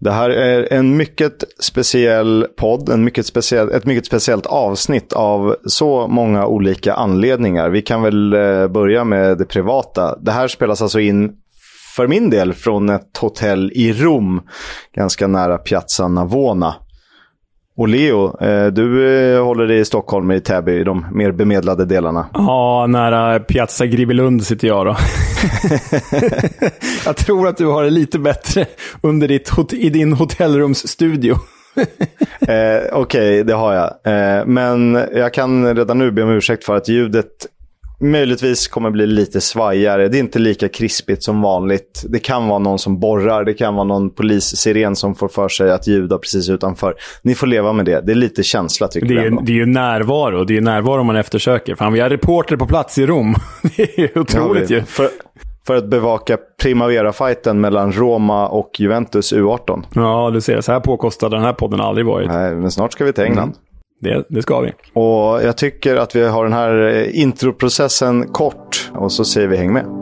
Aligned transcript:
Det 0.00 0.10
här 0.10 0.30
är 0.30 0.72
en 0.72 0.96
mycket 0.96 1.44
speciell 1.58 2.46
podd, 2.56 2.88
en 2.88 3.04
mycket 3.04 3.26
speciell, 3.26 3.70
ett 3.70 3.86
mycket 3.86 4.06
speciellt 4.06 4.46
avsnitt 4.46 5.12
av 5.12 5.56
så 5.66 6.06
många 6.06 6.46
olika 6.46 6.94
anledningar. 6.94 7.70
Vi 7.70 7.82
kan 7.82 8.02
väl 8.02 8.32
eh, 8.32 8.68
börja 8.68 9.04
med 9.04 9.38
det 9.38 9.44
privata. 9.44 10.18
Det 10.20 10.32
här 10.32 10.48
spelas 10.48 10.82
alltså 10.82 11.00
in 11.00 11.32
för 11.96 12.06
min 12.06 12.30
del 12.30 12.52
från 12.52 12.88
ett 12.88 13.16
hotell 13.20 13.72
i 13.74 13.92
Rom, 13.92 14.42
ganska 14.94 15.26
nära 15.26 15.58
Piazza 15.58 16.08
Navona. 16.08 16.74
Och 17.80 17.88
Leo, 17.88 18.42
eh, 18.42 18.66
du 18.66 19.08
eh, 19.34 19.44
håller 19.44 19.66
dig 19.66 19.78
i 19.78 19.84
Stockholm, 19.84 20.30
i 20.30 20.40
Täby, 20.40 20.72
i 20.72 20.84
de 20.84 21.06
mer 21.12 21.32
bemedlade 21.32 21.84
delarna. 21.84 22.26
Ja, 22.34 22.86
nära 22.88 23.40
Piazza 23.40 23.86
Gribelund 23.86 24.46
sitter 24.46 24.68
jag 24.68 24.86
då. 24.86 24.94
jag 27.04 27.16
tror 27.16 27.48
att 27.48 27.56
du 27.56 27.66
har 27.66 27.84
det 27.84 27.90
lite 27.90 28.18
bättre 28.18 28.66
under 29.00 29.28
ditt, 29.28 29.72
i 29.72 29.90
din 29.90 30.12
hotellrumsstudio. 30.12 31.32
eh, 32.40 32.80
Okej, 32.92 32.92
okay, 32.92 33.42
det 33.42 33.54
har 33.54 33.74
jag. 33.74 33.90
Eh, 34.04 34.46
men 34.46 34.94
jag 35.14 35.34
kan 35.34 35.76
redan 35.76 35.98
nu 35.98 36.10
be 36.10 36.22
om 36.22 36.30
ursäkt 36.30 36.64
för 36.64 36.76
att 36.76 36.88
ljudet 36.88 37.46
möjligtvis 38.00 38.68
kommer 38.68 38.90
bli 38.90 39.06
lite 39.06 39.40
svajigare. 39.40 40.08
Det 40.08 40.16
är 40.16 40.20
inte 40.20 40.38
lika 40.38 40.68
krispigt 40.68 41.22
som 41.22 41.42
vanligt. 41.42 42.04
Det 42.08 42.18
kan 42.18 42.48
vara 42.48 42.58
någon 42.58 42.78
som 42.78 43.00
borrar, 43.00 43.44
det 43.44 43.54
kan 43.54 43.74
vara 43.74 43.84
någon 43.84 44.10
polissiren 44.10 44.96
som 44.96 45.14
får 45.14 45.28
för 45.28 45.48
sig 45.48 45.70
att 45.70 45.86
ljuda 45.86 46.18
precis 46.18 46.48
utanför. 46.48 46.94
Ni 47.22 47.34
får 47.34 47.46
leva 47.46 47.72
med 47.72 47.84
det. 47.84 48.00
Det 48.00 48.12
är 48.12 48.16
lite 48.16 48.42
känsla 48.42 48.88
tycker 48.88 49.08
det 49.08 49.20
är, 49.20 49.24
jag. 49.24 49.44
Det 49.44 49.52
är 49.52 49.56
ju 49.56 49.66
närvaro. 49.66 50.44
Det 50.44 50.56
är 50.56 50.60
närvaro 50.60 51.02
man 51.02 51.16
eftersöker. 51.16 51.74
Fan, 51.74 51.92
vi 51.92 52.00
har 52.00 52.10
reporter 52.10 52.56
på 52.56 52.66
plats 52.66 52.98
i 52.98 53.06
Rom. 53.06 53.34
det 53.76 53.98
är 53.98 54.18
otroligt 54.18 54.70
ja, 54.70 54.76
ju. 54.76 54.82
För, 54.82 55.08
för 55.66 55.76
att 55.76 55.90
bevaka 55.90 56.38
Primavera-fighten 56.62 57.60
mellan 57.60 57.92
Roma 57.92 58.48
och 58.48 58.70
Juventus 58.78 59.32
U18. 59.32 59.82
Ja, 59.94 60.30
du 60.30 60.40
ser. 60.40 60.60
Så 60.60 60.72
här 60.72 60.80
påkostad 60.80 61.30
den 61.30 61.42
här 61.42 61.52
podden 61.52 61.80
aldrig 61.80 62.06
varit. 62.06 62.28
Nej, 62.28 62.54
men 62.54 62.70
snart 62.70 62.92
ska 62.92 63.04
vi 63.04 63.12
till 63.12 63.24
England. 63.24 63.42
Mm. 63.42 63.56
Det, 64.00 64.24
det 64.28 64.42
ska 64.42 64.60
vi. 64.60 64.72
Och 64.92 65.42
jag 65.42 65.56
tycker 65.56 65.96
att 65.96 66.16
vi 66.16 66.24
har 66.24 66.44
den 66.44 66.52
här 66.52 66.88
eh, 66.88 67.20
introprocessen 67.20 68.28
kort 68.28 68.90
och 68.94 69.12
så 69.12 69.24
säger 69.24 69.48
vi 69.48 69.56
häng 69.56 69.72
med. 69.72 69.99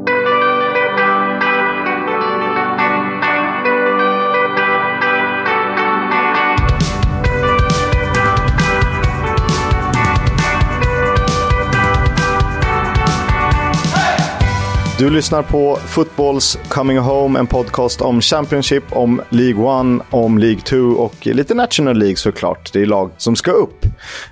Du 14.98 15.10
lyssnar 15.10 15.42
på 15.42 15.76
Footballs 15.76 16.58
Coming 16.68 16.98
Home, 16.98 17.38
en 17.38 17.46
podcast 17.46 18.00
om 18.00 18.20
Championship, 18.20 18.84
om 18.90 19.22
League 19.28 19.96
1, 19.96 20.02
om 20.10 20.38
League 20.38 20.60
2 20.60 20.76
och 20.76 21.26
lite 21.26 21.54
National 21.54 21.98
League 21.98 22.16
såklart. 22.16 22.72
Det 22.72 22.80
är 22.80 22.86
lag 22.86 23.10
som 23.16 23.36
ska 23.36 23.50
upp. 23.50 23.86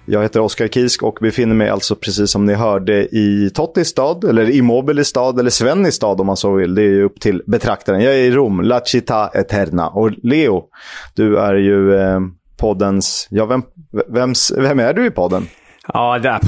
Jag 0.04 0.22
heter 0.22 0.40
Oskar 0.40 0.68
Kisk 0.68 1.02
och 1.02 1.18
befinner 1.20 1.54
mig 1.54 1.68
alltså 1.68 1.96
precis 1.96 2.30
som 2.30 2.46
ni 2.46 2.54
hörde 2.54 3.16
i 3.16 3.50
Tottis 3.54 3.88
stad, 3.88 4.24
eller 4.24 4.50
Immobile 4.50 5.04
stad, 5.04 5.40
eller 5.40 5.50
Svennis 5.50 5.94
stad 5.94 6.20
om 6.20 6.26
man 6.26 6.36
så 6.36 6.52
vill. 6.52 6.74
Det 6.74 6.82
är 6.82 6.90
ju 6.90 7.04
upp 7.04 7.20
till 7.20 7.42
betraktaren. 7.46 8.00
Jag 8.00 8.14
är 8.14 8.18
i 8.18 8.30
Rom, 8.30 8.60
La 8.60 8.80
Città 8.84 9.28
Eterna. 9.28 9.88
Och 9.88 10.10
Leo, 10.22 10.64
du 11.14 11.38
är 11.38 11.54
ju 11.54 11.94
eh, 11.94 12.20
poddens... 12.56 13.28
Ja, 13.30 13.46
vem, 13.46 13.62
vems, 14.08 14.52
vem 14.56 14.80
är 14.80 14.94
du 14.94 15.06
i 15.06 15.10
podden? 15.10 15.48
Ja, 15.92 16.18
det 16.18 16.40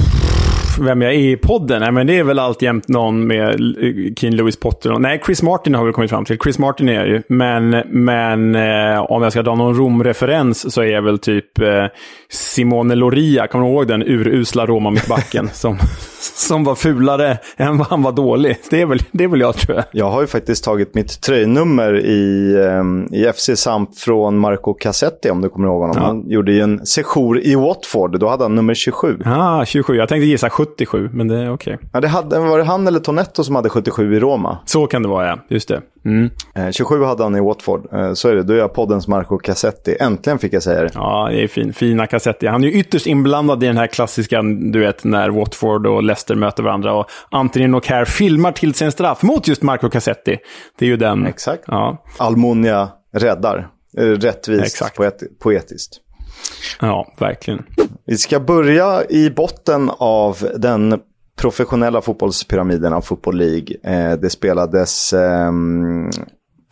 vem 0.79 1.01
jag 1.01 1.13
är 1.13 1.17
i 1.17 1.37
podden? 1.37 1.81
Nej, 1.81 1.91
men 1.91 2.07
det 2.07 2.19
är 2.19 2.23
väl 2.23 2.39
alltjämt 2.39 2.87
någon 2.87 3.27
med 3.27 3.49
eh, 3.49 4.13
Keen 4.15 4.35
Lewis 4.35 4.59
Potter. 4.59 4.99
Nej, 4.99 5.21
Chris 5.25 5.43
Martin 5.43 5.75
har 5.75 5.85
vi 5.85 5.91
kommit 5.91 6.09
fram 6.09 6.25
till. 6.25 6.37
Chris 6.37 6.59
Martin 6.59 6.89
är 6.89 6.93
jag 6.93 7.07
ju. 7.07 7.21
Men, 7.27 7.69
men 7.87 8.55
eh, 8.55 9.01
om 9.01 9.23
jag 9.23 9.31
ska 9.31 9.41
dra 9.41 9.55
någon 9.55 9.75
Rom-referens 9.75 10.73
så 10.73 10.81
är 10.81 10.87
jag 10.87 11.01
väl 11.01 11.19
typ 11.19 11.59
eh, 11.61 11.85
Simone 12.29 12.95
Loria. 12.95 13.47
Kommer 13.47 13.65
du 13.65 13.71
ihåg 13.71 13.87
den 13.87 14.03
urusla 14.03 14.65
Roma-mittbacken? 14.65 15.49
som, 15.53 15.77
som 16.19 16.63
var 16.63 16.75
fulare 16.75 17.37
än 17.57 17.77
vad 17.77 17.87
han 17.87 18.01
var 18.01 18.11
dålig. 18.11 18.57
Det 18.69 18.81
är 18.81 18.85
väl, 18.85 18.99
det 19.11 19.23
är 19.23 19.27
väl 19.27 19.39
jag 19.39 19.55
tror 19.55 19.75
jag. 19.75 19.85
Jag 19.91 20.09
har 20.09 20.21
ju 20.21 20.27
faktiskt 20.27 20.63
tagit 20.63 20.95
mitt 20.95 21.21
tröjnummer 21.21 22.05
i, 22.05 22.55
um, 22.55 23.07
i 23.11 23.31
FC 23.33 23.49
Samp 23.55 23.97
från 23.97 24.37
Marco 24.37 24.73
Cassetti 24.73 25.29
om 25.29 25.41
du 25.41 25.49
kommer 25.49 25.67
ihåg 25.67 25.81
honom. 25.81 25.95
Ja. 25.97 26.03
Han 26.03 26.29
gjorde 26.29 26.51
ju 26.51 26.61
en 26.61 26.85
sejour 26.85 27.39
i 27.39 27.55
Watford. 27.55 28.19
Då 28.19 28.29
hade 28.29 28.43
han 28.43 28.55
nummer 28.55 28.73
27. 28.73 29.19
Ah, 29.25 29.65
27. 29.65 29.95
Jag 29.95 30.09
tänkte 30.09 30.25
gissa 30.25 30.49
77, 30.49 31.09
men 31.13 31.27
det 31.27 31.35
är 31.35 31.53
okej. 31.53 31.75
Okay. 31.75 31.87
Ja, 31.93 32.01
det 32.01 32.07
hade, 32.07 32.39
var 32.39 32.57
det 32.57 32.63
han 32.63 32.87
eller 32.87 32.99
Tonetto 32.99 33.43
som 33.43 33.55
hade 33.55 33.69
77 33.69 34.15
i 34.15 34.19
Roma? 34.19 34.57
Så 34.65 34.87
kan 34.87 35.03
det 35.03 35.09
vara, 35.09 35.27
ja. 35.27 35.39
Just 35.49 35.67
det. 35.67 35.81
Mm. 36.05 36.29
Eh, 36.55 36.71
27 36.71 37.03
hade 37.03 37.23
han 37.23 37.35
i 37.35 37.39
Watford. 37.39 37.93
Eh, 37.93 38.13
så 38.13 38.29
är 38.29 38.35
det. 38.35 38.43
Då 38.43 38.53
är 38.53 38.57
jag 38.57 38.73
poddens 38.73 39.07
Marco 39.07 39.37
Cassetti. 39.37 39.97
Äntligen 39.99 40.39
fick 40.39 40.53
jag 40.53 40.63
säga 40.63 40.81
det. 40.81 40.91
Ja, 40.93 41.29
det 41.31 41.43
är 41.43 41.47
fin. 41.47 41.73
Fina 41.73 42.07
Cassetti. 42.07 42.47
Han 42.47 42.63
är 42.63 42.67
ju 42.67 42.73
ytterst 42.73 43.07
inblandad 43.07 43.63
i 43.63 43.67
den 43.67 43.77
här 43.77 43.87
klassiska, 43.87 44.41
du 44.41 44.79
vet, 44.79 45.03
när 45.03 45.29
Watford 45.29 45.87
och 45.87 46.03
Leicester 46.03 46.35
möter 46.35 46.63
varandra. 46.63 46.93
Och 46.93 47.05
Anthony 47.31 47.67
Nocaire 47.67 48.05
filmar 48.05 48.51
till 48.51 48.73
sin 48.73 48.91
straff 48.91 49.23
mot 49.23 49.47
just 49.47 49.61
Marco 49.61 49.89
Cassetti. 49.89 50.37
Det 50.79 50.85
är 50.85 50.89
ju 50.89 50.97
den. 50.97 51.25
Exakt. 51.25 51.63
Ja. 51.67 52.03
Almonia 52.17 52.89
räddar. 53.13 53.67
Eh, 53.97 54.03
rättvist, 54.03 54.65
Exakt. 54.65 54.95
Poet 54.97 55.23
poetiskt. 55.39 55.97
Ja, 56.81 57.13
verkligen. 57.17 57.65
Vi 58.05 58.17
ska 58.17 58.39
börja 58.39 59.03
i 59.09 59.29
botten 59.29 59.91
av 59.97 60.37
den 60.57 60.99
professionella 61.39 62.01
fotbollspyramiden 62.01 62.93
av 62.93 63.01
Football 63.01 63.37
League. 63.37 63.75
Eh, 63.83 64.19
det 64.19 64.29
spelades 64.29 65.13
eh, 65.13 65.51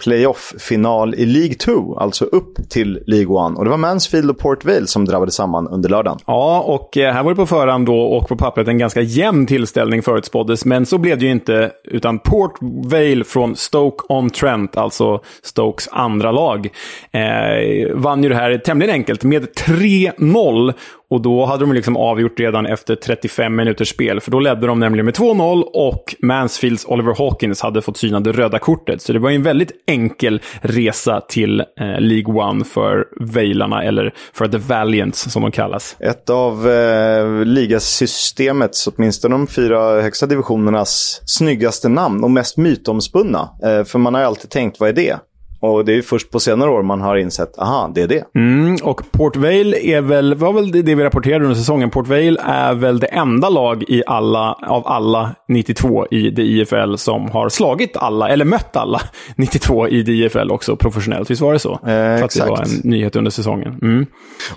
playoff-final 0.03 1.15
i 1.15 1.25
League 1.25 1.53
2, 1.53 1.97
alltså 1.99 2.25
upp 2.25 2.69
till 2.69 3.03
League 3.07 3.51
1. 3.51 3.57
Och 3.57 3.63
det 3.63 3.69
var 3.69 3.77
Mansfield 3.77 4.29
och 4.29 4.37
Port 4.37 4.65
Vale 4.65 4.87
som 4.87 5.05
drabbade 5.05 5.31
samman 5.31 5.67
under 5.67 5.89
lördagen. 5.89 6.19
Ja, 6.25 6.61
och 6.61 6.97
eh, 6.97 7.13
här 7.13 7.23
var 7.23 7.31
det 7.31 7.35
på 7.35 7.45
förhand 7.45 7.85
då 7.85 8.01
och 8.01 8.27
på 8.27 8.35
pappret 8.35 8.67
en 8.67 8.77
ganska 8.77 9.01
jämn 9.01 9.47
tillställning 9.47 10.01
förutspåddes. 10.01 10.65
Men 10.65 10.85
så 10.85 10.97
blev 10.97 11.17
det 11.17 11.25
ju 11.25 11.31
inte, 11.31 11.71
utan 11.83 12.19
Port 12.19 12.57
Vale 12.61 13.23
från 13.23 13.55
Stoke-on-Trent, 13.55 14.77
alltså 14.77 15.21
Stokes 15.43 15.87
andra 15.91 16.31
lag, 16.31 16.69
eh, 17.11 17.95
vann 17.95 18.23
ju 18.23 18.29
det 18.29 18.35
här 18.35 18.57
tämligen 18.57 18.93
enkelt 18.93 19.23
med 19.23 19.47
3-0. 19.55 20.73
Och 21.09 21.21
då 21.21 21.45
hade 21.45 21.63
de 21.63 21.73
liksom 21.73 21.97
avgjort 21.97 22.39
redan 22.39 22.65
efter 22.65 22.95
35 22.95 23.55
minuters 23.55 23.89
spel, 23.89 24.19
för 24.19 24.31
då 24.31 24.39
ledde 24.39 24.67
de 24.67 24.79
nämligen 24.79 25.05
med 25.05 25.15
2-0 25.15 25.61
och 25.61 26.15
Mansfields 26.19 26.85
Oliver 26.85 27.15
Hawkins 27.17 27.61
hade 27.61 27.81
fått 27.81 27.97
syna 27.97 28.19
det 28.19 28.31
röda 28.31 28.59
kortet. 28.59 29.01
Så 29.01 29.13
det 29.13 29.19
var 29.19 29.31
en 29.31 29.43
väldigt 29.43 29.71
enkel 29.87 30.41
resa 30.61 31.21
till 31.21 31.59
eh, 31.59 31.99
League 31.99 32.43
One 32.43 32.65
för 32.65 33.05
Vejlarna, 33.19 33.83
eller 33.83 34.13
för 34.33 34.47
The 34.47 34.57
Valiants 34.57 35.31
som 35.31 35.41
de 35.41 35.51
kallas. 35.51 35.95
Ett 35.99 36.29
av 36.29 36.69
eh, 36.69 37.45
ligasystemets, 37.45 38.87
åtminstone 38.87 39.35
de 39.35 39.47
fyra 39.47 40.01
högsta 40.01 40.25
divisionernas, 40.25 41.21
snyggaste 41.25 41.89
namn 41.89 42.23
och 42.23 42.31
mest 42.31 42.57
mytomspunna. 42.57 43.49
Eh, 43.63 43.83
för 43.83 43.99
man 43.99 44.13
har 44.13 44.21
ju 44.21 44.27
alltid 44.27 44.49
tänkt, 44.49 44.79
vad 44.79 44.89
är 44.89 44.93
det? 44.93 45.17
Och 45.59 45.85
det 45.85 45.97
är 45.97 46.01
först 46.01 46.31
på 46.31 46.39
senare 46.39 46.69
år 46.69 46.83
man 46.83 47.01
har 47.01 47.15
insett, 47.15 47.59
aha, 47.59 47.91
det 47.95 48.01
är 48.01 48.07
det. 48.07 48.23
Mm, 48.35 48.77
och 48.83 49.11
Port 49.11 49.35
Vale 49.35 49.77
är 49.77 50.01
väl, 50.01 50.35
var 50.35 50.53
väl 50.53 50.71
det 50.71 50.95
vi 50.95 51.03
rapporterade 51.03 51.43
under 51.45 51.55
säsongen. 51.55 51.89
Port 51.89 52.07
Vale 52.07 52.37
är 52.43 52.73
väl 52.73 52.99
det 52.99 53.07
enda 53.07 53.49
lag 53.49 53.83
i 53.87 54.03
alla, 54.07 54.53
av 54.53 54.87
alla 54.87 55.35
92 55.47 56.07
i 56.11 56.29
DIFL 56.29 56.95
som 56.95 57.31
har 57.31 57.49
slagit 57.49 57.97
alla, 57.97 58.29
eller 58.29 58.45
mött 58.45 58.75
alla 58.75 59.01
92 59.35 59.87
i 59.87 60.03
DIFL 60.03 60.51
också 60.51 60.75
professionellt. 60.75 61.31
Visst 61.31 61.41
var 61.41 61.53
det 61.53 61.59
så? 61.59 61.73
Eh, 61.73 61.79
För 61.79 62.23
att 62.23 62.35
det 62.35 62.45
var 62.49 62.61
en 62.61 62.89
nyhet 62.89 63.15
under 63.15 63.31
säsongen. 63.31 63.79
Mm. 63.81 64.05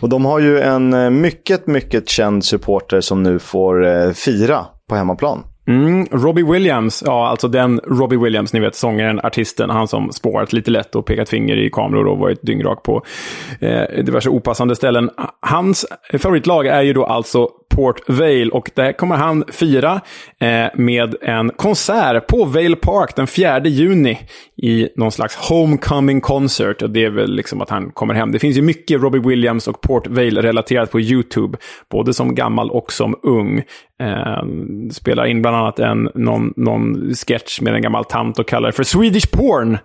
Och 0.00 0.08
de 0.08 0.24
har 0.24 0.38
ju 0.38 0.60
en 0.60 0.92
eh, 0.92 1.10
mycket, 1.10 1.66
mycket 1.66 2.08
känd 2.08 2.44
supporter 2.44 3.00
som 3.00 3.22
nu 3.22 3.38
får 3.38 3.86
eh, 3.86 4.10
fira 4.12 4.66
på 4.88 4.94
hemmaplan. 4.96 5.42
Mm, 5.70 6.06
Robbie 6.10 6.42
Williams, 6.42 7.02
ja 7.06 7.28
alltså 7.28 7.48
den 7.48 7.80
Robbie 7.84 8.16
Williams, 8.16 8.52
ni 8.52 8.60
vet 8.60 8.74
sångaren, 8.74 9.20
artisten, 9.22 9.70
han 9.70 9.88
som 9.88 10.12
spårat 10.12 10.52
lite 10.52 10.70
lätt 10.70 10.94
och 10.94 11.06
pekat 11.06 11.28
finger 11.28 11.56
i 11.56 11.70
kameror 11.70 12.06
och 12.06 12.18
varit 12.18 12.42
dyngrak 12.42 12.82
på 12.82 13.02
eh, 13.60 14.04
diverse 14.04 14.28
opassande 14.28 14.76
ställen. 14.76 15.10
Hans 15.40 15.86
favoritlag 16.18 16.66
är 16.66 16.82
ju 16.82 16.92
då 16.92 17.04
alltså 17.04 17.48
Port 17.70 18.00
Vale 18.06 18.50
och 18.50 18.70
det 18.74 18.92
kommer 18.92 19.16
han 19.16 19.44
fira 19.52 20.00
eh, 20.40 20.66
med 20.74 21.14
en 21.22 21.50
konsert 21.56 22.26
på 22.26 22.44
Vale 22.44 22.76
Park 22.76 23.16
den 23.16 23.26
4 23.26 23.60
juni 23.64 24.18
i 24.62 24.88
någon 24.96 25.12
slags 25.12 25.36
homecoming 25.36 26.20
concert. 26.20 26.82
Och 26.82 26.90
det 26.90 27.04
är 27.04 27.10
väl 27.10 27.34
liksom 27.34 27.60
att 27.60 27.70
han 27.70 27.90
kommer 27.90 28.14
hem. 28.14 28.32
Det 28.32 28.38
finns 28.38 28.56
ju 28.56 28.62
mycket 28.62 29.00
Robbie 29.02 29.28
Williams 29.28 29.68
och 29.68 29.80
Port 29.80 30.06
Vale 30.06 30.42
relaterat 30.42 30.90
på 30.90 31.00
YouTube, 31.00 31.58
både 31.90 32.14
som 32.14 32.34
gammal 32.34 32.70
och 32.70 32.92
som 32.92 33.16
ung. 33.22 33.62
Eh, 34.02 34.44
spelar 34.90 35.26
in 35.26 35.42
bland 35.42 35.56
annat 35.56 35.78
en, 35.78 36.10
någon, 36.14 36.54
någon 36.56 37.14
sketch 37.14 37.60
med 37.60 37.74
en 37.74 37.82
gammal 37.82 38.04
tant 38.04 38.38
och 38.38 38.48
kallar 38.48 38.68
det 38.68 38.72
för 38.72 38.84
Swedish 38.84 39.30
porn. 39.30 39.78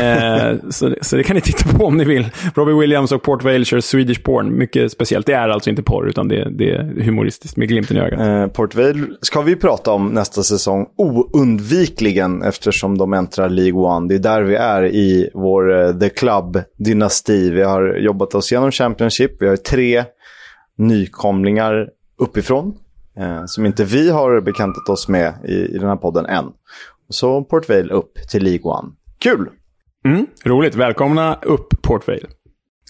Eh, 0.00 0.58
så, 0.70 0.94
så 1.00 1.16
det 1.16 1.22
kan 1.22 1.36
ni 1.36 1.40
titta 1.42 1.78
på 1.78 1.84
om 1.84 1.96
ni 1.96 2.04
vill. 2.04 2.26
Robbie 2.54 2.80
Williams 2.80 3.12
och 3.12 3.22
Port 3.22 3.44
Vale 3.44 3.64
kör 3.64 3.80
Swedish 3.80 4.22
porn. 4.22 4.58
Mycket 4.58 4.92
speciellt. 4.92 5.26
Det 5.26 5.32
är 5.32 5.48
alltså 5.48 5.70
inte 5.70 5.82
porr, 5.82 6.08
utan 6.08 6.28
det, 6.28 6.48
det 6.50 6.70
är 6.70 7.02
humoristiskt 7.04 7.31
realistiskt 7.32 7.56
med 7.56 7.68
glimten 7.68 7.96
i 7.96 8.00
ögat. 8.00 8.20
Eh, 8.20 8.46
Port 8.46 8.74
Vale 8.74 9.06
ska 9.20 9.42
vi 9.42 9.56
prata 9.56 9.92
om 9.92 10.08
nästa 10.08 10.42
säsong 10.42 10.86
oundvikligen 10.96 12.42
eftersom 12.42 12.98
de 12.98 13.12
äntrar 13.12 13.48
League 13.48 13.80
One. 13.80 14.08
Det 14.08 14.14
är 14.14 14.18
där 14.18 14.42
vi 14.42 14.54
är 14.54 14.84
i 14.84 15.30
vår 15.34 15.70
uh, 15.70 15.98
The 15.98 16.08
Club-dynasti. 16.08 17.50
Vi 17.50 17.62
har 17.62 17.96
jobbat 17.96 18.34
oss 18.34 18.52
igenom 18.52 18.70
Championship. 18.70 19.42
Vi 19.42 19.48
har 19.48 19.56
tre 19.56 20.04
nykomlingar 20.78 21.88
uppifrån 22.18 22.74
eh, 23.18 23.44
som 23.46 23.66
inte 23.66 23.84
vi 23.84 24.10
har 24.10 24.40
bekantat 24.40 24.88
oss 24.88 25.08
med 25.08 25.34
i, 25.44 25.54
i 25.54 25.78
den 25.78 25.88
här 25.88 25.96
podden 25.96 26.26
än. 26.26 26.44
Så 27.08 27.44
Port 27.44 27.68
Vale 27.68 27.92
upp 27.92 28.12
till 28.30 28.42
League 28.42 28.62
One. 28.62 28.88
Kul! 29.18 29.48
Mm, 30.04 30.26
roligt. 30.44 30.74
Välkomna 30.74 31.38
upp 31.42 31.82
Port 31.82 32.08
Vale. 32.08 32.28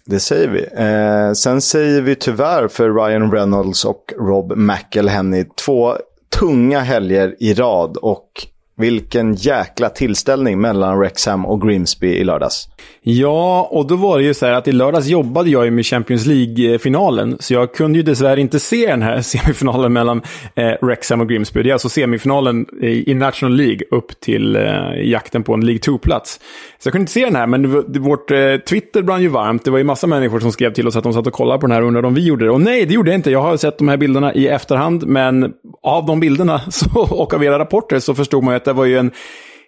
Det 0.04 0.20
säger 0.20 0.49
vi. 0.49 0.66
Eh, 0.84 1.32
sen 1.32 1.60
säger 1.60 2.02
vi 2.02 2.14
tyvärr 2.14 2.69
för 2.69 2.90
Ryan 2.90 3.32
Reynolds 3.32 3.84
och 3.84 4.12
Rob 4.19 4.52
McElhenney 4.56 5.44
två 5.64 5.96
tunga 6.38 6.81
helger 6.81 7.37
i 7.38 7.54
rad. 7.54 7.96
Och 7.96 8.46
vilken 8.82 9.34
jäkla 9.34 9.88
tillställning 9.88 10.61
mellan 10.61 10.99
Wrexham 10.99 11.46
och 11.46 11.62
Grimsby 11.62 12.08
i 12.08 12.25
lördags. 12.25 12.69
Ja, 13.05 13.69
och 13.70 13.87
då 13.87 13.96
var 13.96 14.19
det 14.19 14.25
ju 14.25 14.34
så 14.34 14.46
här 14.46 14.52
att 14.52 14.69
i 14.69 14.73
lördags 14.73 15.06
jobbade 15.06 15.50
jag 15.50 15.64
ju 15.64 15.70
med 15.70 15.87
Champions 15.87 16.26
League-finalen. 16.26 17.37
Så 17.40 17.55
jag 17.55 17.75
kunde 17.75 17.99
ju 17.99 18.02
dessvärre 18.02 18.40
inte 18.40 18.61
se 18.61 18.87
den 18.87 19.02
här 19.02 19.20
semifinalen 19.23 19.93
mellan 19.93 20.23
eh, 20.55 20.87
Wrexham 20.87 21.20
och 21.20 21.29
Grimsby. 21.29 21.62
Det 21.62 21.69
är 21.69 21.73
alltså 21.73 21.88
semifinalen 21.88 22.67
i, 22.82 23.11
i 23.11 23.14
National 23.14 23.56
League 23.56 23.81
upp 23.90 24.20
till 24.20 24.56
eh, 24.56 24.62
jakten 25.02 25.43
på 25.43 25.55
en 25.55 25.67
League 25.67 25.81
2-plats. 25.81 26.40
Så 26.78 26.87
jag 26.87 26.93
kunde 26.93 27.02
inte 27.02 27.12
se 27.12 27.25
den 27.25 27.37
här, 27.37 27.46
men 27.46 27.85
det, 27.93 27.99
vårt 27.99 28.31
eh, 28.31 28.56
Twitter 28.69 29.02
brann 29.02 29.23
ju 29.23 29.28
varmt. 29.28 29.64
Det 29.64 29.70
var 29.70 29.78
ju 29.78 29.85
massa 29.85 30.06
människor 30.06 30.40
som 30.40 30.52
skrev 30.52 30.73
till 30.73 30.88
oss 30.88 30.96
att 30.96 31.05
de 31.05 31.12
satt 31.12 31.26
och 31.26 31.32
kollade 31.32 31.61
på 31.61 31.67
den 31.67 31.75
här 31.75 31.82
och 31.82 31.88
undrade 31.88 32.06
om 32.06 32.14
vi 32.14 32.25
gjorde 32.25 32.44
det. 32.44 32.50
Och 32.50 32.61
nej, 32.61 32.87
det 32.87 32.94
gjorde 32.94 33.11
jag 33.11 33.19
inte. 33.19 33.31
Jag 33.31 33.43
har 33.43 33.56
sett 33.56 33.78
de 33.78 33.88
här 33.88 33.96
bilderna 33.96 34.35
i 34.35 34.49
efterhand, 34.49 35.06
men 35.06 35.52
av 35.82 36.06
de 36.06 36.20
bilderna 36.20 36.61
så, 36.70 37.00
och 37.00 37.35
av 37.35 37.44
era 37.44 37.58
rapporter 37.58 37.99
så 37.99 38.14
förstod 38.14 38.44
man 38.44 38.55
ju 38.55 38.56
att 38.56 38.64
det 38.73 38.77
var 38.77 38.85
ju 38.85 38.99
en 38.99 39.11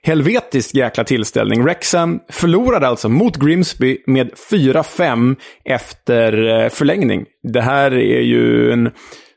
helvetisk 0.02 0.74
jäkla 0.74 1.04
tillställning. 1.04 1.62
Wrexham 1.62 2.20
förlorade 2.28 2.88
alltså 2.88 3.08
mot 3.08 3.36
Grimsby 3.36 3.98
med 4.06 4.30
4-5 4.50 5.36
efter 5.64 6.62
eh, 6.62 6.68
förlängning. 6.68 7.24
Det 7.42 7.60
här 7.60 7.94
är 7.94 8.20
ju 8.20 8.72
en 8.72 8.90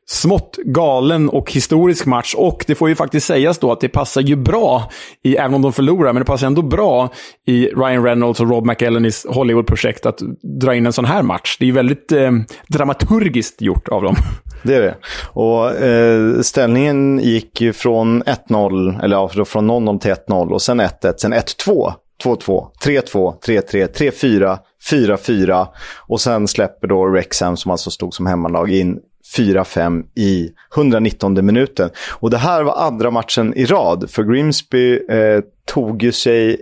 smått 0.10 0.58
galen 0.66 1.30
och 1.30 1.52
historisk 1.52 2.06
match. 2.06 2.36
Och 2.38 2.64
det 2.68 2.76
får 2.76 2.90
ju 2.90 2.96
faktiskt 2.96 3.28
sägas 3.28 3.58
då 3.58 3.72
att 3.72 3.82
det 3.82 3.90
passar 3.90 4.22
ju 4.22 4.36
bra, 4.36 4.92
i, 5.24 5.36
även 5.36 5.54
om 5.54 5.62
de 5.62 5.74
förlorar, 5.74 6.14
men 6.14 6.22
det 6.22 6.26
passar 6.26 6.48
ändå 6.48 6.62
bra 6.62 7.10
i 7.46 7.66
Ryan 7.66 8.04
Reynolds 8.04 8.40
och 8.40 8.50
Rob 8.50 8.66
McElhennys 8.66 9.26
Hollywood-projekt 9.30 10.06
att 10.06 10.20
dra 10.62 10.76
in 10.76 10.86
en 10.86 10.94
sån 10.94 11.06
här 11.06 11.22
match. 11.22 11.58
Det 11.60 11.66
är 11.66 11.68
ju 11.68 11.74
väldigt 11.74 12.12
eh, 12.12 12.32
dramaturgiskt 12.68 13.62
gjort 13.62 13.88
av 13.88 14.04
dem. 14.04 14.16
Det 14.64 14.76
är 14.76 14.82
det. 14.82 14.96
Och 15.34 15.76
eh, 15.76 16.42
ställningen 16.42 17.20
gick 17.20 17.62
ju 17.62 17.74
från 17.74 18.24
1-0, 18.24 19.04
eller 19.04 19.16
ja, 19.16 19.46
från 19.46 19.72
0-0 19.72 20.00
till 20.00 20.12
1-0 20.12 20.52
och 20.52 20.62
sen 20.62 20.82
1-1, 20.82 21.14
sen 21.18 21.34
1-2. 21.34 21.94
2-2, 22.24 22.68
3-2, 22.84 23.40
3-3, 23.46 23.88
3-4, 23.92 24.58
4-4 24.92 25.68
och 26.08 26.22
sen 26.22 26.48
släpper 26.48 26.88
då 26.88 27.06
Rexham 27.06 27.58
som 27.58 27.72
alltså 27.72 27.92
stod 27.92 28.14
som 28.14 28.26
hemmalag 28.26 28.72
in 28.72 29.00
4-5 29.36 30.04
i 30.16 30.50
119 30.76 31.46
minuten. 31.46 31.90
Och 32.10 32.30
det 32.30 32.38
här 32.38 32.64
var 32.64 32.76
andra 32.76 33.12
matchen 33.12 33.54
i 33.54 33.66
rad, 33.66 34.10
för 34.10 34.24
Grimsby 34.24 35.00
eh, 35.10 35.42
tog 35.66 36.04
ju 36.04 36.12
sig 36.12 36.62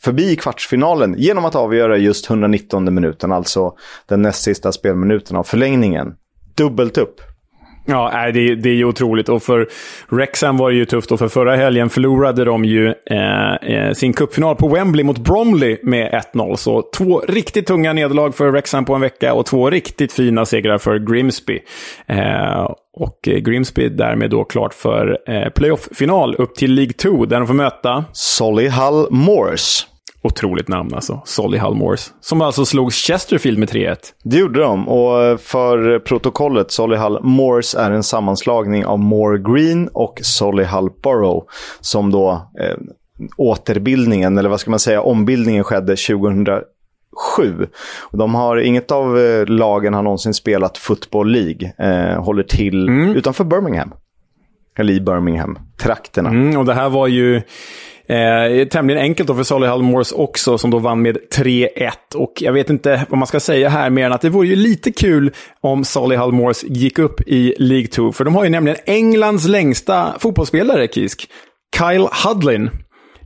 förbi 0.00 0.36
kvartsfinalen 0.36 1.14
genom 1.18 1.44
att 1.44 1.54
avgöra 1.54 1.96
just 1.96 2.30
119 2.30 2.94
minuten, 2.94 3.32
alltså 3.32 3.72
den 4.06 4.22
näst 4.22 4.42
sista 4.42 4.72
spelminuten 4.72 5.36
av 5.36 5.44
förlängningen. 5.44 6.14
Dubbelt 6.54 6.98
upp. 6.98 7.20
Ja, 7.90 8.30
det, 8.34 8.54
det 8.54 8.70
är 8.70 8.74
ju 8.74 8.84
otroligt. 8.84 9.28
Och 9.28 9.42
för 9.42 9.68
Rexham 10.08 10.56
var 10.56 10.70
det 10.70 10.76
ju 10.76 10.84
tufft. 10.84 11.12
Och 11.12 11.18
för 11.18 11.28
förra 11.28 11.56
helgen 11.56 11.90
förlorade 11.90 12.44
de 12.44 12.64
ju 12.64 12.94
eh, 13.10 13.54
eh 13.54 13.92
sin 13.92 14.12
cupfinal 14.12 14.56
på 14.56 14.68
Wembley 14.68 15.04
mot 15.04 15.18
Bromley 15.18 15.78
med 15.82 16.22
1-0. 16.34 16.56
Så 16.56 16.82
två 16.96 17.20
riktigt 17.28 17.66
tunga 17.66 17.92
nederlag 17.92 18.32
för 18.32 18.52
Rexham 18.52 18.84
på 18.84 18.94
en 18.94 19.00
vecka 19.00 19.34
och 19.34 19.46
två 19.46 19.70
riktigt 19.70 20.12
fina 20.12 20.44
segrar 20.44 20.78
för 20.78 20.98
Grimsby. 20.98 21.60
Eh, 22.06 22.70
och 22.92 23.18
Grimsby 23.22 23.88
därmed 23.88 24.30
då 24.30 24.44
klart 24.44 24.74
för 24.74 25.18
eh, 25.26 25.48
playoff-final 25.48 26.34
upp 26.34 26.54
till 26.54 26.74
League 26.74 26.92
2 26.92 27.26
där 27.26 27.38
de 27.38 27.46
får 27.46 27.54
möta... 27.54 28.04
Solihull 28.12 29.06
Moors. 29.10 29.86
Otroligt 30.22 30.68
namn 30.68 30.94
alltså. 30.94 31.22
Solihull 31.24 31.74
Moors. 31.74 32.10
Som 32.20 32.40
alltså 32.40 32.64
slog 32.64 32.92
Chesterfield 32.92 33.58
med 33.58 33.68
3-1. 33.68 33.96
Det 34.24 34.36
gjorde 34.36 34.60
de. 34.60 34.88
Och 34.88 35.40
för 35.40 35.98
protokollet, 35.98 36.70
Solihull 36.70 37.18
Moors 37.22 37.74
är 37.74 37.90
en 37.90 38.02
sammanslagning 38.02 38.86
av 38.86 38.98
Moor 38.98 39.54
Green 39.54 39.88
och 39.88 40.20
Solihull 40.22 40.90
Borough. 41.02 41.46
Som 41.80 42.10
då 42.10 42.30
eh, 42.60 42.76
återbildningen, 43.36 44.38
eller 44.38 44.48
vad 44.48 44.60
ska 44.60 44.70
man 44.70 44.78
säga, 44.78 45.02
ombildningen 45.02 45.64
skedde 45.64 45.96
2007. 45.96 46.62
De 48.12 48.34
har, 48.34 48.56
inget 48.56 48.90
av 48.90 49.18
eh, 49.18 49.46
lagen 49.46 49.94
har 49.94 50.02
någonsin 50.02 50.34
spelat 50.34 50.78
Football 50.78 51.30
League. 51.30 51.72
Eh, 51.78 52.24
håller 52.24 52.42
till 52.42 52.88
mm. 52.88 53.16
utanför 53.16 53.44
Birmingham. 53.44 53.92
Eller 54.78 54.92
i 54.92 55.00
Birmingham, 55.00 55.58
trakterna. 55.82 56.28
Mm, 56.28 56.56
och 56.56 56.64
det 56.64 56.74
här 56.74 56.88
var 56.88 57.06
ju 57.06 57.42
Eh, 58.08 58.68
tämligen 58.68 59.02
enkelt 59.02 59.26
då 59.26 59.34
för 59.34 59.42
Solihull 59.42 59.82
Moors 59.82 60.12
också, 60.12 60.58
som 60.58 60.70
då 60.70 60.78
vann 60.78 61.02
med 61.02 61.18
3-1. 61.34 61.92
Och 62.14 62.32
jag 62.40 62.52
vet 62.52 62.70
inte 62.70 63.06
vad 63.08 63.18
man 63.18 63.26
ska 63.26 63.40
säga 63.40 63.68
här 63.68 63.90
mer 63.90 64.06
än 64.06 64.12
att 64.12 64.20
det 64.20 64.30
vore 64.30 64.48
ju 64.48 64.56
lite 64.56 64.92
kul 64.92 65.30
om 65.60 65.84
Solihull 65.84 66.32
Moors 66.32 66.64
gick 66.64 66.98
upp 66.98 67.20
i 67.26 67.54
League 67.58 67.86
2. 67.86 68.12
För 68.12 68.24
de 68.24 68.34
har 68.34 68.44
ju 68.44 68.50
nämligen 68.50 68.78
Englands 68.86 69.48
längsta 69.48 70.14
fotbollsspelare, 70.18 70.88
Kisk. 70.88 71.28
Kyle 71.78 72.08
Hudlin. 72.24 72.70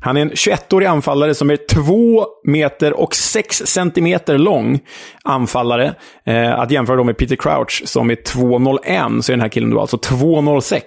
Han 0.02 0.16
är 0.16 0.20
en 0.20 0.30
21-årig 0.30 0.86
anfallare 0.86 1.34
som 1.34 1.50
är 1.50 1.56
2 1.56 2.26
meter 2.44 3.00
och 3.00 3.14
6 3.14 3.62
centimeter 3.66 4.38
lång 4.38 4.80
anfallare. 5.24 5.94
Eh, 6.26 6.60
att 6.60 6.70
jämföra 6.70 6.96
då 6.96 7.04
med 7.04 7.16
Peter 7.16 7.36
Crouch 7.36 7.82
som 7.84 8.10
är 8.10 8.14
2,01 8.14 9.20
så 9.20 9.32
är 9.32 9.36
den 9.36 9.40
här 9.40 9.48
killen 9.48 9.70
då 9.70 9.80
alltså 9.80 9.96
2,06. 9.96 10.80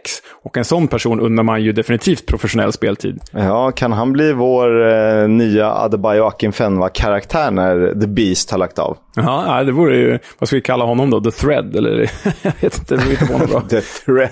Och 0.43 0.57
en 0.57 0.65
sån 0.65 0.87
person 0.87 1.19
undrar 1.19 1.43
man 1.43 1.61
ju 1.61 1.71
definitivt 1.71 2.25
professionell 2.25 2.73
speltid. 2.73 3.19
Ja, 3.31 3.71
kan 3.71 3.91
han 3.91 4.13
bli 4.13 4.33
vår 4.33 4.91
eh, 4.91 5.27
nya 5.27 5.71
Adebayo 5.71 6.23
Akinfenwa-karaktär 6.23 7.51
när 7.51 8.01
The 8.01 8.07
Beast 8.07 8.51
har 8.51 8.57
lagt 8.57 8.79
av? 8.79 8.97
Ja, 9.15 9.63
det 9.63 9.71
vore 9.71 9.97
ju, 9.97 10.19
vad 10.39 10.47
ska 10.49 10.55
vi 10.55 10.61
kalla 10.61 10.85
honom 10.85 11.09
då? 11.09 11.21
The 11.21 11.31
Thread? 11.31 11.75
Eller 11.75 12.11
jag 12.41 12.51
vet 12.61 12.77
inte, 12.77 12.97
hittar 13.09 13.25
på 13.25 13.37
något 13.37 13.49
bra. 13.49 13.61
The 13.69 13.81
Thread. 13.81 14.29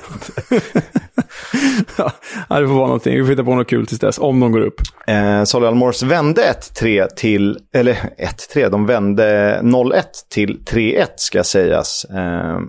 ja, 2.50 2.60
det 2.60 2.68
får 2.68 2.74
vara 2.74 2.88
någonting. 2.88 3.16
Vi 3.16 3.22
får 3.22 3.30
hitta 3.30 3.44
på 3.44 3.56
något 3.56 3.70
kul 3.70 3.88
tills 3.88 4.00
dess, 4.00 4.20
om 4.20 4.40
de 4.40 4.52
går 4.52 4.62
upp. 4.62 4.82
Eh, 5.08 5.44
Solly 5.44 5.68
Almors 5.68 6.04
vände 6.04 6.42
1-3 6.82 7.08
till, 7.16 7.60
eller 7.74 7.94
1-3, 8.54 8.70
de 8.70 8.86
vände 8.86 9.60
0-1 9.64 10.04
till 10.30 10.60
3-1 10.60 11.06
ska 11.16 11.44
sägas. 11.44 12.06
Eh, 12.06 12.60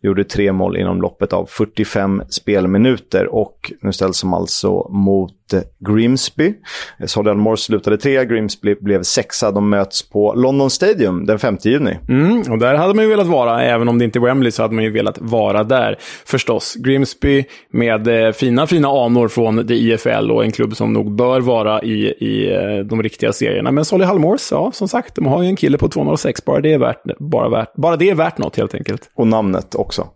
gjorde 0.00 0.24
tre 0.24 0.52
mål 0.52 0.76
inom 0.76 1.02
loppet 1.02 1.32
av 1.32 1.46
45 1.46 2.22
spelminuter 2.28 3.34
och 3.34 3.72
nu 3.82 3.92
ställs 3.92 4.20
de 4.20 4.34
alltså 4.34 4.88
mot 4.88 5.32
Grimsby. 5.88 6.54
Solihull 7.06 7.38
Moors 7.38 7.60
slutade 7.60 7.98
trea, 7.98 8.24
Grimsby 8.24 8.74
blev 8.80 9.02
sexa. 9.02 9.50
De 9.50 9.70
möts 9.70 10.10
på 10.10 10.34
London 10.34 10.70
Stadium 10.70 11.26
den 11.26 11.38
5 11.38 11.58
juni. 11.60 11.98
Mm, 12.08 12.52
och 12.52 12.58
där 12.58 12.74
hade 12.74 12.94
man 12.94 13.04
ju 13.04 13.10
velat 13.10 13.26
vara, 13.26 13.62
även 13.62 13.88
om 13.88 13.98
det 13.98 14.04
inte 14.04 14.18
är 14.18 14.20
Wembley 14.20 14.50
så 14.50 14.62
hade 14.62 14.74
man 14.74 14.84
ju 14.84 14.90
velat 14.90 15.18
vara 15.20 15.64
där 15.64 15.96
förstås. 16.24 16.74
Grimsby 16.74 17.44
med 17.70 17.85
eh, 17.88 18.32
fina, 18.32 18.66
fina 18.66 18.88
anor 18.88 19.28
från 19.28 19.66
det 19.66 19.74
IFL 19.74 20.30
och 20.30 20.44
en 20.44 20.52
klubb 20.52 20.76
som 20.76 20.92
nog 20.92 21.12
bör 21.12 21.40
vara 21.40 21.82
i, 21.82 22.06
i 22.06 22.54
eh, 22.54 22.84
de 22.84 23.02
riktiga 23.02 23.32
serierna. 23.32 23.70
Men 23.70 23.84
Solihull 23.84 24.18
Moors, 24.18 24.48
ja, 24.52 24.72
som 24.72 24.88
sagt, 24.88 25.14
de 25.14 25.26
har 25.26 25.42
ju 25.42 25.48
en 25.48 25.56
kille 25.56 25.78
på 25.78 25.88
206. 25.88 26.44
Bara 26.44 26.60
det 26.60 26.72
är 26.72 26.78
värt, 26.78 27.02
bara 27.18 27.48
värt, 27.48 27.74
bara 27.74 27.96
det 27.96 28.10
är 28.10 28.14
värt 28.14 28.38
något 28.38 28.56
helt 28.56 28.74
enkelt. 28.74 29.10
Och 29.14 29.26
namnet 29.26 29.74
också. 29.74 30.08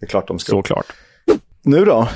Det 0.00 0.06
är 0.06 0.08
klart 0.08 0.28
de 0.28 0.38
ska. 0.38 0.50
Såklart. 0.50 0.86
Nu 1.62 1.84
då? 1.84 2.08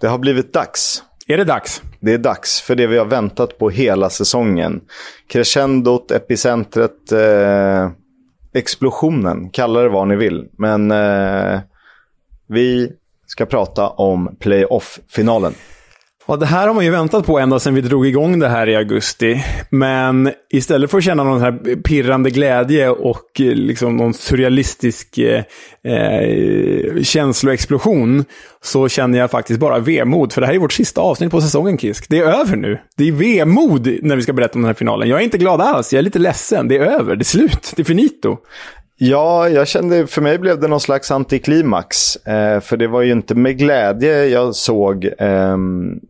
Det 0.00 0.06
har 0.06 0.18
blivit 0.18 0.52
dags. 0.52 1.02
Är 1.26 1.36
det 1.36 1.44
dags? 1.44 1.82
Det 2.00 2.12
är 2.12 2.18
dags 2.18 2.60
för 2.60 2.74
det 2.74 2.86
vi 2.86 2.98
har 2.98 3.04
väntat 3.04 3.58
på 3.58 3.70
hela 3.70 4.10
säsongen. 4.10 4.80
Crescendot, 5.28 6.10
epicentret, 6.10 7.12
eh, 7.12 7.90
explosionen, 8.54 9.50
kalla 9.50 9.80
det 9.80 9.88
vad 9.88 10.08
ni 10.08 10.16
vill. 10.16 10.48
Men 10.58 10.90
eh, 10.90 11.60
vi 12.48 12.92
ska 13.26 13.46
prata 13.46 13.88
om 13.88 14.36
playoff-finalen. 14.40 15.54
Ja, 16.28 16.36
det 16.36 16.46
här 16.46 16.66
har 16.66 16.74
man 16.74 16.84
ju 16.84 16.90
väntat 16.90 17.26
på 17.26 17.38
ända 17.38 17.58
sedan 17.58 17.74
vi 17.74 17.80
drog 17.80 18.06
igång 18.06 18.38
det 18.38 18.48
här 18.48 18.68
i 18.68 18.76
augusti. 18.76 19.44
Men 19.70 20.30
istället 20.50 20.90
för 20.90 20.98
att 20.98 21.04
känna 21.04 21.24
någon 21.24 21.40
här 21.40 21.76
pirrande 21.82 22.30
glädje 22.30 22.88
och 22.90 23.40
eh, 23.40 23.44
liksom 23.46 23.96
någon 23.96 24.14
surrealistisk 24.14 25.18
eh, 25.18 25.44
eh, 25.92 27.02
känsloexplosion 27.02 28.24
så 28.62 28.88
känner 28.88 29.18
jag 29.18 29.30
faktiskt 29.30 29.60
bara 29.60 29.78
vemod. 29.78 30.32
För 30.32 30.40
det 30.40 30.46
här 30.46 30.54
är 30.54 30.58
vårt 30.58 30.72
sista 30.72 31.00
avsnitt 31.00 31.30
på 31.30 31.40
säsongen, 31.40 31.78
Kisk. 31.78 32.06
Det 32.08 32.18
är 32.18 32.24
över 32.24 32.56
nu. 32.56 32.78
Det 32.96 33.08
är 33.08 33.12
vemod 33.12 33.88
när 34.02 34.16
vi 34.16 34.22
ska 34.22 34.32
berätta 34.32 34.54
om 34.54 34.62
den 34.62 34.68
här 34.68 34.74
finalen. 34.74 35.08
Jag 35.08 35.20
är 35.20 35.24
inte 35.24 35.38
glad 35.38 35.60
alls. 35.60 35.92
Jag 35.92 35.98
är 35.98 36.02
lite 36.02 36.18
ledsen. 36.18 36.68
Det 36.68 36.76
är 36.76 36.80
över. 36.80 37.16
Det 37.16 37.22
är 37.22 37.24
slut. 37.24 37.72
Det 37.76 37.82
är 37.82 37.84
finito. 37.84 38.36
Ja, 38.98 39.48
jag 39.48 39.68
kände, 39.68 40.06
för 40.06 40.22
mig 40.22 40.38
blev 40.38 40.60
det 40.60 40.68
någon 40.68 40.80
slags 40.80 41.10
antiklimax. 41.10 42.16
Eh, 42.16 42.60
för 42.60 42.76
det 42.76 42.86
var 42.86 43.02
ju 43.02 43.12
inte 43.12 43.34
med 43.34 43.58
glädje 43.58 44.26
jag 44.26 44.54
såg 44.54 45.04
eh, 45.04 45.56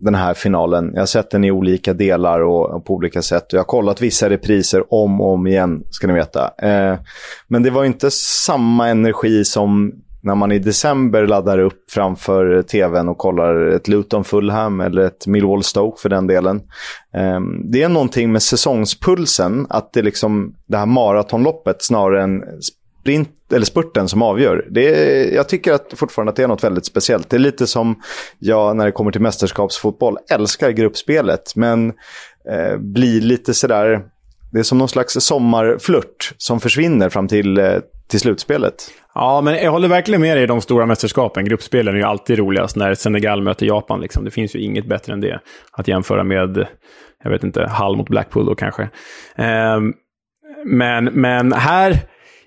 den 0.00 0.14
här 0.14 0.34
finalen. 0.34 0.90
Jag 0.94 1.00
har 1.00 1.06
sett 1.06 1.30
den 1.30 1.44
i 1.44 1.50
olika 1.50 1.92
delar 1.92 2.40
och, 2.40 2.70
och, 2.70 2.84
på 2.84 2.94
olika 2.94 3.22
sätt. 3.22 3.46
Och 3.46 3.52
jag 3.52 3.58
har 3.58 3.64
kollat 3.64 4.02
vissa 4.02 4.30
repriser 4.30 4.94
om 4.94 5.20
och 5.20 5.32
om 5.32 5.46
igen, 5.46 5.82
ska 5.90 6.06
ni 6.06 6.12
veta. 6.12 6.50
Eh, 6.58 6.98
men 7.48 7.62
det 7.62 7.70
var 7.70 7.84
inte 7.84 8.10
samma 8.10 8.88
energi 8.88 9.44
som 9.44 9.92
när 10.26 10.34
man 10.34 10.52
i 10.52 10.58
december 10.58 11.26
laddar 11.26 11.58
upp 11.58 11.90
framför 11.90 12.62
tvn 12.62 13.08
och 13.08 13.18
kollar 13.18 13.66
ett 13.66 13.88
Luton 13.88 14.24
Fulham 14.24 14.80
eller 14.80 15.02
ett 15.02 15.26
Millwall 15.26 15.62
Stoke 15.62 16.02
för 16.02 16.08
den 16.08 16.26
delen. 16.26 16.62
Ehm, 17.14 17.70
det 17.70 17.82
är 17.82 17.88
någonting 17.88 18.32
med 18.32 18.42
säsongspulsen, 18.42 19.66
att 19.70 19.92
det, 19.92 20.02
liksom, 20.02 20.54
det 20.66 20.76
här 20.76 20.86
maratonloppet 20.86 21.82
snarare 21.82 22.22
än 22.22 22.42
sprint, 23.02 23.30
eller 23.52 23.66
spurten 23.66 24.08
som 24.08 24.22
avgör. 24.22 24.66
Det 24.70 24.88
är, 24.88 25.34
jag 25.34 25.48
tycker 25.48 25.72
att 25.72 25.92
fortfarande 25.96 26.30
att 26.30 26.36
det 26.36 26.42
är 26.42 26.48
något 26.48 26.64
väldigt 26.64 26.86
speciellt. 26.86 27.30
Det 27.30 27.36
är 27.36 27.40
lite 27.40 27.66
som 27.66 28.02
jag 28.38 28.76
när 28.76 28.84
det 28.84 28.92
kommer 28.92 29.12
till 29.12 29.20
mästerskapsfotboll 29.20 30.18
älskar 30.30 30.70
gruppspelet, 30.70 31.56
men 31.56 31.92
eh, 32.50 32.76
blir 32.78 33.20
lite 33.20 33.54
sådär 33.54 34.02
det 34.52 34.58
är 34.58 34.62
som 34.62 34.78
någon 34.78 34.88
slags 34.88 35.14
sommarflört 35.20 36.34
som 36.38 36.60
försvinner 36.60 37.08
fram 37.08 37.28
till, 37.28 37.58
eh, 37.58 37.78
till 38.08 38.20
slutspelet. 38.20 38.90
Ja, 39.18 39.40
men 39.40 39.54
jag 39.54 39.70
håller 39.70 39.88
verkligen 39.88 40.20
med 40.20 40.36
dig 40.36 40.44
i 40.44 40.46
de 40.46 40.60
stora 40.60 40.86
mästerskapen. 40.86 41.44
Gruppspelen 41.44 41.94
är 41.94 41.98
ju 41.98 42.04
alltid 42.04 42.38
roligast 42.38 42.76
när 42.76 42.94
Senegal 42.94 43.42
möter 43.42 43.66
Japan. 43.66 44.00
Liksom. 44.00 44.24
Det 44.24 44.30
finns 44.30 44.56
ju 44.56 44.60
inget 44.60 44.86
bättre 44.86 45.12
än 45.12 45.20
det. 45.20 45.40
Att 45.72 45.88
jämföra 45.88 46.24
med, 46.24 46.66
jag 47.24 47.30
vet 47.30 47.44
inte, 47.44 47.66
Hall 47.66 47.96
mot 47.96 48.08
Blackpool 48.08 48.46
då 48.46 48.54
kanske. 48.54 48.82
Eh, 49.36 49.80
men, 50.64 51.04
men 51.04 51.52
här 51.52 52.00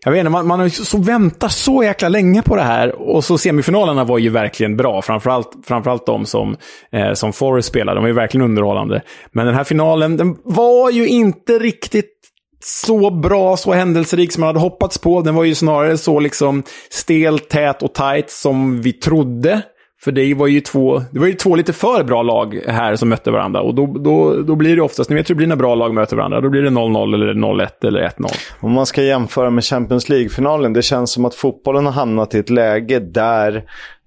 jag 0.05 0.11
vet 0.11 0.19
inte, 0.19 0.29
man, 0.29 0.47
man 0.47 0.59
har 0.59 0.69
så, 0.69 0.85
så 0.85 0.97
väntat 0.97 1.51
så 1.51 1.83
jäkla 1.83 2.09
länge 2.09 2.41
på 2.41 2.55
det 2.55 2.61
här. 2.61 2.95
Och 2.95 3.23
så 3.23 3.37
semifinalerna 3.37 4.03
var 4.03 4.17
ju 4.17 4.29
verkligen 4.29 4.77
bra. 4.77 5.01
Framförallt, 5.01 5.51
framförallt 5.63 6.05
de 6.05 6.25
som, 6.25 6.57
eh, 6.91 7.13
som 7.13 7.33
Forrest 7.33 7.67
spelade. 7.67 7.97
De 7.97 8.01
var 8.01 8.07
ju 8.07 8.13
verkligen 8.13 8.45
underhållande. 8.45 9.01
Men 9.31 9.45
den 9.45 9.55
här 9.55 9.63
finalen, 9.63 10.17
den 10.17 10.37
var 10.43 10.91
ju 10.91 11.07
inte 11.07 11.59
riktigt 11.59 12.18
så 12.63 13.09
bra, 13.09 13.57
så 13.57 13.73
händelserik 13.73 14.31
som 14.31 14.41
man 14.41 14.47
hade 14.47 14.59
hoppats 14.59 14.97
på. 14.97 15.21
Den 15.21 15.35
var 15.35 15.43
ju 15.43 15.55
snarare 15.55 15.97
så 15.97 16.19
liksom 16.19 16.63
stel, 16.89 17.39
tät 17.39 17.83
och 17.83 17.93
tight 17.93 18.29
som 18.29 18.81
vi 18.81 18.93
trodde. 18.93 19.61
För 20.01 20.11
det 20.11 20.33
var 20.33 20.47
ju 20.47 20.61
två, 20.61 21.01
det 21.11 21.19
var 21.19 21.27
ju 21.27 21.33
två 21.33 21.55
lite 21.55 21.73
för 21.73 22.03
bra 22.03 22.23
lag 22.23 22.59
här 22.67 22.95
som 22.95 23.09
mötte 23.09 23.31
varandra. 23.31 23.61
Och 23.61 23.75
då, 23.75 23.85
då, 23.85 24.35
då 24.41 24.55
blir 24.55 24.75
det 24.75 24.81
oftast, 24.81 25.09
ni 25.09 25.15
vet 25.15 25.29
hur 25.29 25.35
det 25.35 25.37
blir 25.37 25.47
när 25.47 25.55
bra 25.55 25.75
lag 25.75 25.93
möter 25.93 26.15
varandra, 26.15 26.41
då 26.41 26.49
blir 26.49 26.61
det 26.61 26.69
0-0 26.69 27.13
eller 27.13 27.33
0-1 27.33 27.87
eller 27.87 28.07
1-0. 28.07 28.27
Om 28.59 28.71
man 28.71 28.85
ska 28.85 29.03
jämföra 29.03 29.49
med 29.49 29.63
Champions 29.63 30.09
League-finalen, 30.09 30.73
det 30.73 30.81
känns 30.81 31.11
som 31.11 31.25
att 31.25 31.35
fotbollen 31.35 31.85
har 31.85 31.93
hamnat 31.93 32.35
i 32.35 32.39
ett 32.39 32.49
läge 32.49 32.99
där 32.99 33.55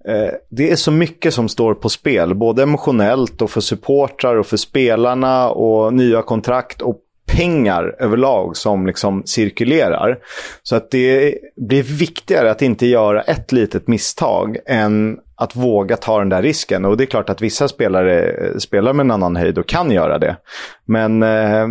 eh, 0.07 0.33
det 0.49 0.71
är 0.71 0.75
så 0.75 0.91
mycket 0.91 1.33
som 1.33 1.49
står 1.49 1.73
på 1.73 1.89
spel, 1.89 2.35
både 2.35 2.63
emotionellt 2.63 3.41
och 3.41 3.49
för 3.49 3.61
supportrar 3.61 4.35
och 4.35 4.45
för 4.45 4.57
spelarna 4.57 5.49
och 5.49 5.93
nya 5.93 6.21
kontrakt 6.21 6.81
och 6.81 6.99
pengar 7.33 7.95
överlag 7.99 8.57
som 8.57 8.87
liksom 8.87 9.23
cirkulerar. 9.25 10.17
Så 10.63 10.75
att 10.75 10.91
det 10.91 11.37
blir 11.55 11.83
viktigare 11.83 12.51
att 12.51 12.61
inte 12.61 12.85
göra 12.85 13.21
ett 13.21 13.51
litet 13.51 13.87
misstag 13.87 14.57
än 14.65 15.19
att 15.35 15.55
våga 15.55 15.97
ta 15.97 16.19
den 16.19 16.29
där 16.29 16.41
risken. 16.41 16.85
Och 16.85 16.97
det 16.97 17.03
är 17.03 17.05
klart 17.05 17.29
att 17.29 17.41
vissa 17.41 17.67
spelare 17.67 18.31
eh, 18.31 18.57
spelar 18.57 18.93
med 18.93 19.03
en 19.03 19.11
annan 19.11 19.35
höjd 19.35 19.57
och 19.57 19.67
kan 19.67 19.91
göra 19.91 20.19
det. 20.19 20.37
Men 20.85 21.23
eh, 21.23 21.67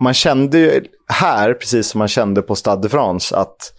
man 0.00 0.14
kände 0.14 0.58
ju 0.58 0.84
här, 1.08 1.54
precis 1.54 1.86
som 1.86 1.98
man 1.98 2.08
kände 2.08 2.42
på 2.42 2.54
Stade 2.54 2.82
de 2.82 2.88
France, 2.88 3.36
att 3.36 3.72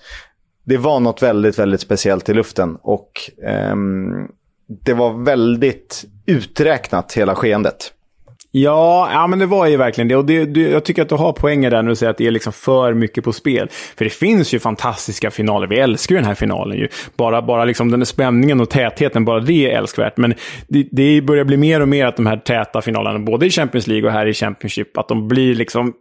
det 0.63 0.77
var 0.77 0.99
något 0.99 1.23
väldigt, 1.23 1.59
väldigt 1.59 1.81
speciellt 1.81 2.29
i 2.29 2.33
luften. 2.33 2.77
Och 2.81 3.11
eh, 3.43 3.75
det 4.67 4.93
var 4.93 5.23
väldigt 5.23 6.05
uträknat 6.25 7.13
hela 7.13 7.35
skeendet. 7.35 7.91
Ja, 8.57 9.09
ja, 9.11 9.27
men 9.27 9.39
det 9.39 9.45
var 9.45 9.67
ju 9.67 9.77
verkligen 9.77 10.07
det. 10.07 10.15
Och 10.15 10.25
det, 10.25 10.45
det, 10.45 10.61
jag 10.61 10.85
tycker 10.85 11.01
att 11.01 11.09
du 11.09 11.15
har 11.15 11.33
poänger 11.33 11.71
där 11.71 11.81
när 11.81 11.89
du 11.89 11.95
säger 11.95 12.09
att 12.09 12.17
det 12.17 12.27
är 12.27 12.31
liksom 12.31 12.53
för 12.53 12.93
mycket 12.93 13.23
på 13.23 13.33
spel. 13.33 13.69
För 13.97 14.05
det 14.05 14.09
finns 14.09 14.53
ju 14.53 14.59
fantastiska 14.59 15.31
finaler. 15.31 15.67
Vi 15.67 15.79
älskar 15.79 16.15
ju 16.15 16.19
den 16.19 16.27
här 16.27 16.35
finalen. 16.35 16.77
Ju. 16.77 16.87
Bara, 17.17 17.41
bara 17.41 17.65
liksom 17.65 17.91
den 17.91 18.05
spänningen 18.05 18.61
och 18.61 18.69
tätheten, 18.69 19.25
bara 19.25 19.39
det 19.39 19.71
är 19.71 19.77
älskvärt. 19.77 20.17
Men 20.17 20.33
det, 20.67 20.87
det 20.91 21.21
börjar 21.21 21.45
bli 21.45 21.57
mer 21.57 21.81
och 21.81 21.87
mer 21.87 22.05
att 22.05 22.15
de 22.15 22.25
här 22.25 22.37
täta 22.37 22.81
finalerna, 22.81 23.19
både 23.19 23.45
i 23.45 23.49
Champions 23.49 23.87
League 23.87 24.07
och 24.07 24.13
här 24.13 24.25
i 24.25 24.33
Championship, 24.33 24.97
att 24.97 25.07
de 25.07 25.27
blir 25.27 25.55
liksom 25.55 25.93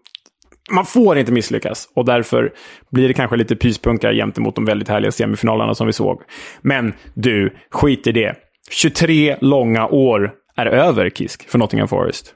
man 0.70 0.86
får 0.86 1.18
inte 1.18 1.32
misslyckas 1.32 1.88
och 1.94 2.04
därför 2.04 2.52
blir 2.90 3.08
det 3.08 3.14
kanske 3.14 3.36
lite 3.36 3.56
pyspunkar 3.56 4.12
gentemot 4.12 4.54
de 4.54 4.64
väldigt 4.64 4.88
härliga 4.88 5.12
semifinalerna 5.12 5.74
som 5.74 5.86
vi 5.86 5.92
såg. 5.92 6.22
Men 6.62 6.92
du, 7.14 7.56
skit 7.70 8.06
i 8.06 8.12
det. 8.12 8.34
23 8.70 9.36
långa 9.40 9.86
år 9.86 10.32
är 10.56 10.66
över, 10.66 11.10
Kisk, 11.10 11.50
för 11.50 11.58
Nottingham 11.58 11.88
Forest. 11.88 12.34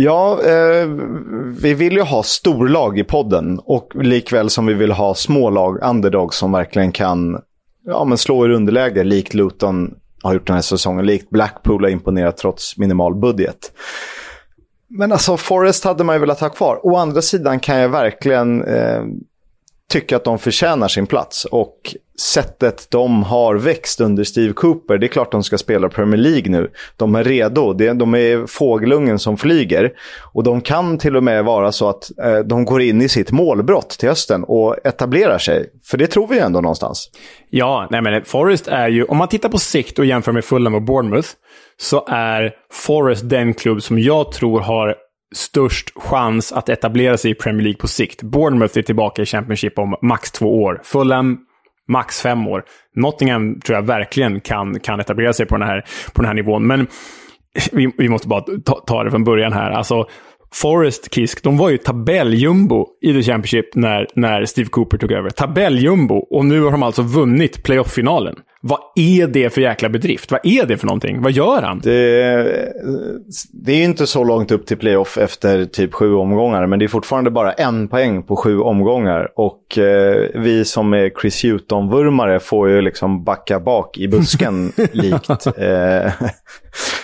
Ja, 0.00 0.40
eh, 0.42 0.86
vi 1.60 1.74
vill 1.74 1.92
ju 1.92 2.02
ha 2.02 2.22
storlag 2.22 2.98
i 2.98 3.04
podden. 3.04 3.60
Och 3.64 3.92
likväl 3.94 4.50
som 4.50 4.66
vi 4.66 4.74
vill 4.74 4.92
ha 4.92 5.14
smålag, 5.14 5.78
underdogs 5.82 6.36
som 6.36 6.52
verkligen 6.52 6.92
kan 6.92 7.40
ja, 7.86 8.04
men 8.04 8.18
slå 8.18 8.44
ur 8.44 8.50
underläge. 8.50 9.04
Likt 9.04 9.34
Luton 9.34 9.94
har 10.22 10.34
gjort 10.34 10.46
den 10.46 10.54
här 10.54 10.62
säsongen. 10.62 11.06
Likt 11.06 11.30
Blackpool 11.30 11.84
har 11.84 11.90
imponerat 11.90 12.36
trots 12.36 12.78
minimal 12.78 13.14
budget. 13.14 13.72
Men 14.88 15.12
alltså 15.12 15.36
Forest 15.36 15.84
hade 15.84 16.04
man 16.04 16.14
ju 16.14 16.20
velat 16.20 16.40
ha 16.40 16.48
kvar. 16.48 16.80
Å 16.82 16.96
andra 16.96 17.22
sidan 17.22 17.60
kan 17.60 17.76
jag 17.76 17.88
verkligen 17.88 18.64
eh, 18.64 19.02
tycka 19.88 20.16
att 20.16 20.24
de 20.24 20.38
förtjänar 20.38 20.88
sin 20.88 21.06
plats. 21.06 21.44
Och 21.44 21.96
sättet 22.20 22.86
de 22.90 23.22
har 23.22 23.54
växt 23.54 24.00
under 24.00 24.24
Steve 24.24 24.52
Cooper, 24.52 24.98
det 24.98 25.06
är 25.06 25.08
klart 25.08 25.32
de 25.32 25.42
ska 25.42 25.58
spela 25.58 25.88
Premier 25.88 26.20
League 26.20 26.50
nu. 26.50 26.70
De 26.96 27.14
är 27.14 27.24
redo, 27.24 27.72
de 27.72 28.14
är 28.14 28.46
fågelungen 28.46 29.18
som 29.18 29.36
flyger. 29.36 29.92
Och 30.32 30.42
de 30.42 30.60
kan 30.60 30.98
till 30.98 31.16
och 31.16 31.24
med 31.24 31.44
vara 31.44 31.72
så 31.72 31.88
att 31.88 32.18
eh, 32.24 32.38
de 32.38 32.64
går 32.64 32.82
in 32.82 33.02
i 33.02 33.08
sitt 33.08 33.30
målbrott 33.30 33.90
till 33.90 34.08
hösten 34.08 34.44
och 34.44 34.76
etablerar 34.84 35.38
sig. 35.38 35.70
För 35.84 35.98
det 35.98 36.06
tror 36.06 36.26
vi 36.26 36.38
ändå 36.38 36.60
någonstans. 36.60 37.10
Ja, 37.50 37.88
nej 37.90 38.02
men 38.02 38.24
Forest 38.24 38.68
är 38.68 38.88
ju, 38.88 39.04
om 39.04 39.16
man 39.16 39.28
tittar 39.28 39.48
på 39.48 39.58
sikt 39.58 39.98
och 39.98 40.06
jämför 40.06 40.32
med 40.32 40.44
Fulham 40.44 40.74
och 40.74 40.82
Bournemouth, 40.82 41.28
så 41.80 42.04
är 42.08 42.52
Forest 42.72 43.28
den 43.28 43.54
klubb 43.54 43.82
som 43.82 43.98
jag 43.98 44.32
tror 44.32 44.60
har 44.60 44.96
störst 45.34 45.92
chans 45.96 46.52
att 46.52 46.68
etablera 46.68 47.16
sig 47.16 47.30
i 47.30 47.34
Premier 47.34 47.62
League 47.62 47.78
på 47.78 47.88
sikt. 47.88 48.22
Bournemouth 48.22 48.78
är 48.78 48.82
tillbaka 48.82 49.22
i 49.22 49.26
Championship 49.26 49.78
om 49.78 49.96
max 50.02 50.30
två 50.30 50.62
år. 50.62 50.80
Fulham 50.84 51.38
max 51.88 52.20
fem 52.22 52.48
år. 52.48 52.64
Nottingham 52.96 53.60
tror 53.60 53.76
jag 53.76 53.82
verkligen 53.82 54.40
kan, 54.40 54.80
kan 54.80 55.00
etablera 55.00 55.32
sig 55.32 55.46
på 55.46 55.56
den 55.56 55.68
här, 55.68 55.84
på 56.12 56.22
den 56.22 56.26
här 56.26 56.34
nivån. 56.34 56.66
Men 56.66 56.86
vi, 57.72 57.92
vi 57.98 58.08
måste 58.08 58.28
bara 58.28 58.40
ta, 58.40 58.74
ta 58.74 59.04
det 59.04 59.10
från 59.10 59.24
början 59.24 59.52
här. 59.52 59.70
Alltså, 59.70 60.06
Forest 60.54 61.14
Kisk, 61.14 61.42
de 61.42 61.56
var 61.56 61.70
ju 61.70 61.78
tabelljumbo 61.78 62.86
i 63.02 63.12
The 63.12 63.22
Championship 63.22 63.74
när, 63.74 64.06
när 64.14 64.44
Steve 64.44 64.68
Cooper 64.68 64.98
tog 64.98 65.12
över. 65.12 65.30
Tabelljumbo. 65.30 66.14
Och 66.14 66.44
nu 66.44 66.62
har 66.62 66.70
de 66.70 66.82
alltså 66.82 67.02
vunnit 67.02 67.62
playoff-finalen. 67.62 68.36
Vad 68.60 68.78
är 68.96 69.26
det 69.26 69.50
för 69.50 69.60
jäkla 69.60 69.88
bedrift? 69.88 70.30
Vad 70.30 70.40
är 70.42 70.66
det 70.66 70.76
för 70.76 70.86
någonting? 70.86 71.22
Vad 71.22 71.32
gör 71.32 71.62
han? 71.62 71.80
Det, 71.84 72.72
det 73.52 73.72
är 73.72 73.84
inte 73.84 74.06
så 74.06 74.24
långt 74.24 74.50
upp 74.50 74.66
till 74.66 74.76
playoff 74.76 75.18
efter 75.18 75.64
typ 75.64 75.94
sju 75.94 76.14
omgångar, 76.14 76.66
men 76.66 76.78
det 76.78 76.84
är 76.84 76.88
fortfarande 76.88 77.30
bara 77.30 77.52
en 77.52 77.88
poäng 77.88 78.22
på 78.22 78.36
sju 78.36 78.60
omgångar. 78.60 79.28
Och 79.36 79.78
eh, 79.78 80.28
vi 80.34 80.64
som 80.64 80.92
är 80.92 81.10
Chris 81.20 81.44
Hewton-vurmare 81.44 82.38
får 82.38 82.68
ju 82.68 82.80
liksom 82.80 83.24
backa 83.24 83.60
bak 83.60 83.98
i 83.98 84.08
busken 84.08 84.72
likt 84.92 85.46
eh, 85.46 86.12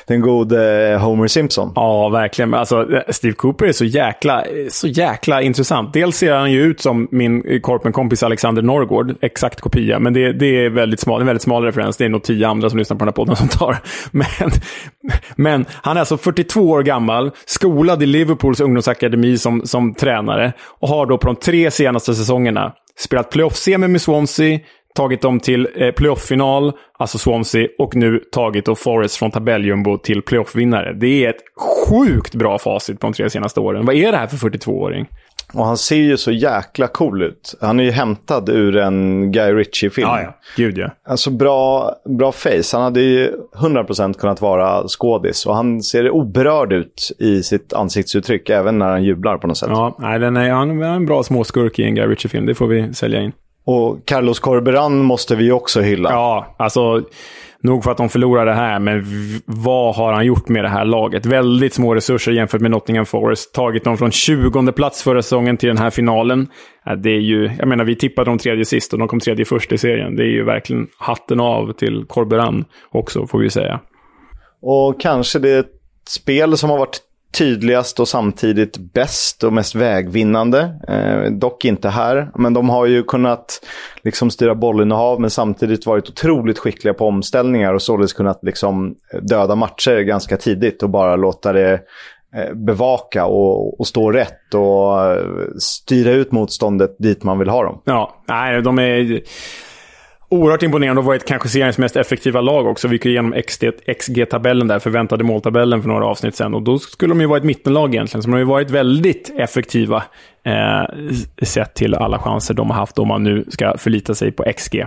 den 0.07 0.21
gode 0.21 0.99
Homer 1.01 1.27
Simpson. 1.27 1.73
Ja, 1.75 2.09
verkligen. 2.09 2.55
Alltså, 2.55 2.89
Steve 3.09 3.35
Cooper 3.35 3.67
är 3.67 3.73
så 3.73 3.85
jäkla, 3.85 4.45
så 4.71 4.89
jäkla 4.89 5.43
intressant. 5.43 5.93
Dels 5.93 6.17
ser 6.17 6.33
han 6.33 6.53
ju 6.53 6.63
ut 6.63 6.81
som 6.81 7.09
min 7.11 7.61
korpenkompis 7.61 8.23
Alexander 8.23 8.63
Norrgård, 8.63 9.15
exakt 9.21 9.61
kopia, 9.61 9.99
men 9.99 10.13
det, 10.13 10.33
det 10.33 10.65
är 10.65 10.71
väldigt 10.71 11.01
smalt. 11.01 11.25
väldigt 11.25 11.45
smal 11.45 11.54
referens. 11.63 11.97
Det 11.97 12.05
är 12.05 12.09
nog 12.09 12.23
tio 12.23 12.49
andra 12.49 12.71
som 12.71 12.79
lyssnar 12.79 12.97
på 12.97 13.05
den 13.05 13.09
här 13.09 13.13
podden 13.13 13.37
som 13.37 13.49
tar. 13.49 13.77
Men, 14.11 14.51
men 15.37 15.67
han 15.83 15.97
är 15.97 16.01
alltså 16.01 16.17
42 16.17 16.61
år 16.61 16.83
gammal, 16.83 17.31
skolad 17.47 18.03
i 18.03 18.07
Liverpools 18.07 18.61
ungdomsakademi 18.61 19.39
som, 19.39 19.67
som 19.67 19.95
tränare 19.95 20.53
och 20.81 20.89
har 20.89 21.07
då 21.07 21.19
på 21.19 21.27
de 21.27 21.37
tre 21.37 21.71
senaste 21.71 22.15
säsongerna 22.15 22.73
spelat 22.99 23.31
playoff-semi 23.31 23.89
med 23.89 24.01
Swansea, 24.01 24.59
tagit 24.95 25.23
dem 25.23 25.41
till 25.41 25.69
eh, 25.77 25.91
playoff-final, 25.91 26.73
alltså 26.99 27.19
Swansea, 27.19 27.69
och 27.79 27.97
nu 27.97 28.21
tagit 28.33 28.65
då 28.65 28.75
Forest 28.75 29.17
från 29.17 29.31
tabelljumbo 29.31 29.99
till 29.99 30.23
playoff-vinnare. 30.23 30.93
Det 30.93 31.25
är 31.25 31.31
ett 31.31 31.43
sjukt 31.89 32.35
bra 32.35 32.59
facit 32.59 33.01
på 33.01 33.07
de 33.07 33.13
tre 33.13 33.31
senaste 33.31 33.61
åren. 33.61 33.87
Vad 33.87 33.95
är 33.95 34.13
det 34.13 34.19
här 34.19 34.27
för 34.27 34.37
42-åring? 34.37 35.07
Och 35.55 35.67
han 35.67 35.77
ser 35.77 35.97
ju 35.97 36.17
så 36.17 36.33
jäkla 36.33 36.87
cool 36.87 37.23
ut. 37.23 37.55
Han 37.61 37.81
är 37.81 37.85
ju 37.85 37.91
hämtad 37.91 38.49
ur 38.49 38.77
en 38.77 39.33
Guy 39.33 39.53
Ritchie-film. 39.53 40.09
Ja, 40.09 40.21
ja. 40.23 40.35
Gud 40.57 40.79
ja. 40.79 40.91
Alltså 41.09 41.31
bra, 41.31 41.93
bra 42.19 42.33
face. 42.33 42.63
Han 42.73 42.83
hade 42.83 43.01
ju 43.01 43.33
100% 43.55 44.15
kunnat 44.15 44.41
vara 44.41 44.89
skådis. 44.89 45.47
Och 45.47 45.55
han 45.55 45.83
ser 45.83 46.11
oberörd 46.11 46.73
ut 46.73 47.13
i 47.19 47.43
sitt 47.43 47.73
ansiktsuttryck, 47.73 48.51
även 48.51 48.79
när 48.79 48.91
han 48.91 49.05
jublar 49.05 49.39
på 49.39 49.47
något 49.47 49.59
sätt. 49.59 49.69
Ja, 49.73 49.97
nej, 49.99 50.19
den 50.19 50.37
är, 50.37 50.51
han 50.51 50.83
är 50.83 50.87
en 50.87 51.07
bra 51.07 51.23
småskurk 51.23 51.79
i 51.79 51.83
en 51.83 51.95
Guy 51.95 52.07
Ritchie-film. 52.07 52.47
Det 52.47 52.55
får 52.55 52.67
vi 52.67 52.95
sälja 52.95 53.21
in. 53.21 53.33
Och 53.65 53.99
Carlos 54.05 54.41
Corberan 54.41 54.99
måste 54.99 55.37
vi 55.37 55.53
också 55.53 55.81
hylla. 55.81 56.11
Ja, 56.11 56.55
alltså 56.57 57.03
nog 57.65 57.85
för 57.85 57.91
att 57.91 57.97
de 57.97 58.09
förlorar 58.09 58.47
det 58.47 58.55
här, 58.55 58.79
men 58.79 59.05
vad 59.47 59.95
har 59.95 60.13
han 60.13 60.27
gjort 60.27 60.49
med 60.49 60.65
det 60.65 60.69
här 60.69 60.85
laget? 60.85 61.27
Väldigt 61.27 61.75
små 61.75 61.95
resurser 61.95 62.33
jämfört 62.33 62.61
med 62.61 62.71
Nottingham 62.71 63.07
Forest. 63.07 63.55
Tagit 63.55 63.85
dem 63.85 63.99
från 63.99 64.11
20 64.11 64.73
plats 64.73 65.03
förra 65.03 65.23
säsongen 65.23 65.57
till 65.57 65.69
den 65.69 65.79
här 65.79 65.91
finalen. 65.91 66.49
Det 67.03 67.11
är 67.11 67.21
ju, 67.21 67.51
jag 67.59 67.69
menar, 67.69 67.85
vi 67.85 67.97
tippade 67.97 68.31
dem 68.31 68.39
tredje 68.39 68.65
sist 68.65 68.93
och 68.93 68.99
de 68.99 69.09
kom 69.09 69.21
tredje 69.21 69.45
först 69.45 69.73
i 69.73 69.79
serien. 69.79 70.17
Det 70.17 70.23
är 70.23 70.31
ju 70.31 70.45
verkligen 70.45 70.87
hatten 70.99 71.41
av 71.41 71.73
till 71.73 72.05
Corberan 72.09 72.65
också, 72.91 73.27
får 73.27 73.39
vi 73.39 73.51
säga. 73.51 73.81
Och 74.63 75.01
kanske 75.01 75.39
det 75.39 75.67
spel 76.09 76.57
som 76.57 76.71
har 76.71 76.79
varit 76.79 77.01
tydligast 77.35 78.01
och 78.01 78.09
samtidigt 78.09 78.77
bäst 78.79 79.45
och 79.45 79.53
mest 79.53 79.75
vägvinnande. 79.75 80.75
Eh, 80.89 81.33
dock 81.33 81.65
inte 81.65 81.89
här, 81.89 82.31
men 82.35 82.55
de 82.55 82.71
har 82.71 82.87
ju 82.87 83.03
kunnat 83.03 83.61
liksom 84.03 84.31
styra 84.31 84.55
bollinnehav 84.55 85.21
men 85.21 85.31
samtidigt 85.31 85.87
varit 85.87 86.09
otroligt 86.09 86.59
skickliga 86.59 86.95
på 86.95 87.07
omställningar 87.07 87.75
och 87.75 87.83
således 87.83 88.13
kunnat 88.13 88.39
liksom 88.43 88.95
döda 89.23 89.55
matcher 89.55 90.01
ganska 90.01 90.37
tidigt 90.37 90.83
och 90.83 90.91
bara 90.91 91.17
låta 91.17 91.53
det 91.53 91.73
eh, 92.37 92.55
bevaka 92.55 93.27
och, 93.27 93.81
och, 93.81 93.87
stå 93.87 94.11
rätt 94.11 94.55
och 94.55 95.13
eh, 95.13 95.25
styra 95.59 96.11
ut 96.11 96.33
motståndet 96.33 96.97
dit 96.99 97.25
man 97.25 97.39
vill 97.39 97.49
ha 97.49 97.65
dem. 97.65 97.83
Ja, 97.85 98.23
nej, 98.29 98.63
de 98.63 98.79
är 98.79 99.21
oerhört 100.29 100.63
imponerande 100.63 101.01
och 101.01 101.05
varit 101.05 101.25
kanske 101.25 101.49
seriens 101.49 101.79
mest 101.79 101.97
effektiva 101.97 102.41
lag 102.41 102.67
också. 102.67 102.89
Vi 102.89 102.95
gick 102.95 103.07
igenom 103.07 103.35
XG-tabellen 103.87 104.69
där, 104.69 104.79
förväntade 104.79 105.25
måltabellen 105.25 105.83
för 105.83 105.89
några 105.89 106.07
avsnitt 106.07 106.37
sen. 106.37 106.55
Och 106.55 106.63
då 106.63 106.79
skulle 106.79 107.15
de 107.15 107.21
ju 107.21 107.27
vara 107.27 107.39
ett 107.39 107.45
mittenlag 107.45 107.95
egentligen. 107.95 108.23
Så 108.23 108.27
de 108.29 108.33
har 108.33 108.39
ju 108.39 108.45
varit 108.45 108.71
väldigt 108.71 109.33
effektiva 109.37 110.03
eh, 110.47 110.85
sett 111.43 111.75
till 111.75 111.95
alla 111.95 112.19
chanser 112.19 112.55
de 112.55 112.71
har 112.71 112.77
haft 112.77 112.99
om 112.99 113.09
man 113.09 113.23
nu 113.23 113.45
ska 113.49 113.79
förlita 113.79 114.15
sig 114.15 114.33
på 114.33 114.53
XG. 114.57 114.87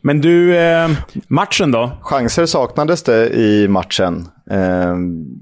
Men 0.00 0.20
du, 0.20 0.56
eh, 0.56 0.90
matchen 1.28 1.70
då? 1.70 1.90
Chanser 2.00 2.46
saknades 2.46 3.02
det 3.02 3.28
i 3.28 3.68
matchen. 3.68 4.28
Eh, 4.50 4.96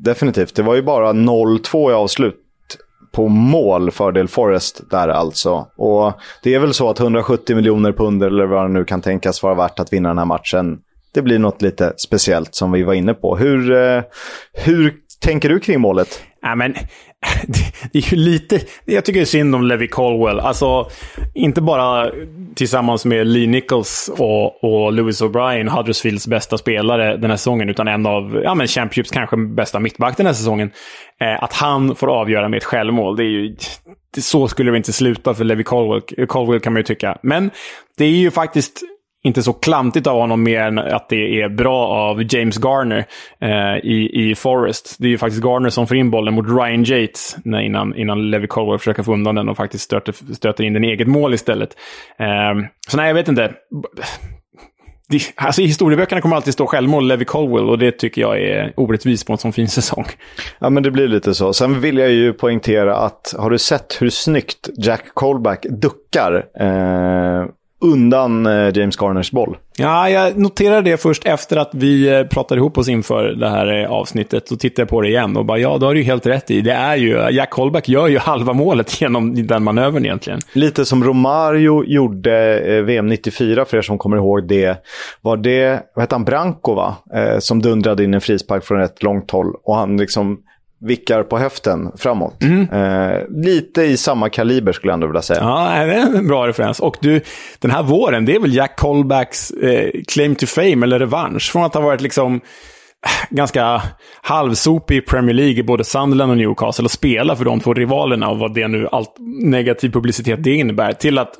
definitivt. 0.04 0.54
Det 0.54 0.62
var 0.62 0.74
ju 0.74 0.82
bara 0.82 1.12
0-2 1.12 1.90
i 1.90 1.94
avslut 1.94 2.36
på 3.12 3.28
mål 3.28 3.90
fördel 3.90 4.28
Forest 4.28 4.90
där 4.90 5.08
alltså. 5.08 5.66
Och 5.76 6.12
det 6.42 6.54
är 6.54 6.58
väl 6.58 6.74
så 6.74 6.90
att 6.90 7.00
170 7.00 7.56
miljoner 7.56 7.92
pund 7.92 8.22
eller 8.22 8.46
vad 8.46 8.64
det 8.64 8.72
nu 8.72 8.84
kan 8.84 9.00
tänkas 9.00 9.42
vara 9.42 9.54
värt 9.54 9.80
att 9.80 9.92
vinna 9.92 10.08
den 10.08 10.18
här 10.18 10.24
matchen. 10.24 10.78
Det 11.14 11.22
blir 11.22 11.38
något 11.38 11.62
lite 11.62 11.92
speciellt 11.96 12.54
som 12.54 12.72
vi 12.72 12.82
var 12.82 12.94
inne 12.94 13.14
på. 13.14 13.36
Hur, 13.36 13.72
eh, 13.72 14.02
hur 14.52 14.94
tänker 15.20 15.48
du 15.48 15.60
kring 15.60 15.80
målet? 15.80 16.22
Ja, 16.42 16.54
men, 16.54 16.74
det 17.92 17.98
är 17.98 18.14
ju 18.14 18.16
lite... 18.16 18.60
Jag 18.84 19.04
tycker 19.04 19.20
det 19.20 19.24
är 19.24 19.26
synd 19.26 19.54
om 19.54 19.62
Levi 19.62 19.88
Colwell. 19.88 20.40
Alltså, 20.40 20.90
inte 21.34 21.60
bara 21.60 22.10
tillsammans 22.54 23.04
med 23.04 23.26
Lee 23.26 23.46
Nichols 23.46 24.10
och, 24.18 24.64
och 24.64 24.92
Lewis 24.92 25.22
O'Brien, 25.22 25.68
Huddersfields 25.68 26.26
bästa 26.26 26.58
spelare 26.58 27.16
den 27.16 27.30
här 27.30 27.36
säsongen, 27.36 27.68
utan 27.68 27.88
en 27.88 28.06
av 28.06 28.40
ja, 28.44 28.54
men 28.54 28.66
Championships 28.66 29.10
kanske 29.10 29.36
bästa 29.36 29.80
mittback 29.80 30.16
den 30.16 30.26
här 30.26 30.32
säsongen. 30.32 30.70
Eh, 31.20 31.42
att 31.42 31.52
han 31.52 31.96
får 31.96 32.20
avgöra 32.20 32.48
med 32.48 32.56
ett 32.56 32.64
självmål, 32.64 33.16
det 33.16 33.24
är 33.24 33.30
ju... 33.30 33.56
Det, 34.14 34.20
så 34.20 34.48
skulle 34.48 34.70
det 34.70 34.76
inte 34.76 34.92
sluta 34.92 35.34
för 35.34 35.44
Levi 35.44 35.64
Colwell, 35.64 36.26
Colwell 36.26 36.60
kan 36.60 36.72
man 36.72 36.80
ju 36.80 36.84
tycka. 36.84 37.18
Men 37.22 37.50
det 37.98 38.04
är 38.04 38.10
ju 38.10 38.30
faktiskt 38.30 38.82
inte 39.22 39.42
så 39.42 39.52
klantigt 39.52 40.06
av 40.06 40.20
honom 40.20 40.42
mer 40.42 40.60
än 40.60 40.78
att 40.78 41.08
det 41.08 41.42
är 41.42 41.48
bra 41.48 41.86
av 41.86 42.34
James 42.34 42.58
Garner 42.64 43.06
eh, 43.40 43.76
i, 43.90 44.10
i 44.12 44.34
Forest. 44.34 44.96
Det 44.98 45.06
är 45.06 45.10
ju 45.10 45.18
faktiskt 45.18 45.44
Garner 45.44 45.70
som 45.70 45.86
får 45.86 45.96
in 45.96 46.10
bollen 46.10 46.34
mot 46.34 46.46
Ryan 46.48 46.84
Yates 46.84 47.36
innan, 47.44 47.96
innan 47.96 48.30
Levi 48.30 48.46
Colwell 48.46 48.78
försöker 48.78 49.02
få 49.02 49.12
undan 49.12 49.34
den 49.34 49.48
och 49.48 49.56
faktiskt 49.56 49.84
stöter, 49.84 50.34
stöter 50.34 50.64
in 50.64 50.72
den 50.72 50.84
i 50.84 50.88
eget 50.88 51.08
mål 51.08 51.34
istället. 51.34 51.76
Eh, 52.18 52.66
så 52.88 52.96
nej, 52.96 53.06
jag 53.06 53.14
vet 53.14 53.28
inte. 53.28 53.52
Alltså, 55.34 55.62
I 55.62 55.66
historieböckerna 55.66 56.20
kommer 56.20 56.36
alltid 56.36 56.52
stå 56.52 56.66
självmål 56.66 57.08
Levi 57.08 57.24
Colwell 57.24 57.68
och 57.68 57.78
det 57.78 57.92
tycker 57.92 58.20
jag 58.20 58.40
är 58.40 58.72
orättvist 58.76 59.26
på 59.26 59.32
en 59.32 59.38
sån 59.38 59.52
fin 59.52 59.68
säsong. 59.68 60.04
Ja, 60.58 60.70
men 60.70 60.82
det 60.82 60.90
blir 60.90 61.08
lite 61.08 61.34
så. 61.34 61.52
Sen 61.52 61.80
vill 61.80 61.98
jag 61.98 62.10
ju 62.10 62.32
poängtera 62.32 62.96
att 62.96 63.34
har 63.38 63.50
du 63.50 63.58
sett 63.58 63.96
hur 64.02 64.10
snyggt 64.10 64.68
Jack 64.78 65.14
Colback 65.14 65.66
duckar 65.70 66.46
eh, 66.60 67.46
undan 67.80 68.46
eh, 68.46 68.70
James 68.74 68.96
Garners 68.96 69.30
boll. 69.30 69.56
Ja, 69.76 70.10
jag 70.10 70.38
noterade 70.38 70.90
det 70.90 70.96
först 70.96 71.26
efter 71.26 71.56
att 71.56 71.70
vi 71.72 72.08
eh, 72.08 72.22
pratade 72.22 72.58
ihop 72.58 72.78
oss 72.78 72.88
inför 72.88 73.24
det 73.24 73.48
här 73.48 73.82
eh, 73.82 73.90
avsnittet. 73.90 74.48
Så 74.48 74.56
tittade 74.56 74.82
jag 74.82 74.88
på 74.88 75.00
det 75.00 75.08
igen 75.08 75.36
och 75.36 75.44
bara, 75.44 75.58
ja, 75.58 75.78
då 75.78 75.86
har 75.86 75.94
du 75.94 76.02
helt 76.02 76.26
rätt 76.26 76.50
i. 76.50 76.60
Det 76.60 76.72
är 76.72 76.96
ju, 76.96 77.30
Jack 77.30 77.52
Holback 77.52 77.88
gör 77.88 78.08
ju 78.08 78.18
halva 78.20 78.52
målet 78.52 79.00
genom 79.00 79.46
den 79.46 79.64
manövern 79.64 80.04
egentligen. 80.04 80.40
Lite 80.52 80.84
som 80.84 81.04
Romario 81.04 81.84
gjorde 81.84 82.82
VM 82.82 83.06
94, 83.06 83.64
för 83.64 83.76
er 83.76 83.82
som 83.82 83.98
kommer 83.98 84.16
ihåg 84.16 84.48
det. 84.48 84.84
Var 85.20 85.36
det, 85.36 85.82
vad 85.94 86.02
hette 86.02 86.14
han, 86.14 86.24
Branco 86.24 86.74
va? 86.74 86.96
som 87.38 87.62
dundrade 87.62 88.04
in 88.04 88.14
en 88.14 88.20
frispark 88.20 88.64
från 88.64 88.80
ett 88.80 89.02
långt 89.02 89.30
håll. 89.30 89.54
Och 89.64 89.76
han 89.76 89.96
liksom 89.96 90.38
vickar 90.80 91.22
på 91.22 91.38
höften 91.38 91.92
framåt. 91.96 92.42
Mm. 92.42 92.68
Eh, 92.70 93.18
lite 93.28 93.82
i 93.82 93.96
samma 93.96 94.28
kaliber 94.28 94.72
skulle 94.72 94.90
jag 94.90 94.94
ändå 94.94 95.06
vilja 95.06 95.22
säga. 95.22 95.40
Ja, 95.40 95.84
det 95.86 95.94
är 95.94 96.16
en 96.16 96.26
bra 96.26 96.48
referens. 96.48 96.80
Och 96.80 96.96
du, 97.00 97.20
den 97.58 97.70
här 97.70 97.82
våren, 97.82 98.24
det 98.24 98.34
är 98.34 98.40
väl 98.40 98.54
Jack 98.54 98.78
Colbacks 98.78 99.50
eh, 99.50 99.90
claim 100.08 100.34
to 100.34 100.46
fame 100.46 100.86
eller 100.86 100.98
revansch. 100.98 101.52
Från 101.52 101.64
att 101.64 101.74
ha 101.74 101.80
varit 101.80 102.00
liksom 102.00 102.34
eh, 102.34 102.40
ganska 103.30 103.82
halvsopig 104.22 104.96
i 104.96 105.00
Premier 105.00 105.34
League 105.34 105.58
i 105.58 105.62
både 105.62 105.84
Sunderland 105.84 106.30
och 106.30 106.36
Newcastle 106.36 106.84
och 106.84 106.90
spela 106.90 107.36
för 107.36 107.44
de 107.44 107.60
två 107.60 107.74
rivalerna 107.74 108.28
och 108.28 108.38
vad 108.38 108.54
det 108.54 108.68
nu, 108.68 108.88
allt 108.92 109.14
negativ 109.42 109.90
publicitet 109.90 110.44
det 110.44 110.54
innebär, 110.54 110.92
till 110.92 111.18
att 111.18 111.34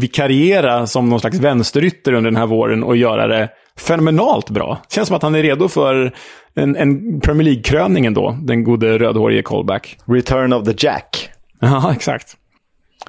vikariera 0.00 0.86
som 0.86 1.08
någon 1.08 1.20
slags 1.20 1.38
vänsterytter 1.38 2.12
under 2.12 2.30
den 2.30 2.36
här 2.36 2.46
våren 2.46 2.82
och 2.82 2.96
göra 2.96 3.26
det 3.26 3.48
fenomenalt 3.80 4.50
bra. 4.50 4.78
Känns 4.88 5.08
som 5.08 5.16
att 5.16 5.22
han 5.22 5.34
är 5.34 5.42
redo 5.42 5.68
för 5.68 6.12
en, 6.54 6.76
en 6.76 7.20
Premier 7.20 7.44
League-kröning 7.44 8.06
ändå, 8.06 8.38
den 8.42 8.64
gode 8.64 8.98
rödhårige 8.98 9.42
callback. 9.42 9.98
Return 10.04 10.52
of 10.52 10.64
the 10.64 10.74
Jack. 10.86 11.30
Ja, 11.60 11.92
exakt. 11.96 12.36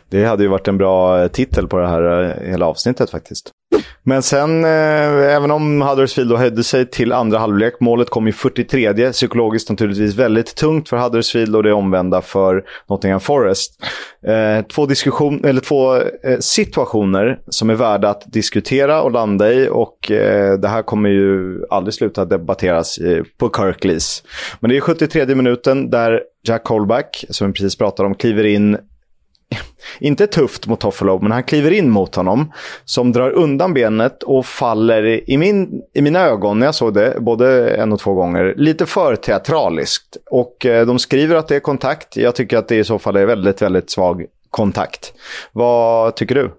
Det 0.09 0.25
hade 0.25 0.43
ju 0.43 0.49
varit 0.49 0.67
en 0.67 0.77
bra 0.77 1.27
titel 1.29 1.67
på 1.67 1.77
det 1.77 1.87
här 1.87 2.23
eh, 2.23 2.49
hela 2.49 2.65
avsnittet 2.65 3.09
faktiskt. 3.09 3.51
Men 4.07 4.23
sen, 4.23 4.63
eh, 4.63 5.35
även 5.35 5.51
om 5.51 5.81
Huddersfield 5.81 6.29
då 6.29 6.37
höjde 6.37 6.63
sig 6.63 6.85
till 6.89 7.13
andra 7.13 7.39
halvlek, 7.39 7.73
målet 7.79 8.09
kom 8.09 8.27
i 8.27 8.31
43 8.31 9.11
psykologiskt 9.11 9.69
naturligtvis 9.69 10.15
väldigt 10.15 10.55
tungt 10.55 10.89
för 10.89 10.97
Huddersfield 10.97 11.55
och 11.55 11.63
det 11.63 11.73
omvända 11.73 12.21
för 12.21 12.63
Nottingham 12.89 13.19
Forest. 13.19 13.71
Eh, 14.27 14.65
två, 14.65 14.85
diskussion, 14.85 15.45
eller 15.45 15.61
två 15.61 15.95
eh, 15.95 16.39
situationer 16.39 17.39
som 17.49 17.69
är 17.69 17.75
värda 17.75 18.09
att 18.09 18.23
diskutera 18.25 19.01
och 19.01 19.11
landa 19.11 19.53
i 19.53 19.69
och 19.71 20.11
eh, 20.11 20.59
det 20.59 20.67
här 20.67 20.81
kommer 20.81 21.09
ju 21.09 21.61
aldrig 21.69 21.93
sluta 21.93 22.25
debatteras 22.25 22.99
i, 22.99 23.23
på 23.37 23.49
Kirklees. 23.57 24.23
Men 24.59 24.69
det 24.69 24.77
är 24.77 24.81
73 24.81 25.35
minuten 25.35 25.89
där 25.89 26.21
Jack 26.43 26.63
Colback, 26.63 27.25
som 27.29 27.47
vi 27.47 27.53
precis 27.53 27.77
pratade 27.77 28.07
om, 28.07 28.15
kliver 28.15 28.45
in 28.45 28.77
inte 29.99 30.27
tufft 30.27 30.67
mot 30.67 30.79
Toffolo, 30.79 31.19
men 31.21 31.31
han 31.31 31.43
kliver 31.43 31.71
in 31.71 31.89
mot 31.89 32.15
honom. 32.15 32.53
Som 32.85 33.11
drar 33.11 33.31
undan 33.31 33.73
benet 33.73 34.23
och 34.23 34.45
faller 34.45 35.29
i, 35.29 35.37
min, 35.37 35.81
i 35.93 36.01
mina 36.01 36.19
ögon, 36.19 36.59
när 36.59 36.65
jag 36.65 36.75
såg 36.75 36.93
det, 36.93 37.17
både 37.19 37.75
en 37.75 37.93
och 37.93 37.99
två 37.99 38.13
gånger, 38.13 38.53
lite 38.57 38.85
för 38.85 39.15
teatraliskt. 39.15 40.17
Och 40.31 40.65
eh, 40.65 40.85
de 40.85 40.99
skriver 40.99 41.35
att 41.35 41.47
det 41.47 41.55
är 41.55 41.59
kontakt. 41.59 42.17
Jag 42.17 42.35
tycker 42.35 42.57
att 42.57 42.67
det 42.67 42.75
i 42.75 42.83
så 42.83 42.99
fall 42.99 43.15
är 43.15 43.25
väldigt, 43.25 43.61
väldigt 43.61 43.89
svag 43.89 44.25
kontakt. 44.49 45.13
Vad 45.51 46.15
tycker 46.15 46.35
du? 46.35 46.51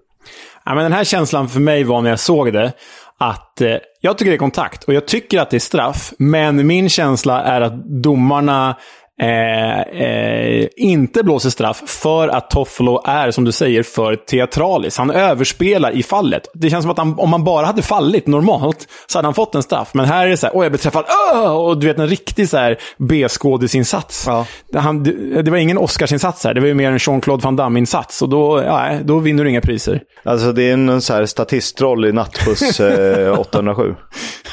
Ja, 0.65 0.75
men 0.75 0.83
den 0.83 0.93
här 0.93 1.03
känslan 1.03 1.49
för 1.49 1.59
mig 1.59 1.83
var 1.83 2.01
när 2.01 2.09
jag 2.09 2.19
såg 2.19 2.53
det, 2.53 2.73
att 3.17 3.61
eh, 3.61 3.75
jag 4.01 4.17
tycker 4.17 4.31
det 4.31 4.35
är 4.35 4.39
kontakt 4.39 4.83
och 4.83 4.93
jag 4.93 5.07
tycker 5.07 5.39
att 5.39 5.49
det 5.49 5.57
är 5.57 5.59
straff. 5.59 6.13
Men 6.17 6.67
min 6.67 6.89
känsla 6.89 7.41
är 7.41 7.61
att 7.61 7.85
domarna 7.85 8.75
Eh, 9.21 9.79
eh, 9.79 10.67
inte 10.75 11.23
blåser 11.23 11.49
straff 11.49 11.83
för 11.85 12.27
att 12.27 12.49
Toffolo 12.49 13.01
är, 13.05 13.31
som 13.31 13.43
du 13.43 13.51
säger, 13.51 13.83
för 13.83 14.15
teatralisk. 14.15 14.97
Han 14.97 15.11
överspelar 15.11 15.91
i 15.91 16.03
fallet. 16.03 16.47
Det 16.53 16.69
känns 16.69 16.83
som 16.83 16.91
att 16.91 16.97
han, 16.97 17.19
om 17.19 17.31
han 17.31 17.43
bara 17.43 17.65
hade 17.65 17.81
fallit 17.81 18.27
normalt 18.27 18.87
så 19.07 19.17
hade 19.17 19.27
han 19.27 19.33
fått 19.33 19.55
en 19.55 19.63
straff. 19.63 19.89
Men 19.93 20.05
här 20.05 20.25
är 20.25 20.29
det 20.29 20.37
så 20.37 20.47
här, 20.47 20.55
åh 20.55 20.65
jag 20.65 20.71
blev 20.71 20.79
träffad, 20.79 21.05
Åh! 21.33 21.55
och 21.55 21.79
du 21.79 21.87
vet 21.87 21.99
en 21.99 22.07
riktig 22.07 22.49
så 22.49 22.57
här 22.57 22.77
B-skådisinsats. 22.97 24.23
Ja. 24.27 24.45
Det, 25.03 25.41
det 25.41 25.51
var 25.51 25.57
ingen 25.57 25.77
Oscarsinsats 25.77 26.43
här, 26.43 26.53
det 26.53 26.61
var 26.61 26.67
ju 26.67 26.73
mer 26.73 26.91
en 26.91 26.97
Jean-Claude 26.97 27.43
Van 27.43 27.55
Damme-insats. 27.55 28.21
Och 28.21 28.29
då, 28.29 28.63
ja, 28.65 28.99
då 29.03 29.19
vinner 29.19 29.43
du 29.43 29.49
inga 29.49 29.61
priser. 29.61 30.01
Alltså 30.23 30.51
det 30.51 30.69
är 30.69 30.73
en 30.73 31.01
så 31.01 31.13
här 31.13 31.25
statistroll 31.25 32.05
i 32.05 32.11
nattbuss 32.11 32.79
eh, 32.79 33.39
807. 33.39 33.95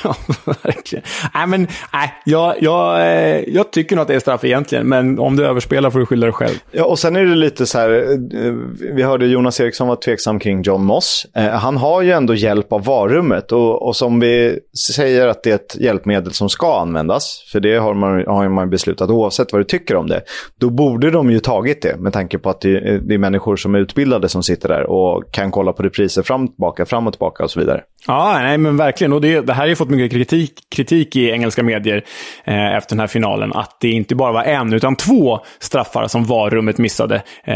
Ja, 0.05 0.17
verkligen. 0.63 1.05
Nej, 1.35 1.47
men 1.47 1.69
nej, 1.93 2.15
jag, 2.25 2.55
jag, 2.61 3.01
eh, 3.01 3.41
jag 3.47 3.73
tycker 3.73 3.97
nog 3.97 4.03
att 4.03 4.09
det 4.09 4.15
är 4.15 4.21
straff 4.21 4.45
egentligen, 4.57 4.89
men 4.89 5.19
om 5.19 5.37
du 5.37 5.47
överspelar 5.47 5.91
får 5.91 5.99
du 5.99 6.07
skylla 6.07 6.27
dig 6.27 6.33
själv. 6.33 6.55
Ja, 6.71 6.85
och 6.85 6.99
sen 6.99 7.17
är 7.17 7.25
det 7.25 7.35
lite 7.35 7.67
så 7.67 7.79
här, 7.79 7.91
eh, 7.91 8.53
vi 8.95 9.03
hörde 9.03 9.27
Jonas 9.27 9.61
Eriksson 9.61 9.89
var 9.89 9.97
tveksam 9.97 10.39
kring 10.39 10.63
John 10.63 10.85
Moss. 10.85 11.27
Eh, 11.37 11.49
han 11.49 11.77
har 11.77 12.03
ju 12.03 12.11
ändå 12.11 12.35
hjälp 12.35 12.73
av 12.73 12.85
varummet 12.85 13.53
och, 13.53 13.87
och 13.87 13.97
som 13.97 14.21
vi 14.21 14.59
säger 14.95 15.29
att 15.29 15.43
det 15.43 15.51
är 15.51 15.55
ett 15.55 15.77
hjälpmedel 15.81 16.33
som 16.33 16.49
ska 16.49 16.81
användas, 16.81 17.49
för 17.53 17.61
det 17.61 17.77
har 17.77 17.95
man, 17.95 18.25
har 18.27 18.49
man 18.49 18.71
beslutat 18.71 19.11
oavsett 19.11 19.53
vad 19.53 19.61
du 19.61 19.65
tycker 19.65 19.97
om 19.97 20.07
det, 20.07 20.23
då 20.61 20.71
borde 20.71 21.11
de 21.11 21.31
ju 21.31 21.39
tagit 21.39 21.83
det 21.83 21.97
med 21.97 22.13
tanke 22.13 22.39
på 22.39 22.51
att 22.51 22.61
det, 22.61 22.99
det 22.99 23.15
är 23.15 23.19
människor 23.19 23.57
som 23.57 23.75
är 23.75 23.79
utbildade 23.79 24.29
som 24.29 24.43
sitter 24.43 24.69
där 24.69 24.91
och 24.91 25.25
kan 25.31 25.51
kolla 25.51 25.73
på 25.73 25.83
repriser 25.83 26.23
fram 26.23 26.45
och 26.45 26.51
tillbaka, 26.51 26.87
fram 26.87 27.07
och 27.07 27.13
tillbaka 27.13 27.45
och 27.45 27.51
så 27.51 27.61
vidare. 27.61 27.83
Ja, 28.07 28.39
nej 28.39 28.59
men 28.59 28.77
verkligen. 28.77 29.13
Och 29.13 29.21
det, 29.21 29.41
det 29.41 29.53
här 29.53 29.63
har 29.63 29.69
ju 29.69 29.77
fått 29.77 29.91
mycket 29.91 30.13
kritik, 30.13 30.53
kritik 30.77 31.17
i 31.17 31.31
engelska 31.31 31.63
medier 31.63 32.05
eh, 32.45 32.77
efter 32.77 32.97
den 32.97 33.01
här 33.01 33.07
finalen. 33.07 33.53
Att 33.53 33.77
det 33.81 33.91
inte 33.91 34.15
bara 34.15 34.33
var 34.33 34.43
en, 34.47 34.73
utan 34.73 34.97
två 34.97 35.41
straffar 35.59 36.07
som 36.09 36.25
VAR-rummet 36.25 36.79
missade 36.79 37.23
eh, 37.45 37.55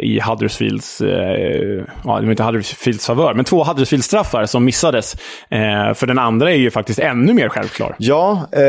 i 0.00 0.20
Huddersfields, 0.24 1.00
eh, 1.00 1.84
ja, 2.04 2.20
det 2.20 2.24
var 2.24 2.30
inte 2.30 2.42
Huddersfields 2.42 3.06
favör, 3.06 3.34
men 3.34 3.44
två 3.44 3.64
Huddersfield-straffar 3.64 4.46
som 4.46 4.64
missades. 4.64 5.14
Eh, 5.50 5.94
för 5.94 6.06
den 6.06 6.18
andra 6.18 6.52
är 6.52 6.56
ju 6.56 6.70
faktiskt 6.70 6.98
ännu 6.98 7.34
mer 7.34 7.48
självklar. 7.48 7.94
Ja, 7.98 8.48
eh, 8.52 8.62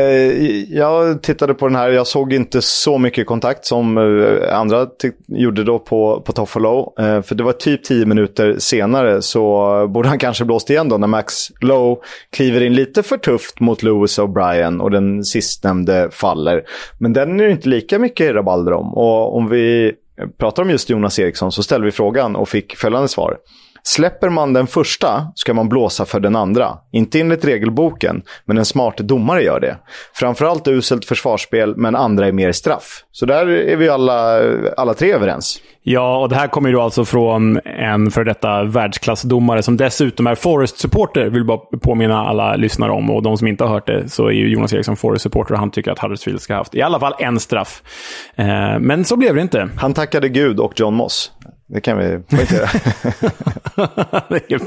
jag 0.74 1.22
tittade 1.22 1.54
på 1.54 1.66
den 1.66 1.76
här. 1.76 1.90
Jag 1.90 2.06
såg 2.06 2.32
inte 2.32 2.62
så 2.62 2.98
mycket 2.98 3.26
kontakt 3.26 3.64
som 3.64 3.98
eh, 3.98 4.58
andra 4.58 4.86
gjorde 5.26 5.64
då 5.64 5.78
på, 5.78 6.22
på 6.26 6.32
Toffolo. 6.32 6.94
Eh, 6.98 7.22
för 7.22 7.34
det 7.34 7.42
var 7.42 7.52
typ 7.52 7.84
tio 7.84 8.06
minuter 8.06 8.56
senare 8.58 9.22
så 9.22 9.86
borde 9.88 10.08
han 10.08 10.18
kanske 10.18 10.44
blåst 10.44 10.70
igen 10.70 10.88
då 10.88 10.98
när 10.98 11.06
Max 11.06 11.34
Lowe 11.60 11.96
kliver 12.32 12.62
in 12.62 12.74
lite 12.74 13.02
för 13.02 13.16
tufft 13.16 13.60
mot 13.60 13.82
Lewis 13.82 14.18
O'Brien 14.18 14.80
och 14.80 14.90
den 14.90 15.24
sistnämnde 15.24 16.08
faller. 16.12 16.62
Men 16.98 17.12
den 17.12 17.40
är 17.44 17.48
det 17.48 17.54
inte 17.54 17.68
lika 17.68 17.98
mycket 17.98 18.34
rabalder 18.34 18.72
om. 18.72 18.94
Och 18.94 19.36
om 19.36 19.48
vi 19.48 19.92
pratar 20.38 20.62
om 20.62 20.70
just 20.70 20.90
Jonas 20.90 21.18
Eriksson 21.18 21.52
så 21.52 21.62
ställde 21.62 21.84
vi 21.84 21.90
frågan 21.90 22.36
och 22.36 22.48
fick 22.48 22.76
följande 22.76 23.08
svar. 23.08 23.36
Släpper 23.86 24.28
man 24.28 24.52
den 24.52 24.66
första 24.66 25.32
ska 25.34 25.54
man 25.54 25.68
blåsa 25.68 26.04
för 26.04 26.20
den 26.20 26.36
andra. 26.36 26.78
Inte 26.92 27.20
enligt 27.20 27.44
regelboken, 27.44 28.22
men 28.44 28.58
en 28.58 28.64
smart 28.64 28.96
domare 28.96 29.42
gör 29.42 29.60
det. 29.60 29.76
Framförallt 30.14 30.68
uselt 30.68 31.04
försvarsspel, 31.04 31.76
men 31.76 31.96
andra 31.96 32.26
är 32.28 32.32
mer 32.32 32.52
straff. 32.52 33.04
Så 33.12 33.26
där 33.26 33.46
är 33.46 33.76
vi 33.76 33.88
alla, 33.88 34.40
alla 34.76 34.94
tre 34.94 35.12
överens. 35.12 35.60
Ja, 35.86 36.18
och 36.18 36.28
det 36.28 36.36
här 36.36 36.46
kommer 36.46 36.68
ju 36.68 36.74
då 36.74 36.80
alltså 36.80 37.04
från 37.04 37.60
en 37.64 38.10
för 38.10 38.24
detta 38.24 38.64
världsklassdomare 38.64 39.62
som 39.62 39.76
dessutom 39.76 40.26
är 40.26 40.34
Forest-supporter, 40.34 41.30
vill 41.30 41.44
bara 41.44 41.58
påminna 41.82 42.26
alla 42.26 42.56
lyssnare 42.56 42.90
om. 42.90 43.10
Och 43.10 43.22
de 43.22 43.36
som 43.36 43.46
inte 43.46 43.64
har 43.64 43.70
hört 43.70 43.86
det 43.86 44.08
så 44.08 44.26
är 44.26 44.32
ju 44.32 44.48
Jonas 44.48 44.72
Eriksson 44.72 44.96
Forest-supporter 44.96 45.54
och 45.54 45.60
han 45.60 45.70
tycker 45.70 45.90
att 45.90 45.98
Huddersfield 45.98 46.40
ska 46.40 46.52
ha 46.52 46.60
haft 46.60 46.74
i 46.74 46.82
alla 46.82 47.00
fall 47.00 47.14
en 47.18 47.40
straff. 47.40 47.82
Eh, 48.36 48.78
men 48.80 49.04
så 49.04 49.16
blev 49.16 49.34
det 49.34 49.42
inte. 49.42 49.68
Han 49.76 49.94
tackade 49.94 50.28
Gud 50.28 50.60
och 50.60 50.80
John 50.80 50.94
Moss. 50.94 51.32
Det 51.66 51.80
kan 51.80 51.98
vi 51.98 52.18
poängtera. 52.18 52.66
det, 54.28 54.52
är, 54.52 54.60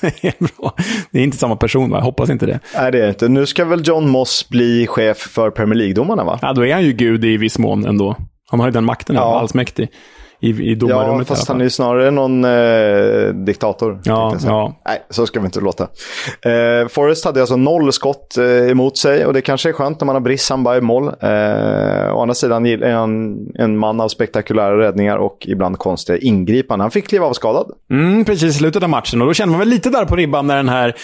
det 0.00 0.24
är 0.24 0.34
bra. 0.38 0.74
Det 1.10 1.18
är 1.18 1.22
inte 1.22 1.36
samma 1.36 1.56
person, 1.56 1.90
va? 1.90 1.96
Jag 1.96 2.04
hoppas 2.04 2.30
inte 2.30 2.46
det. 2.46 2.60
Nej, 2.74 2.92
det 2.92 3.04
är 3.04 3.08
inte. 3.08 3.28
Nu 3.28 3.46
ska 3.46 3.64
väl 3.64 3.82
John 3.84 4.08
Moss 4.08 4.48
bli 4.48 4.86
chef 4.86 5.18
för 5.18 5.50
Premier 5.50 5.74
League-domarna, 5.74 6.24
va? 6.24 6.38
Ja, 6.42 6.52
då 6.52 6.66
är 6.66 6.72
han 6.74 6.84
ju 6.84 6.92
Gud 6.92 7.24
i 7.24 7.36
viss 7.36 7.58
mån 7.58 7.86
ändå. 7.86 8.16
Han 8.50 8.60
har 8.60 8.66
ju 8.66 8.72
den 8.72 8.84
makten, 8.84 9.16
ja. 9.16 9.38
allsmäktig 9.40 9.88
i, 10.42 10.70
i 10.70 10.74
domarrummet. 10.74 11.28
Ja, 11.28 11.34
fast 11.34 11.48
han 11.48 11.60
är 11.60 11.64
ju 11.64 11.70
snarare 11.70 12.10
någon 12.10 12.44
eh, 12.44 13.44
diktator. 13.44 14.00
Ja, 14.04 14.36
ja. 14.44 14.74
Nej, 14.86 15.02
så 15.10 15.26
ska 15.26 15.40
vi 15.40 15.46
inte 15.46 15.60
låta. 15.60 15.84
Eh, 16.42 16.88
Forrest 16.88 17.24
hade 17.24 17.40
alltså 17.40 17.56
noll 17.56 17.92
skott 17.92 18.36
eh, 18.36 18.70
emot 18.70 18.98
sig 18.98 19.26
och 19.26 19.32
det 19.32 19.40
kanske 19.40 19.68
är 19.68 19.72
skönt 19.72 20.00
när 20.00 20.06
man 20.06 20.14
har 20.14 20.20
Brissan 20.20 20.76
i 20.76 20.80
mål. 20.80 21.04
Eh, 21.20 22.16
å 22.16 22.22
andra 22.22 22.34
sidan 22.34 22.66
är 22.66 22.92
han 22.92 23.38
en 23.54 23.78
man 23.78 24.00
av 24.00 24.08
spektakulära 24.08 24.78
räddningar 24.78 25.16
och 25.16 25.36
ibland 25.40 25.78
konstiga 25.78 26.18
ingripanden. 26.18 26.80
Han 26.80 26.90
fick 26.90 27.08
kliva 27.08 27.26
av 27.26 27.32
skadad. 27.32 27.66
Mm, 27.90 28.24
precis, 28.24 28.56
i 28.56 28.58
slutet 28.58 28.82
av 28.82 28.88
matchen. 28.88 29.20
Och 29.20 29.26
då 29.26 29.34
känner 29.34 29.50
man 29.50 29.58
väl 29.58 29.68
lite 29.68 29.90
där 29.90 30.04
på 30.04 30.16
ribban 30.16 30.46
när 30.46 30.56
den 30.56 30.68
här 30.68 30.94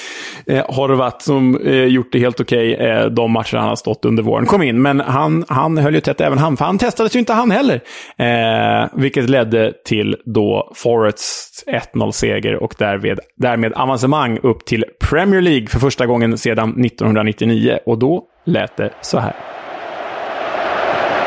eh, 0.47 0.65
Horvat, 0.69 1.23
som 1.23 1.61
eh, 1.61 1.85
gjort 1.85 2.13
det 2.13 2.19
helt 2.19 2.41
okej 2.41 2.75
okay, 2.75 2.87
eh, 2.87 3.07
de 3.07 3.33
matcher 3.33 3.57
han 3.57 3.69
har 3.69 3.77
stått 3.77 4.05
under 4.05 4.23
våren, 4.23 4.47
kom 4.47 4.63
in. 4.63 4.83
Men 4.83 5.01
han, 5.01 5.45
han 5.49 5.79
höll 5.79 5.95
ju 5.95 6.01
tätt 6.01 6.21
även 6.21 6.39
han, 6.39 6.57
för 6.57 6.65
han 6.65 6.79
testades 6.79 7.15
ju 7.15 7.19
inte 7.19 7.33
han 7.33 7.51
heller. 7.51 7.81
Eh, 8.19 8.89
vilket 9.29 9.53
ledde 9.53 9.73
till 9.85 10.17
då 10.25 10.73
Forests 10.75 11.65
1-0-seger 11.67 12.63
och 12.63 12.75
därmed, 12.79 13.21
därmed 13.37 13.73
avancemang 13.73 14.39
upp 14.43 14.65
till 14.65 14.85
Premier 15.11 15.41
League 15.41 15.67
för 15.67 15.79
första 15.79 16.07
gången 16.07 16.39
sedan 16.39 16.85
1999. 16.85 17.79
Och 17.87 17.99
då 17.99 18.25
lät 18.47 18.77
det 18.77 18.93
så 19.01 19.19
här. 19.19 19.35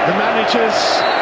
The 0.06 0.14
managers 0.14 1.21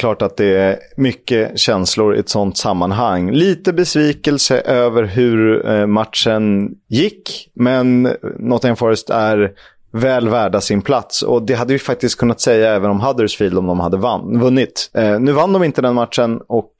klart 0.00 0.22
att 0.22 0.36
det 0.36 0.56
är 0.56 0.78
mycket 0.96 1.58
känslor 1.58 2.16
i 2.16 2.18
ett 2.18 2.28
sånt 2.28 2.56
sammanhang. 2.56 3.30
Lite 3.30 3.72
besvikelse 3.72 4.60
över 4.60 5.02
hur 5.02 5.68
eh, 5.70 5.86
matchen 5.86 6.70
gick. 6.88 7.50
Men 7.54 8.02
Nottingham 8.38 8.76
Forest 8.76 9.10
är 9.10 9.50
väl 9.92 10.28
värda 10.28 10.60
sin 10.60 10.82
plats. 10.82 11.22
Och 11.22 11.42
det 11.42 11.54
hade 11.54 11.72
vi 11.72 11.78
faktiskt 11.78 12.18
kunnat 12.18 12.40
säga 12.40 12.74
även 12.74 12.90
om 12.90 13.00
Huddersfield 13.00 13.58
om 13.58 13.66
de 13.66 13.80
hade 13.80 13.96
vann, 13.96 14.40
vunnit. 14.40 14.90
Eh, 14.94 15.20
nu 15.20 15.32
vann 15.32 15.52
de 15.52 15.64
inte 15.64 15.82
den 15.82 15.94
matchen 15.94 16.40
och 16.46 16.72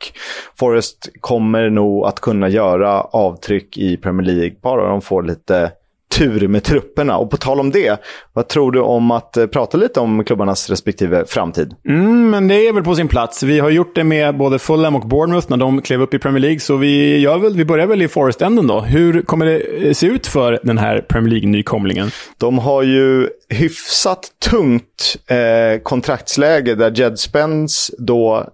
Forest 0.58 1.08
kommer 1.20 1.70
nog 1.70 2.06
att 2.06 2.20
kunna 2.20 2.48
göra 2.48 3.00
avtryck 3.00 3.78
i 3.78 3.96
Premier 3.96 4.26
League. 4.26 4.56
Bara 4.62 4.88
de 4.88 5.00
får 5.00 5.22
lite 5.22 5.72
tur 6.18 6.48
med 6.48 6.64
trupperna. 6.64 7.16
Och 7.16 7.30
på 7.30 7.36
tal 7.36 7.60
om 7.60 7.70
det, 7.70 8.00
vad 8.32 8.48
tror 8.48 8.72
du 8.72 8.80
om 8.80 9.10
att 9.10 9.36
eh, 9.36 9.46
prata 9.46 9.76
lite 9.76 10.00
om 10.00 10.24
klubbarnas 10.24 10.70
respektive 10.70 11.24
framtid? 11.26 11.74
Mm, 11.88 12.30
men 12.30 12.48
det 12.48 12.68
är 12.68 12.72
väl 12.72 12.84
på 12.84 12.94
sin 12.94 13.08
plats. 13.08 13.42
Vi 13.42 13.58
har 13.58 13.70
gjort 13.70 13.94
det 13.94 14.04
med 14.04 14.36
både 14.36 14.58
Fulham 14.58 14.96
och 14.96 15.08
Bournemouth 15.08 15.46
när 15.50 15.56
de 15.56 15.82
klev 15.82 16.02
upp 16.02 16.14
i 16.14 16.18
Premier 16.18 16.40
League, 16.40 16.60
så 16.60 16.76
vi, 16.76 17.18
gör 17.18 17.38
väl, 17.38 17.56
vi 17.56 17.64
börjar 17.64 17.86
väl 17.86 18.02
i 18.02 18.08
Forest-änden 18.08 18.66
då. 18.66 18.80
Hur 18.80 19.22
kommer 19.22 19.46
det 19.46 19.86
eh, 19.86 19.92
se 19.92 20.06
ut 20.06 20.26
för 20.26 20.60
den 20.62 20.78
här 20.78 21.00
Premier 21.00 21.30
League-nykomlingen? 21.30 22.10
De 22.38 22.58
har 22.58 22.82
ju 22.82 23.28
hyfsat 23.48 24.28
tungt 24.50 25.16
eh, 25.26 25.82
kontraktsläge 25.82 26.74
där 26.74 26.90
Jed 26.90 27.18
Spence 27.18 27.92
då 27.98 28.46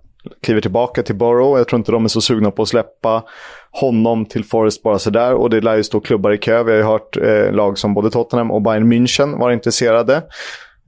kliver 0.43 0.61
tillbaka 0.61 1.03
till 1.03 1.15
Borough. 1.15 1.59
Jag 1.59 1.69
tror 1.69 1.79
inte 1.79 1.93
de 1.93 2.05
är 2.05 2.09
så 2.09 2.21
sugna 2.21 2.51
på 2.51 2.63
att 2.63 2.69
släppa 2.69 3.25
honom 3.71 4.27
till 4.27 4.45
Forest 4.45 4.83
bara 4.83 4.99
sådär. 4.99 5.35
Och 5.35 5.51
det 5.51 5.61
lär 5.61 5.77
ju 5.77 5.85
stå 5.85 6.01
klubbar 6.01 6.31
i 6.31 6.39
kö. 6.39 6.63
Vi 6.63 6.71
har 6.71 6.79
ju 6.79 6.85
hört 6.85 7.17
eh, 7.17 7.53
lag 7.53 7.79
som 7.79 7.95
både 7.95 8.11
Tottenham 8.11 8.51
och 8.51 8.63
Bayern 8.63 8.93
München 8.93 9.39
var 9.39 9.51
intresserade. 9.51 10.23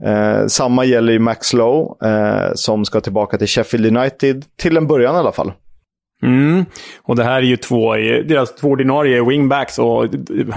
Eh, 0.05 0.47
samma 0.47 0.85
gäller 0.85 1.13
ju 1.13 1.19
Max 1.19 1.53
Lowe, 1.53 2.09
eh, 2.09 2.51
som 2.55 2.85
ska 2.85 3.01
tillbaka 3.01 3.39
till 3.39 3.47
Sheffield 3.47 3.97
United, 3.97 4.45
till 4.57 4.77
en 4.77 4.87
början 4.87 5.15
i 5.15 5.19
alla 5.19 5.33
fall. 5.33 5.53
Mm. 6.23 6.65
Och 7.03 7.17
det 7.17 7.25
här 7.25 7.37
är 7.37 7.43
ju 7.43 7.57
två, 7.57 7.95
deras 7.95 8.55
två 8.55 8.69
ordinarie 8.69 9.25
wingbacks 9.25 9.79
och 9.79 10.05
eh, 10.05 10.11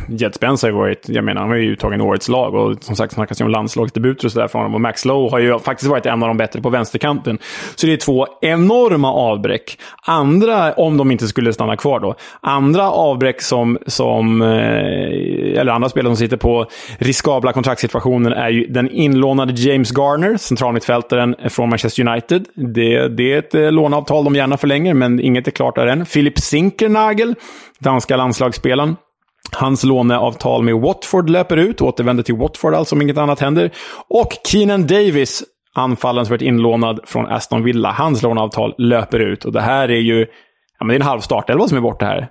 Jed 0.10 0.36
Spence 0.36 0.68
har 0.68 0.72
ju 0.72 0.78
varit, 0.78 1.10
jag 1.10 1.24
menar, 1.24 1.42
han 1.42 1.50
var 1.50 1.56
ju 1.56 1.72
uttagen 1.72 2.02
i 2.02 2.04
årets 2.04 2.28
lag 2.28 2.56
och 2.56 2.84
som 2.84 2.96
sagt 2.96 3.14
snackas 3.14 3.42
ju 3.42 3.46
om 3.46 3.52
landslagsdebuter 3.52 4.26
och 4.26 4.32
sådär 4.32 4.48
för 4.48 4.60
honom. 4.60 4.76
Och 4.76 4.82
Max 4.82 5.06
Lowe 5.06 5.32
har 5.32 5.40
ju 5.40 5.60
faktiskt 5.60 5.90
varit 5.90 6.06
en 6.06 6.24
av 6.24 6.28
de 6.28 6.38
bättre 6.38 6.62
på 6.62 6.70
vänsterkanten. 6.70 7.38
Så 7.76 7.88
det 7.88 7.94
är 7.94 7.98
två 7.98 8.28
enorma 8.42 9.14
avbräck. 9.14 9.78
Andra, 10.06 10.74
om 10.74 10.98
de 10.98 11.12
inte 11.12 11.28
skulle 11.28 11.54
stanna 11.54 11.78
kvar 11.78 12.00
då, 12.00 12.16
andra 12.42 12.92
avbräck 12.92 13.42
som, 13.42 13.78
som 13.88 14.42
eh, 14.42 14.48
eller 15.60 15.72
andra 15.72 15.90
spelare 15.90 16.16
som 16.16 16.18
sitter 16.18 16.38
på 16.38 16.66
riskabla 16.98 17.54
kontraktssituationer 17.54 18.32
är 18.32 18.50
ju 18.50 18.68
den 18.68 18.92
inlånade 18.92 19.54
James 19.54 19.92
Garner, 19.98 20.38
centralmittfältaren 20.38 21.36
från 21.50 21.70
Manchester 21.70 22.08
United. 22.08 22.46
Det, 22.54 23.08
det 23.08 23.34
är 23.34 23.40
ett 23.40 23.56
eh, 23.56 23.72
låneavtal 23.72 24.24
de 24.24 24.36
gärna 24.36 24.58
förlänger, 24.58 24.94
men 24.94 25.20
inget 25.20 25.51
inte 25.52 25.58
klart 25.58 25.76
där 25.76 25.88
än. 25.88 26.06
Philip 26.06 26.40
Sinkernagel, 26.40 27.36
danska 27.80 28.18
landslagsspelaren. 28.18 28.96
Hans 29.52 29.84
låneavtal 29.84 30.64
med 30.64 30.76
Watford 30.76 31.30
löper 31.30 31.58
ut, 31.58 31.82
återvänder 31.82 32.24
till 32.24 32.36
Watford 32.36 32.74
alltså 32.74 32.96
om 32.96 33.02
inget 33.02 33.18
annat 33.18 33.40
händer. 33.40 33.72
Och 34.08 34.38
Keenan 34.48 34.88
Davis, 34.88 35.44
anfallen 35.76 36.26
som 36.26 36.34
varit 36.34 36.42
inlånad 36.42 37.00
från 37.06 37.26
Aston 37.26 37.64
Villa. 37.64 37.92
Hans 37.92 38.22
låneavtal 38.22 38.76
löper 38.78 39.20
ut 39.20 39.46
och 39.46 39.52
det 39.52 39.62
här 39.62 39.92
är 39.92 40.00
ju 40.00 40.20
ja, 40.80 40.86
men 40.86 40.88
det 40.88 40.94
är 40.94 41.00
en 41.00 41.02
halv 41.02 41.20
startelva 41.20 41.68
som 41.68 41.78
är 41.78 41.82
borta 41.82 42.06
här. 42.06 42.30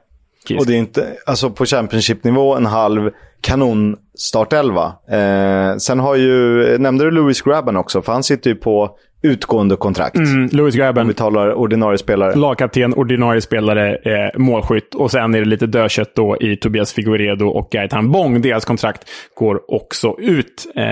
Kiss. 0.49 0.61
Och 0.61 0.67
det 0.67 0.75
är 0.75 0.79
inte, 0.79 1.07
alltså 1.27 1.51
på 1.51 1.67
Championship-nivå, 1.67 2.57
en 2.57 2.67
halv 2.67 3.11
kanon 3.41 3.97
startelva. 4.19 4.93
Eh, 5.11 5.77
sen 5.77 6.01
har 6.01 6.15
ju, 6.17 6.79
nämnde 6.79 7.05
du 7.05 7.11
Louis 7.11 7.43
Grabban 7.43 7.77
också? 7.77 8.03
För 8.03 8.13
han 8.13 8.23
sitter 8.23 8.51
ju 8.51 8.57
på 8.57 8.97
utgående 9.23 9.77
kontrakt. 9.77 10.17
Mm, 10.17 10.49
Louis 10.53 10.75
Grabban. 10.75 11.03
Om 11.03 11.09
vi 11.09 11.15
talar 11.15 11.55
ordinarie 11.55 11.99
spelare. 11.99 12.35
Lagkapten, 12.35 12.95
ordinarie 12.95 13.41
spelare, 13.41 13.97
eh, 13.97 14.39
målskytt. 14.39 14.95
Och 14.95 15.11
sen 15.11 15.35
är 15.35 15.39
det 15.39 15.45
lite 15.45 15.67
dödkött 15.67 16.15
då 16.15 16.37
i 16.41 16.57
Tobias 16.57 16.93
Figueredo 16.93 17.47
och 17.47 17.69
Gaetan 17.71 18.11
Bong. 18.11 18.43
Deras 18.43 18.65
kontrakt 18.65 19.09
går 19.35 19.75
också 19.75 20.17
ut. 20.19 20.67
Eh, 20.77 20.83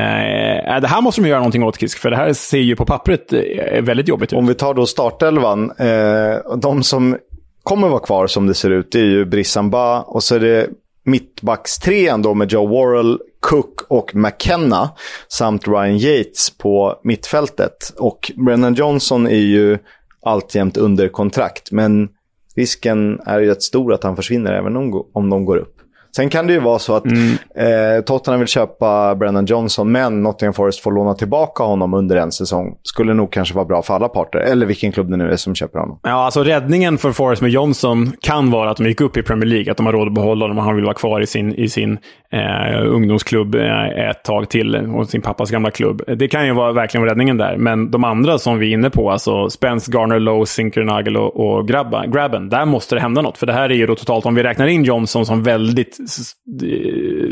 det 0.81 0.89
här 0.89 1.01
måste 1.01 1.21
de 1.21 1.29
göra 1.29 1.41
någonting 1.41 1.63
åt, 1.63 1.81
Kisk. 1.81 1.99
För 1.99 2.11
det 2.11 2.17
här 2.17 2.33
ser 2.33 2.59
ju 2.59 2.77
på 2.77 2.85
pappret 2.85 3.33
eh, 3.33 3.83
väldigt 3.83 4.09
jobbigt 4.09 4.33
ut. 4.33 4.39
Om 4.39 4.47
vi 4.47 4.55
tar 4.55 4.75
då 4.75 4.87
startelvan. 4.87 5.71
Eh, 5.79 6.57
de 6.57 6.83
som 6.83 7.17
kommer 7.63 7.89
vara 7.89 8.01
kvar 8.01 8.27
som 8.27 8.47
det 8.47 8.55
ser 8.55 8.71
ut, 8.71 8.93
det 8.93 8.99
är 8.99 9.05
ju 9.05 9.25
Brissamba 9.25 10.01
och 10.01 10.23
så 10.23 10.35
är 10.35 10.41
det 10.41 10.69
mittbackstrean 11.05 12.23
då 12.23 12.35
med 12.35 12.53
Joe 12.53 12.67
Worrell, 12.67 13.19
Cook 13.41 13.81
och 13.89 14.15
McKenna 14.15 14.91
samt 15.29 15.69
Ryan 15.69 15.99
Yates 15.99 16.51
på 16.59 17.01
mittfältet. 17.05 17.93
Och 17.99 18.33
Brennan 18.47 18.75
Johnson 18.75 19.27
är 19.27 19.31
ju 19.37 19.79
alltjämt 20.23 20.77
under 20.77 21.09
kontrakt, 21.09 21.73
men 21.73 22.09
risken 22.57 23.21
är 23.27 23.41
ju 23.41 23.47
rätt 23.47 23.63
stor 23.63 23.93
att 23.93 24.05
han 24.05 24.17
försvinner 24.17 24.53
även 24.53 24.77
om 25.13 25.31
de 25.31 25.45
går 25.45 25.57
upp. 25.57 25.78
Sen 26.17 26.29
kan 26.31 26.47
det 26.47 26.53
ju 26.53 26.61
vara 26.61 26.79
så 26.79 26.95
att 26.95 27.05
mm. 27.05 27.33
eh, 27.55 28.05
Tottenham 28.05 28.41
vill 28.41 28.49
köpa 28.49 29.15
Brennan 29.15 29.47
Johnson, 29.47 29.93
men 29.93 30.23
Nottingham 30.23 30.55
Forest 30.55 30.81
får 30.81 30.93
låna 30.93 31.15
tillbaka 31.15 31.63
honom 31.63 31.95
under 31.95 32.17
en 32.17 32.33
säsong. 32.33 32.77
Skulle 32.83 33.15
nog 33.15 33.33
kanske 33.33 33.55
vara 33.55 33.65
bra 33.65 33.83
för 33.83 33.95
alla 33.95 34.09
parter, 34.09 34.39
eller 34.39 34.67
vilken 34.67 34.93
klubb 34.93 35.11
det 35.11 35.17
nu 35.17 35.31
är 35.31 35.37
som 35.37 35.55
köper 35.55 35.79
honom. 35.79 36.01
Ja, 36.03 36.11
alltså 36.11 36.43
räddningen 36.43 36.99
för 36.99 37.13
Forest 37.13 37.43
med 37.43 37.51
Johnson 37.51 38.13
kan 38.21 38.51
vara 38.51 38.71
att 38.71 38.77
de 38.77 38.87
gick 38.87 39.01
upp 39.01 39.17
i 39.17 39.23
Premier 39.23 39.47
League, 39.47 39.71
att 39.71 39.77
de 39.77 39.87
har 39.87 39.93
råd 39.93 40.09
att 40.09 40.15
behålla 40.15 40.45
honom 40.45 40.59
och 40.59 40.65
han 40.65 40.75
vill 40.75 40.85
vara 40.85 40.95
kvar 40.95 41.21
i 41.21 41.27
sin, 41.27 41.55
i 41.55 41.69
sin 41.69 41.99
eh, 42.33 42.87
ungdomsklubb 42.87 43.55
eh, 43.55 44.09
ett 44.11 44.25
tag 44.25 44.51
till, 44.51 44.77
och 44.77 45.09
sin 45.09 45.23
pappas 45.23 45.51
gamla 45.51 45.71
klubb. 45.71 46.03
Det 46.17 46.29
kan 46.29 46.47
ju 46.47 46.53
vara 46.53 46.73
verkligen 46.73 47.07
räddningen 47.07 47.37
där, 47.37 47.57
men 47.57 47.91
de 47.91 48.05
andra 48.05 48.39
som 48.39 48.59
vi 48.59 48.69
är 48.69 48.73
inne 48.73 48.91
på, 48.91 49.11
alltså 49.11 49.51
Spence, 49.51 49.93
Garner, 49.93 50.19
Lowe, 50.19 50.47
Sinkernagel 50.47 51.17
och, 51.17 51.37
och 51.37 51.69
Grabba, 51.69 52.07
Grabben, 52.07 52.49
där 52.49 52.65
måste 52.65 52.95
det 52.95 53.01
hända 53.01 53.23
något. 53.23 53.39
För 53.39 53.47
det 53.47 53.53
här 53.53 53.71
är 53.71 53.75
ju 53.75 53.87
då 53.87 53.95
totalt, 53.95 54.27
om 54.27 54.35
vi 54.35 54.43
räknar 54.43 54.67
in 54.67 54.85
Johnson 54.85 55.27
som 55.27 55.43
väldigt 55.43 55.98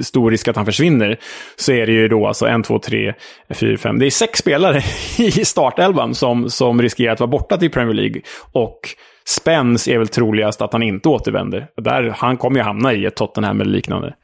stor 0.03 0.31
risk 0.31 0.49
att 0.49 0.57
han 0.57 0.67
försvinner, 0.67 1.19
så 1.57 1.73
är 1.73 1.87
det 1.87 1.93
ju 1.93 2.09
då 2.09 2.27
alltså 2.27 2.47
en, 2.47 2.63
två, 2.63 2.79
tre, 2.79 3.15
fyra, 3.51 3.77
fem. 3.77 3.99
Det 3.99 4.07
är 4.07 4.11
sex 4.11 4.39
spelare 4.39 4.83
i 5.19 5.31
startelvan 5.31 6.15
som, 6.15 6.51
som 6.51 6.83
riskerar 6.83 7.13
att 7.13 7.21
vara 7.21 7.31
borta 7.31 7.57
till 7.57 7.71
Premier 7.71 7.95
League. 7.95 8.23
Och 8.53 8.81
Spence 9.29 9.93
är 9.93 9.99
väl 9.99 10.09
troligast 10.09 10.63
att 10.63 10.73
han 10.73 10.83
inte 10.83 11.09
återvänder. 11.09 11.67
Där, 11.77 12.15
han 12.17 12.37
kommer 12.37 12.57
ju 12.57 12.63
hamna 12.63 12.93
i 12.93 13.07
ett 13.07 13.17
Tottenham 13.17 13.61
eller 13.61 13.73
liknande. 13.73 14.15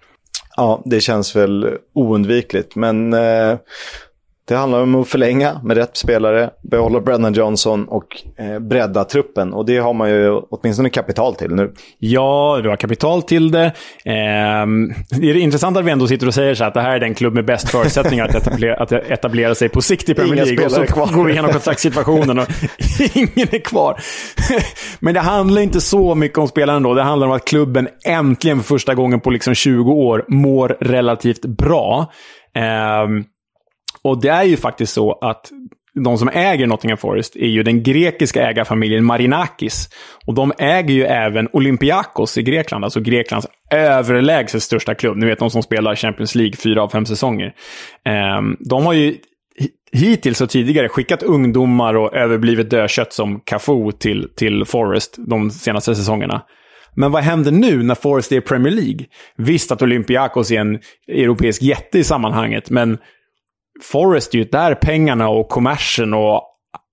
Ja, 0.57 0.83
det 0.85 1.01
känns 1.01 1.37
väl 1.37 1.79
oundvikligt. 1.95 2.77
Men 2.77 3.13
eh, 3.13 3.57
det 4.45 4.55
handlar 4.55 4.83
om 4.83 4.95
att 4.95 5.09
förlänga 5.09 5.61
med 5.65 5.77
rätt 5.77 5.97
spelare, 5.97 6.51
behålla 6.63 7.01
Brennan 7.01 7.33
Johnson 7.33 7.89
och 7.89 8.23
eh, 8.39 8.59
bredda 8.59 9.05
truppen. 9.05 9.53
Och 9.53 9.67
det 9.67 9.79
har 9.79 9.93
man 9.93 10.11
ju 10.11 10.31
åtminstone 10.31 10.91
kapital 10.91 11.35
till 11.35 11.55
nu. 11.55 11.73
Ja, 11.99 12.61
du 12.63 12.69
har 12.69 12.77
kapital 12.77 13.23
till 13.23 13.51
det. 13.51 13.65
Eh, 14.05 14.67
det 15.11 15.31
är 15.31 15.37
intressant 15.37 15.77
att 15.77 15.85
vi 15.85 15.91
ändå 15.91 16.07
sitter 16.07 16.27
och 16.27 16.35
säger 16.35 16.55
så 16.55 16.65
här 16.65 16.69
att 16.69 16.75
det 16.75 16.81
här 16.81 16.97
är 16.97 17.01
den 17.01 17.15
klubb 17.15 17.35
med 17.35 17.45
bäst 17.45 17.71
förutsättningar 17.71 18.25
att, 18.25 18.35
etablera, 18.35 18.77
att 18.77 18.93
etablera 18.93 19.55
sig 19.55 19.69
på 19.69 19.83
sikt 19.83 20.09
i 20.09 20.15
Premier 20.15 20.45
League. 20.45 20.65
Och 20.65 20.73
så 20.73 20.87
kvar. 20.87 21.07
går 21.13 21.25
vi 21.25 21.33
igenom 21.33 21.53
kontraktssituationen 21.53 22.39
och 22.39 22.47
ingen 23.15 23.49
är 23.53 23.65
kvar. 23.65 24.01
Men 25.01 25.15
det 25.15 25.21
handlar 25.21 25.63
inte 25.63 25.81
så 25.81 26.15
mycket 26.15 26.39
om 26.39 26.49
spelaren 26.49 26.83
då. 26.83 26.95
Det 26.95 27.03
handlar 27.03 27.27
om 27.27 27.33
att 27.33 27.45
klubben 27.45 27.89
äntligen 28.05 28.59
för 28.59 28.65
första 28.65 28.95
gången 28.95 29.21
på 29.21 29.31
liksom 29.31 29.55
20 29.55 29.93
år 29.93 30.25
mår 30.29 30.77
relativt 30.81 31.45
bra. 31.45 32.13
Eh, 32.57 33.25
och 34.03 34.21
det 34.21 34.29
är 34.29 34.45
ju 34.45 34.57
faktiskt 34.57 34.93
så 34.93 35.13
att 35.13 35.51
de 35.95 36.19
som 36.19 36.29
äger 36.29 36.67
Nottingham 36.67 36.99
Forest 36.99 37.37
är 37.37 37.47
ju 37.47 37.63
den 37.63 37.83
grekiska 37.83 38.49
ägarfamiljen 38.49 39.05
Marinakis. 39.05 39.89
Och 40.27 40.35
de 40.35 40.53
äger 40.59 40.95
ju 40.95 41.05
även 41.05 41.49
Olympiakos 41.53 42.39
i 42.39 42.43
Grekland, 42.43 42.85
alltså 42.85 43.01
Greklands 43.01 43.47
överlägset 43.71 44.63
största 44.63 44.95
klubb. 44.95 45.17
Ni 45.17 45.27
vet 45.27 45.39
de 45.39 45.51
som 45.51 45.63
spelar 45.63 45.95
Champions 45.95 46.35
League 46.35 46.57
fyra 46.57 46.83
av 46.83 46.89
fem 46.89 47.07
säsonger. 47.07 47.55
Ehm, 48.05 48.57
de 48.61 48.87
har 48.87 48.93
ju 48.93 49.17
hittills 49.93 50.41
och 50.41 50.51
tidigare 50.51 50.89
skickat 50.89 51.23
ungdomar 51.23 51.95
och 51.95 52.17
överblivet 52.17 52.71
dödkött 52.71 53.13
som 53.13 53.41
Cafu 53.41 53.93
till, 53.99 54.29
till 54.37 54.65
Forest 54.65 55.17
de 55.19 55.51
senaste 55.51 55.95
säsongerna. 55.95 56.43
Men 56.95 57.13
vad 57.13 57.23
händer 57.23 57.53
nu 57.53 57.83
när 57.83 57.95
Forest 57.95 58.33
är 58.33 58.37
i 58.37 58.41
Premier 58.41 58.73
League? 58.73 59.07
Visst 59.37 59.73
att 59.73 59.83
Olympiakos 59.83 60.51
är 60.51 60.61
en 60.61 60.79
europeisk 61.09 61.63
jätte 61.63 61.99
i 61.99 62.05
sammanhanget, 62.05 62.71
men 62.71 62.99
Forest 63.83 64.35
är 64.35 64.39
ju 64.39 64.45
där 64.45 64.75
pengarna 64.75 65.29
och 65.29 65.49
kommersen 65.49 66.15
och 66.15 66.49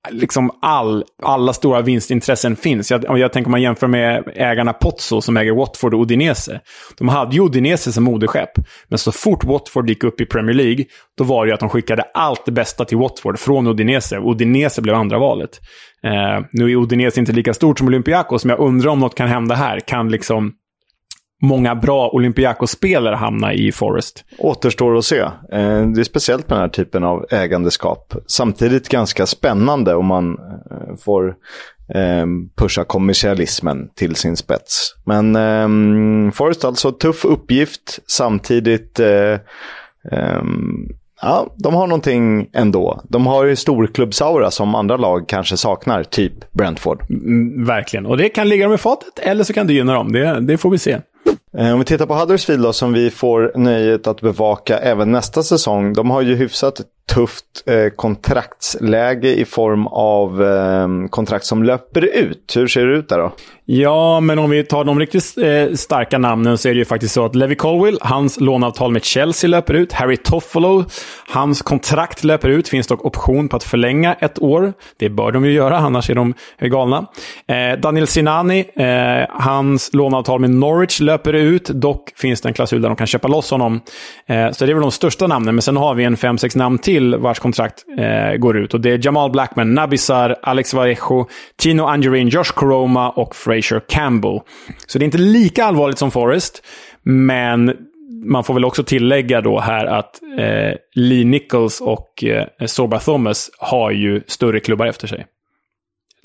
liksom 0.09 0.51
all, 0.61 1.03
alla 1.23 1.53
stora 1.53 1.81
vinstintressen 1.81 2.55
finns. 2.55 2.91
Jag, 2.91 3.19
jag 3.19 3.33
tänker 3.33 3.47
om 3.47 3.51
man 3.51 3.61
jämför 3.61 3.87
med 3.87 4.23
ägarna 4.35 4.73
Pozzo 4.73 5.21
som 5.21 5.37
äger 5.37 5.55
Watford 5.55 5.93
och 5.93 6.01
Udinese. 6.01 6.61
De 6.97 7.07
hade 7.07 7.35
ju 7.35 7.45
Udinese 7.45 7.91
som 7.91 8.03
moderskepp, 8.03 8.51
men 8.87 8.99
så 8.99 9.11
fort 9.11 9.43
Watford 9.43 9.89
gick 9.89 10.03
upp 10.03 10.21
i 10.21 10.25
Premier 10.25 10.55
League, 10.55 10.85
då 11.17 11.23
var 11.23 11.45
det 11.45 11.49
ju 11.49 11.53
att 11.53 11.59
de 11.59 11.69
skickade 11.69 12.03
allt 12.13 12.45
det 12.45 12.51
bästa 12.51 12.85
till 12.85 12.97
Watford 12.97 13.39
från 13.39 13.67
Udinese. 13.67 14.17
Udinese 14.17 14.81
blev 14.81 14.95
andra 14.95 15.19
valet. 15.19 15.59
Eh, 16.03 16.45
nu 16.51 16.71
är 16.71 16.75
Udinese 16.75 17.19
inte 17.19 17.31
lika 17.31 17.53
stort 17.53 17.77
som 17.77 17.87
Olympiakos, 17.87 18.45
men 18.45 18.55
jag 18.55 18.65
undrar 18.67 18.91
om 18.91 18.99
något 18.99 19.15
kan 19.15 19.27
hända 19.27 19.55
här. 19.55 19.79
Kan 19.79 20.09
liksom 20.09 20.53
många 21.41 21.75
bra 21.75 22.09
Olympiakos-spelare 22.09 23.15
hamna 23.15 23.53
i 23.53 23.71
Forest. 23.71 24.25
Återstår 24.37 24.97
att 24.97 25.05
se. 25.05 25.19
Eh, 25.19 25.87
det 25.95 26.01
är 26.01 26.03
speciellt 26.03 26.49
med 26.49 26.57
den 26.57 26.61
här 26.61 26.69
typen 26.69 27.03
av 27.03 27.25
ägandeskap. 27.29 28.13
Samtidigt 28.27 28.89
ganska 28.89 29.25
spännande 29.25 29.95
om 29.95 30.05
man 30.05 30.37
eh, 30.71 30.95
får 30.99 31.35
ehm, 31.93 32.49
pusha 32.55 32.83
kommersialismen 32.83 33.89
till 33.95 34.15
sin 34.15 34.37
spets. 34.37 34.95
Men 35.05 35.35
ehm, 35.35 36.31
Forest 36.31 36.65
alltså, 36.65 36.91
tuff 36.91 37.25
uppgift. 37.25 37.99
Samtidigt 38.07 38.99
eh, 38.99 39.39
ehm, 40.11 40.87
Ja, 41.21 41.53
de 41.55 41.73
har 41.73 41.87
någonting 41.87 42.49
ändå. 42.53 43.01
De 43.03 43.27
har 43.27 43.45
ju 43.45 43.55
storklubbsaura 43.55 44.51
som 44.51 44.75
andra 44.75 44.97
lag 44.97 45.27
kanske 45.27 45.57
saknar, 45.57 46.03
typ 46.03 46.51
Brentford. 46.51 47.01
Mm, 47.09 47.65
verkligen, 47.65 48.05
och 48.05 48.17
det 48.17 48.29
kan 48.29 48.49
ligga 48.49 48.65
dem 48.65 48.73
i 48.73 48.77
fatet 48.77 49.19
eller 49.19 49.43
så 49.43 49.53
kan 49.53 49.67
det 49.67 49.73
gynna 49.73 49.93
dem. 49.93 50.11
Det, 50.11 50.39
det 50.39 50.57
får 50.57 50.69
vi 50.69 50.77
se. 50.77 50.97
Eh, 51.57 51.73
om 51.73 51.79
vi 51.79 51.85
tittar 51.85 52.05
på 52.05 52.13
Huddersfield 52.13 52.63
då, 52.63 52.73
som 52.73 52.93
vi 52.93 53.09
får 53.09 53.51
nöjet 53.55 54.07
att 54.07 54.21
bevaka 54.21 54.77
även 54.77 55.11
nästa 55.11 55.43
säsong. 55.43 55.93
De 55.93 56.09
har 56.09 56.21
ju 56.21 56.35
hyfsat 56.35 56.81
tufft 57.13 57.45
eh, 57.65 57.89
kontraktsläge 57.89 59.35
i 59.35 59.45
form 59.45 59.87
av 59.87 60.43
eh, 60.43 60.87
kontrakt 61.09 61.45
som 61.45 61.63
löper 61.63 62.05
ut. 62.05 62.53
Hur 62.55 62.67
ser 62.67 62.85
det 62.85 62.97
ut 62.97 63.09
där 63.09 63.17
då? 63.17 63.31
Ja, 63.71 64.19
men 64.19 64.39
om 64.39 64.49
vi 64.49 64.63
tar 64.63 64.83
de 64.83 64.99
riktigt 64.99 65.37
eh, 65.37 65.75
starka 65.75 66.17
namnen 66.17 66.57
så 66.57 66.69
är 66.69 66.73
det 66.73 66.77
ju 66.77 66.85
faktiskt 66.85 67.13
så 67.13 67.25
att 67.25 67.35
Levi 67.35 67.55
Colwill, 67.55 67.97
hans 68.01 68.39
låneavtal 68.39 68.91
med 68.91 69.03
Chelsea 69.03 69.47
löper 69.47 69.73
ut. 69.73 69.93
Harry 69.93 70.17
Toffolo, 70.17 70.85
hans 71.27 71.61
kontrakt 71.61 72.23
löper 72.23 72.49
ut. 72.49 72.69
Finns 72.69 72.87
dock 72.87 73.05
option 73.05 73.49
på 73.49 73.55
att 73.55 73.63
förlänga 73.63 74.13
ett 74.13 74.41
år. 74.41 74.73
Det 74.97 75.09
bör 75.09 75.31
de 75.31 75.45
ju 75.45 75.51
göra, 75.51 75.77
annars 75.77 76.09
är 76.09 76.15
de 76.15 76.33
galna. 76.61 77.05
Eh, 77.47 77.79
Daniel 77.79 78.07
Sinani, 78.07 78.65
eh, 78.75 79.27
hans 79.29 79.93
låneavtal 79.93 80.39
med 80.39 80.49
Norwich 80.49 80.99
löper 80.99 81.33
ut. 81.33 81.65
Dock 81.65 82.11
finns 82.15 82.41
det 82.41 82.49
en 82.49 82.53
klausul 82.53 82.81
där 82.81 82.89
de 82.89 82.95
kan 82.95 83.07
köpa 83.07 83.27
loss 83.27 83.51
honom. 83.51 83.81
Eh, 84.25 84.51
så 84.51 84.65
det 84.65 84.71
är 84.71 84.73
väl 84.73 84.81
de 84.81 84.91
största 84.91 85.27
namnen, 85.27 85.55
men 85.55 85.61
sen 85.61 85.77
har 85.77 85.95
vi 85.95 86.03
en 86.03 86.17
fem 86.17 86.37
sex 86.37 86.55
namn 86.55 86.77
till 86.77 87.15
vars 87.15 87.39
kontrakt 87.39 87.85
eh, 87.97 88.37
går 88.37 88.57
ut. 88.57 88.73
Och 88.73 88.81
det 88.81 88.91
är 88.91 89.05
Jamal 89.05 89.31
Blackman, 89.31 89.73
Nabisar, 89.73 90.35
Alex 90.41 90.73
Vallejo, 90.73 91.27
Tino 91.57 91.83
Angerin, 91.83 92.29
Josh 92.29 92.53
Coroma 92.55 93.09
och 93.09 93.35
Fraser 93.35 93.58
Campbell. 93.87 94.39
Så 94.87 94.99
det 94.99 95.03
är 95.03 95.05
inte 95.05 95.17
lika 95.17 95.65
allvarligt 95.65 95.97
som 95.99 96.11
Forrest, 96.11 96.63
men 97.03 97.73
man 98.25 98.43
får 98.43 98.53
väl 98.53 98.65
också 98.65 98.83
tillägga 98.83 99.41
då 99.41 99.59
här 99.59 99.85
att 99.85 100.19
eh, 100.37 100.77
Lee 100.95 101.25
Nichols 101.25 101.81
och 101.81 102.23
eh, 102.23 102.65
Sorba 102.65 102.99
Thomas 102.99 103.49
har 103.59 103.91
ju 103.91 104.21
större 104.27 104.59
klubbar 104.59 104.85
efter 104.85 105.07
sig. 105.07 105.25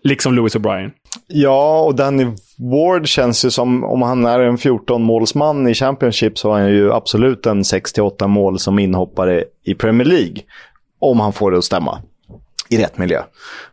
Liksom 0.02 0.34
Lewis 0.34 0.56
O'Brien. 0.56 0.90
Ja, 1.26 1.80
och 1.80 1.94
Danny 1.94 2.26
Ward 2.58 3.08
känns 3.08 3.44
ju 3.44 3.50
som, 3.50 3.84
om 3.84 4.02
han 4.02 4.26
är 4.26 4.40
en 4.40 4.56
14-målsman 4.56 5.70
i 5.70 5.74
Championship 5.74 6.38
så 6.38 6.50
har 6.50 6.60
han 6.60 6.70
ju 6.70 6.92
absolut 6.92 7.46
en 7.46 7.62
6-8 7.62 8.26
mål 8.26 8.58
som 8.58 8.78
inhoppare 8.78 9.44
i 9.64 9.74
Premier 9.74 10.06
League. 10.06 10.36
Om 10.98 11.20
han 11.20 11.32
får 11.32 11.50
det 11.50 11.58
att 11.58 11.64
stämma. 11.64 12.02
I 12.68 12.78
rätt 12.78 12.98
miljö. 12.98 13.18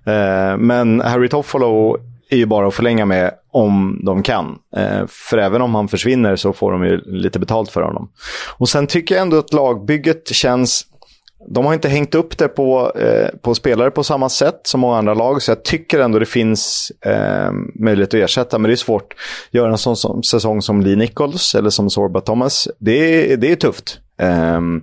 Eh, 0.06 0.58
men 0.58 1.02
Harry 1.02 1.30
Toffolo 1.30 1.97
är 2.31 2.37
ju 2.37 2.45
bara 2.45 2.67
att 2.67 2.73
förlänga 2.73 3.05
med 3.05 3.33
om 3.51 4.01
de 4.05 4.23
kan. 4.23 4.57
Eh, 4.75 5.07
för 5.07 5.37
även 5.37 5.61
om 5.61 5.75
han 5.75 5.87
försvinner 5.87 6.35
så 6.35 6.53
får 6.53 6.71
de 6.71 6.83
ju 6.85 7.01
lite 7.05 7.39
betalt 7.39 7.71
för 7.71 7.81
honom. 7.81 8.11
Och 8.57 8.69
sen 8.69 8.87
tycker 8.87 9.15
jag 9.15 9.21
ändå 9.21 9.37
att 9.37 9.53
lagbygget 9.53 10.27
känns 10.27 10.85
de 11.47 11.65
har 11.65 11.73
inte 11.73 11.89
hängt 11.89 12.15
upp 12.15 12.37
det 12.37 12.47
på, 12.47 12.91
eh, 12.95 13.39
på 13.41 13.55
spelare 13.55 13.91
på 13.91 14.03
samma 14.03 14.29
sätt 14.29 14.59
som 14.63 14.79
många 14.79 14.97
andra 14.97 15.13
lag, 15.13 15.41
så 15.41 15.51
jag 15.51 15.63
tycker 15.63 15.99
ändå 15.99 16.19
det 16.19 16.25
finns 16.25 16.91
eh, 17.05 17.51
möjlighet 17.75 18.09
att 18.09 18.19
ersätta. 18.19 18.57
Men 18.57 18.69
det 18.69 18.73
är 18.73 18.75
svårt 18.75 19.13
att 19.13 19.53
göra 19.53 19.71
en 19.71 19.77
sån 19.77 19.95
som, 19.95 20.23
säsong 20.23 20.61
som 20.61 20.81
Lee 20.81 20.95
Nichols 20.95 21.55
eller 21.55 21.69
som 21.69 21.89
Sorba 21.89 22.21
Thomas. 22.21 22.67
Det, 22.79 23.35
det 23.35 23.51
är 23.51 23.55
tufft. 23.55 23.99
Ehm, 24.21 24.81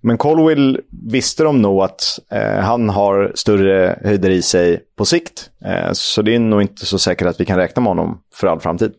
men 0.00 0.18
Colwill 0.18 0.80
visste 1.10 1.42
de 1.42 1.62
nog 1.62 1.82
att 1.82 2.02
eh, 2.30 2.60
han 2.60 2.88
har 2.88 3.32
större 3.34 3.98
höjder 4.04 4.30
i 4.30 4.42
sig 4.42 4.82
på 4.98 5.04
sikt. 5.04 5.50
Eh, 5.64 5.92
så 5.92 6.22
det 6.22 6.34
är 6.34 6.38
nog 6.38 6.62
inte 6.62 6.86
så 6.86 6.98
säkert 6.98 7.26
att 7.26 7.40
vi 7.40 7.44
kan 7.44 7.58
räkna 7.58 7.82
med 7.82 7.90
honom 7.90 8.20
för 8.34 8.46
all 8.46 8.60
framtid. 8.60 8.92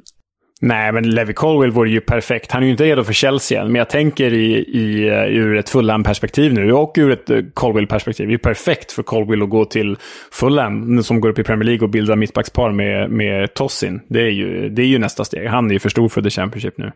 Nej, 0.61 0.91
men 0.91 1.09
Levi 1.09 1.33
Colwell 1.33 1.71
vore 1.71 1.89
ju 1.89 2.01
perfekt. 2.01 2.51
Han 2.51 2.61
är 2.61 2.65
ju 2.65 2.71
inte 2.71 2.83
redo 2.83 3.03
för 3.03 3.13
Chelsea 3.13 3.61
än, 3.61 3.67
men 3.67 3.75
jag 3.75 3.89
tänker 3.89 4.33
i, 4.33 4.57
i, 4.57 5.07
eh, 5.07 5.23
ur 5.23 5.57
ett 5.57 5.69
Fulham-perspektiv 5.69 6.53
nu 6.53 6.73
och 6.73 6.93
ur 6.97 7.11
ett 7.11 7.29
eh, 7.29 7.41
Colwell-perspektiv. 7.53 8.27
Det 8.27 8.33
är 8.33 8.37
perfekt 8.37 8.91
för 8.91 9.03
Colwell 9.03 9.43
att 9.43 9.49
gå 9.49 9.65
till 9.65 9.97
Fulham, 10.31 11.03
som 11.03 11.21
går 11.21 11.29
upp 11.29 11.39
i 11.39 11.43
Premier 11.43 11.65
League 11.65 11.83
och 11.83 11.89
bildar 11.89 12.15
mittbackspar 12.15 12.71
med, 12.71 13.11
med 13.11 13.53
Tossin. 13.53 14.01
Det 14.09 14.19
är, 14.19 14.29
ju, 14.29 14.69
det 14.69 14.81
är 14.81 14.85
ju 14.87 14.99
nästa 14.99 15.25
steg. 15.25 15.47
Han 15.47 15.69
är 15.69 15.73
ju 15.73 15.79
för 15.79 15.89
stor 15.89 16.09
för 16.09 16.21
The 16.21 16.29
Championship 16.29 16.77
nu. 16.77 16.91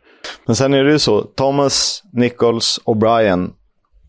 Men 0.45 0.55
sen 0.55 0.73
är 0.73 0.83
det 0.83 0.91
ju 0.91 0.99
så, 0.99 1.21
Thomas, 1.21 2.03
Nichols 2.13 2.79
och 2.83 2.97
Brian 2.97 3.53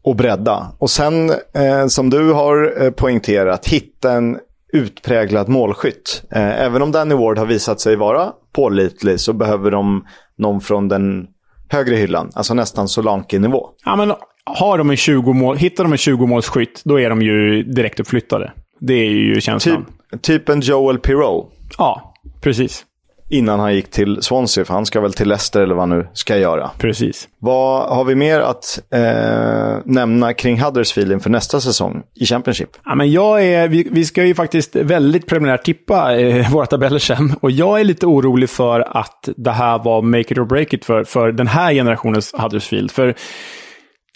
och 0.03 0.17
bredda. 0.17 0.67
Och 0.79 0.91
sen, 0.91 1.31
eh, 1.31 1.87
som 1.89 2.11
du 2.11 2.33
har 2.33 2.83
eh, 2.83 2.91
poängterat, 2.91 3.67
hitta 3.67 4.13
en 4.13 4.39
utpräglad 4.73 5.49
målskytt. 5.49 6.25
Eh, 6.31 6.61
även 6.63 6.83
om 6.83 6.93
Danny 6.93 7.15
Ward 7.15 7.39
har 7.39 7.47
visat 7.47 7.81
sig 7.81 7.97
vara 7.97 8.33
pålitlig 8.53 9.21
så 9.21 9.33
behöver 9.33 9.71
de 9.71 10.07
någon 10.37 10.61
från 10.61 10.89
den 10.89 11.27
högre 11.69 11.97
hyllan. 11.97 12.31
Alltså 12.35 12.55
nästan 12.55 12.89
Solanke-nivå. 12.89 13.69
Ja, 13.85 13.97
men 13.97 14.13
har 14.45 14.79
de 14.79 14.91
en 14.91 14.97
20 14.97 15.33
mål, 15.33 15.57
hittar 15.57 15.85
de 15.85 15.93
en 15.93 15.99
20-målsskytt, 15.99 16.83
då 16.85 17.01
är 17.01 17.11
de 17.11 17.23
ju 17.23 17.63
direkt 17.63 18.01
uppflyttade. 18.01 18.53
Det 18.81 18.95
är 18.95 19.11
ju 19.11 19.41
känslan. 19.41 19.87
Typ, 20.11 20.23
typ 20.23 20.49
en 20.49 20.61
Joel 20.61 20.99
Pirou. 20.99 21.47
Ja, 21.79 22.15
precis 22.41 22.85
innan 23.33 23.61
han 23.61 23.75
gick 23.75 23.91
till 23.91 24.23
Swansea. 24.23 24.65
För 24.65 24.75
han 24.75 24.87
ska 24.87 25.01
väl 25.01 25.13
till 25.13 25.29
Leicester 25.29 25.61
eller 25.61 25.75
vad 25.75 25.89
han 25.89 25.99
nu 25.99 26.07
ska 26.13 26.37
göra. 26.37 26.71
Precis. 26.79 27.29
Vad 27.39 27.97
har 27.97 28.05
vi 28.05 28.15
mer 28.15 28.41
att 28.41 28.81
eh, 28.91 29.79
nämna 29.85 30.35
kring 30.35 30.61
Huddersfield 30.61 31.13
inför 31.13 31.31
nästa 31.31 31.61
säsong 31.61 32.03
i 32.15 32.27
Championship? 32.27 32.69
Ja, 32.85 32.95
men 32.95 33.13
jag 33.13 33.45
är, 33.45 33.69
vi, 33.69 33.89
vi 33.91 34.05
ska 34.05 34.25
ju 34.25 34.35
faktiskt 34.35 34.77
väldigt 34.77 35.27
preliminärt 35.27 35.65
tippa 35.65 36.21
eh, 36.21 36.53
våra 36.53 36.67
tabeller 36.67 36.99
sen. 36.99 37.35
Och 37.41 37.51
jag 37.51 37.81
är 37.81 37.85
lite 37.85 38.07
orolig 38.07 38.51
för 38.51 38.81
att 38.97 39.29
det 39.37 39.51
här 39.51 39.79
var 39.79 40.03
make 40.03 40.21
it 40.21 40.39
or 40.39 40.45
break 40.45 40.73
it 40.73 40.85
för, 40.85 41.05
för 41.05 41.33
den 41.33 41.47
här 41.47 41.73
generationens 41.73 42.35
Huddersfield. 42.35 42.91
För 42.91 43.15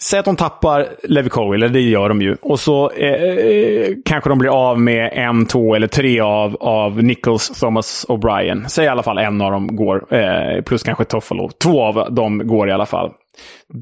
Säg 0.01 0.19
att 0.19 0.25
de 0.25 0.35
tappar 0.35 0.87
Levi 1.03 1.29
Colwill, 1.29 1.63
eller 1.63 1.73
det 1.73 1.81
gör 1.81 2.09
de 2.09 2.21
ju. 2.21 2.35
Och 2.41 2.59
så 2.59 2.91
eh, 2.91 3.23
eh, 3.23 3.93
kanske 4.05 4.29
de 4.29 4.39
blir 4.39 4.69
av 4.69 4.81
med 4.81 5.11
en, 5.13 5.45
två 5.45 5.75
eller 5.75 5.87
tre 5.87 6.19
av, 6.19 6.57
av 6.59 7.03
Nichols, 7.03 7.59
Thomas 7.59 8.03
och 8.03 8.19
Brian. 8.19 8.69
Säg 8.69 8.85
i 8.85 8.87
alla 8.87 9.03
fall 9.03 9.17
en 9.17 9.41
av 9.41 9.51
dem 9.51 9.75
går, 9.75 10.13
eh, 10.13 10.61
plus 10.61 10.83
kanske 10.83 11.05
Toffolo. 11.05 11.49
Två 11.63 11.83
av 11.83 12.13
dem 12.13 12.47
går 12.47 12.69
i 12.69 12.71
alla 12.71 12.85
fall. 12.85 13.11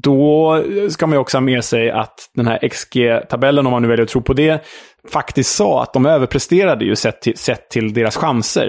Då 0.02 0.62
ska 0.90 1.06
man 1.06 1.16
ju 1.16 1.20
också 1.20 1.36
ha 1.36 1.42
med 1.42 1.64
sig 1.64 1.90
att 1.90 2.14
den 2.34 2.46
här 2.46 2.68
XG-tabellen, 2.68 3.66
om 3.66 3.70
man 3.70 3.82
nu 3.82 3.88
väljer 3.88 4.04
att 4.04 4.10
tro 4.10 4.22
på 4.22 4.32
det, 4.32 4.64
faktiskt 5.12 5.56
sa 5.56 5.82
att 5.82 5.92
de 5.92 6.06
överpresterade 6.06 6.84
ju 6.84 6.96
sett 6.96 7.20
till, 7.20 7.36
sett 7.36 7.70
till 7.70 7.92
deras 7.92 8.16
chanser. 8.16 8.68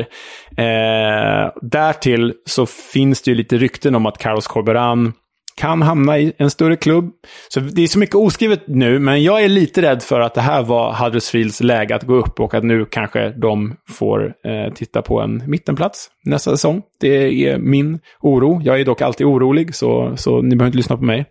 Eh, 0.58 1.52
därtill 1.62 2.34
så 2.46 2.66
finns 2.66 3.22
det 3.22 3.32
ju 3.32 3.38
lite 3.38 3.58
rykten 3.58 3.96
om 3.96 4.06
att 4.06 4.18
Carlos 4.18 4.48
Corberan 4.48 5.14
kan 5.58 5.82
hamna 5.82 6.20
i 6.20 6.34
en 6.38 6.50
större 6.50 6.76
klubb. 6.76 7.12
Så 7.50 7.60
det 7.60 7.82
är 7.82 7.88
så 7.88 8.00
mycket 8.00 8.16
oskrivet 8.16 8.64
nu, 8.68 9.00
men 9.00 9.24
jag 9.24 9.44
är 9.44 9.48
lite 9.48 9.82
rädd 9.82 10.04
för 10.04 10.20
att 10.20 10.34
det 10.34 10.42
här 10.42 10.64
var 10.64 10.94
Huddersfields 10.94 11.62
läge 11.62 11.96
att 11.96 12.04
gå 12.04 12.16
upp 12.16 12.40
och 12.40 12.54
att 12.54 12.64
nu 12.64 12.86
kanske 12.86 13.30
de 13.30 13.76
får 13.90 14.26
eh, 14.26 14.74
titta 14.74 15.02
på 15.02 15.22
en 15.22 15.44
mittenplats 15.48 16.10
nästa 16.30 16.52
säsong. 16.52 16.82
Det 17.00 17.48
är 17.48 17.58
min 17.58 18.00
oro. 18.22 18.62
Jag 18.64 18.80
är 18.80 18.86
dock 18.86 19.02
alltid 19.02 19.28
orolig, 19.28 19.76
så, 19.76 20.14
så 20.18 20.42
ni 20.42 20.56
behöver 20.56 20.68
inte 20.68 20.78
lyssna 20.78 20.98
på 20.98 21.04
mig. 21.04 21.26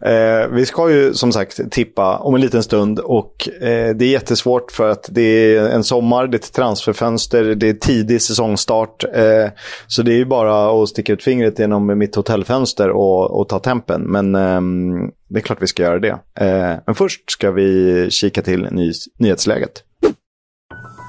eh, 0.00 0.48
vi 0.52 0.66
ska 0.66 0.90
ju 0.90 1.14
som 1.14 1.32
sagt 1.32 1.70
tippa 1.70 2.18
om 2.18 2.34
en 2.34 2.40
liten 2.40 2.62
stund 2.62 2.98
och 2.98 3.48
eh, 3.60 3.96
det 3.96 4.04
är 4.04 4.10
jättesvårt 4.10 4.72
för 4.72 4.88
att 4.88 5.08
det 5.12 5.22
är 5.56 5.68
en 5.68 5.84
sommar, 5.84 6.26
det 6.26 6.34
är 6.34 6.38
ett 6.38 6.52
transferfönster, 6.52 7.44
det 7.44 7.68
är 7.68 7.74
tidig 7.74 8.22
säsongstart. 8.22 9.04
Eh, 9.04 9.50
så 9.86 10.02
det 10.02 10.12
är 10.12 10.16
ju 10.16 10.24
bara 10.24 10.82
att 10.82 10.88
sticka 10.88 11.12
ut 11.12 11.22
fingret 11.22 11.58
genom 11.58 11.98
mitt 11.98 12.14
hotellfönster 12.14 12.90
och, 12.90 13.40
och 13.40 13.48
ta 13.48 13.58
tempen. 13.58 14.02
Men 14.02 14.34
ehm, 14.34 15.10
det 15.28 15.38
är 15.38 15.42
klart 15.42 15.62
vi 15.62 15.66
ska 15.66 15.82
göra 15.82 15.98
det. 15.98 16.18
Eh, 16.40 16.76
men 16.86 16.94
först 16.94 17.30
ska 17.30 17.50
vi 17.50 18.06
kika 18.10 18.42
till 18.42 18.68
ny, 18.70 18.92
nyhetsläget. 19.18 19.82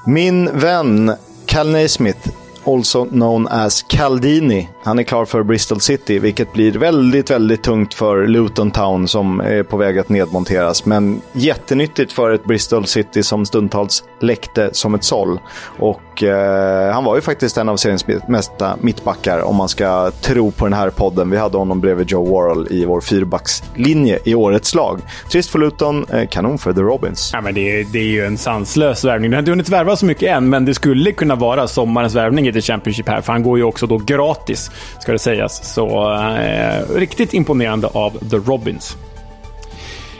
Min 0.06 0.58
vän 0.58 1.12
Cal 1.46 1.70
Naismith 1.70 2.39
also 2.64 3.04
known 3.04 3.48
as 3.48 3.82
Caldini. 3.82 4.68
Han 4.84 4.98
är 4.98 5.02
klar 5.02 5.24
för 5.24 5.42
Bristol 5.42 5.80
City, 5.80 6.18
vilket 6.18 6.52
blir 6.52 6.72
väldigt, 6.72 7.30
väldigt 7.30 7.62
tungt 7.62 7.94
för 7.94 8.26
Luton 8.26 8.70
Town 8.70 9.08
som 9.08 9.40
är 9.40 9.62
på 9.62 9.76
väg 9.76 9.98
att 9.98 10.08
nedmonteras. 10.08 10.86
Men 10.86 11.20
jättenyttigt 11.32 12.12
för 12.12 12.30
ett 12.30 12.44
Bristol 12.44 12.86
City 12.86 13.22
som 13.22 13.46
stundtals 13.46 14.04
läckte 14.20 14.70
som 14.72 14.94
ett 14.94 15.04
såll. 15.04 15.40
Och 15.78 16.22
eh, 16.22 16.92
han 16.92 17.04
var 17.04 17.14
ju 17.14 17.20
faktiskt 17.20 17.58
en 17.58 17.68
av 17.68 17.76
seriens 17.76 18.06
mesta 18.28 18.76
mittbackar 18.80 19.42
om 19.42 19.56
man 19.56 19.68
ska 19.68 20.10
tro 20.10 20.50
på 20.50 20.66
den 20.66 20.72
här 20.72 20.90
podden. 20.90 21.30
Vi 21.30 21.36
hade 21.36 21.58
honom 21.58 21.80
bredvid 21.80 22.10
Joe 22.10 22.24
Worrell 22.24 22.66
i 22.70 22.84
vår 22.84 23.00
fyrbackslinje 23.00 24.18
i 24.24 24.34
årets 24.34 24.74
lag. 24.74 25.00
Trist 25.30 25.50
för 25.50 25.58
Luton, 25.58 26.06
eh, 26.12 26.28
kanon 26.28 26.58
för 26.58 26.72
The 26.72 26.80
Robins. 26.80 27.30
Ja, 27.32 27.40
men 27.40 27.54
det, 27.54 27.80
är, 27.80 27.86
det 27.92 27.98
är 27.98 28.04
ju 28.04 28.26
en 28.26 28.38
sanslös 28.38 29.04
värvning. 29.04 29.30
Du 29.30 29.36
har 29.36 29.38
inte 29.38 29.50
hunnit 29.50 29.68
värva 29.68 29.96
så 29.96 30.06
mycket 30.06 30.36
än, 30.36 30.48
men 30.48 30.64
det 30.64 30.74
skulle 30.74 31.12
kunna 31.12 31.34
vara 31.34 31.68
sommarens 31.68 32.14
värvning 32.14 32.48
i 32.50 32.52
The 32.52 32.60
Championship 32.60 33.08
här, 33.08 33.20
för 33.20 33.32
han 33.32 33.42
går 33.42 33.58
ju 33.58 33.64
också 33.64 33.86
då 33.86 33.98
gratis, 33.98 34.70
ska 35.00 35.12
det 35.12 35.18
sägas. 35.18 35.74
Så 35.74 36.12
eh, 36.12 36.94
riktigt 36.94 37.34
imponerande 37.34 37.86
av 37.86 38.10
The 38.30 38.36
Robins. 38.36 38.96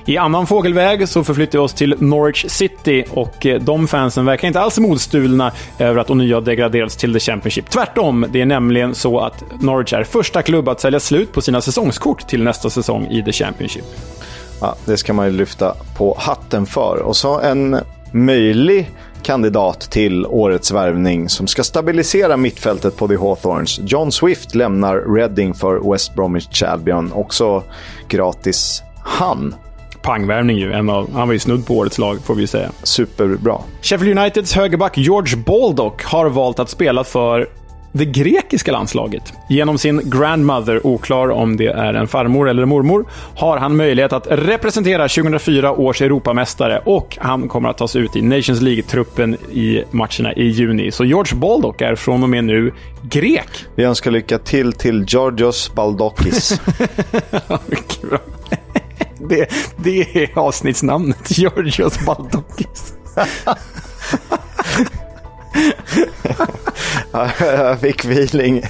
I 0.06 0.16
annan 0.16 0.46
fågelväg 0.46 1.08
så 1.08 1.24
förflyttar 1.24 1.58
vi 1.58 1.64
oss 1.64 1.72
till 1.72 1.94
Norwich 1.98 2.44
City 2.48 3.04
och 3.10 3.46
eh, 3.46 3.60
de 3.60 3.88
fansen 3.88 4.24
verkar 4.24 4.48
inte 4.48 4.60
alls 4.60 4.78
modstulna 4.78 5.52
över 5.78 6.00
att 6.00 6.10
Onyo 6.10 6.40
degraderats 6.40 6.96
till 6.96 7.12
The 7.12 7.20
Championship. 7.20 7.70
Tvärtom, 7.70 8.26
det 8.30 8.40
är 8.40 8.46
nämligen 8.46 8.94
så 8.94 9.20
att 9.20 9.44
Norwich 9.60 9.92
är 9.92 10.04
första 10.04 10.42
klubb 10.42 10.68
att 10.68 10.80
sälja 10.80 11.00
slut 11.00 11.32
på 11.32 11.40
sina 11.40 11.60
säsongskort 11.60 12.28
till 12.28 12.42
nästa 12.42 12.70
säsong 12.70 13.06
i 13.06 13.22
The 13.22 13.32
Championship. 13.32 13.84
Ja, 14.60 14.76
det 14.84 14.96
ska 14.96 15.12
man 15.12 15.26
ju 15.26 15.32
lyfta 15.32 15.74
på 15.96 16.16
hatten 16.18 16.66
för. 16.66 17.02
Och 17.02 17.16
så 17.16 17.40
en 17.40 17.76
möjlig 18.12 18.90
kandidat 19.22 19.80
till 19.80 20.26
årets 20.26 20.70
värvning 20.70 21.28
som 21.28 21.46
ska 21.46 21.64
stabilisera 21.64 22.36
mittfältet 22.36 22.96
på 22.96 23.08
The 23.08 23.16
Hawthorns. 23.16 23.80
John 23.84 24.12
Swift 24.12 24.54
lämnar 24.54 25.14
Reading 25.14 25.54
för 25.54 25.92
West 25.92 26.14
Bromwich 26.14 26.62
Albion. 26.62 27.12
Också 27.12 27.62
gratis 28.08 28.82
han. 29.04 29.54
Pangvärvning 30.02 30.58
ju. 30.58 30.72
En 30.72 30.90
av, 30.90 31.12
han 31.12 31.28
var 31.28 31.32
ju 31.32 31.38
snudd 31.38 31.66
på 31.66 31.74
årets 31.74 31.98
lag, 31.98 32.18
får 32.24 32.34
vi 32.34 32.46
säga. 32.46 32.70
Superbra. 32.82 33.58
Sheffield 33.82 34.18
Uniteds 34.18 34.54
högerback 34.54 34.98
George 34.98 35.36
Baldock 35.36 36.04
har 36.04 36.28
valt 36.28 36.58
att 36.58 36.68
spela 36.68 37.04
för 37.04 37.48
det 37.92 38.04
grekiska 38.04 38.72
landslaget. 38.72 39.32
Genom 39.48 39.78
sin 39.78 40.00
grandmother, 40.04 40.86
oklar 40.86 41.30
om 41.30 41.56
det 41.56 41.66
är 41.66 41.94
en 41.94 42.08
farmor 42.08 42.48
eller 42.48 42.64
mormor, 42.64 43.06
har 43.36 43.56
han 43.56 43.76
möjlighet 43.76 44.12
att 44.12 44.26
representera 44.30 45.08
2004 45.08 45.72
års 45.72 46.02
Europamästare 46.02 46.82
och 46.84 47.18
han 47.20 47.48
kommer 47.48 47.68
att 47.68 47.78
tas 47.78 47.96
ut 47.96 48.16
i 48.16 48.22
Nations 48.22 48.60
League-truppen 48.60 49.34
i 49.52 49.84
matcherna 49.90 50.32
i 50.32 50.44
juni. 50.44 50.90
Så 50.90 51.04
George 51.04 51.38
Baldock 51.38 51.80
är 51.80 51.94
från 51.94 52.22
och 52.22 52.28
med 52.28 52.44
nu 52.44 52.72
grek. 53.02 53.48
Vi 53.74 53.84
önskar 53.84 54.10
lycka 54.10 54.38
till 54.38 54.72
till 54.72 55.04
Georgios 55.08 55.74
Baldokis. 55.74 56.60
Bra. 58.02 58.18
Det, 59.28 59.48
det 59.76 60.16
är 60.16 60.38
avsnittsnamnet, 60.38 61.38
Georgios 61.38 62.06
Baldokis. 62.06 62.94
jag 67.40 67.80
fick 67.80 68.04
feeling. 68.04 68.62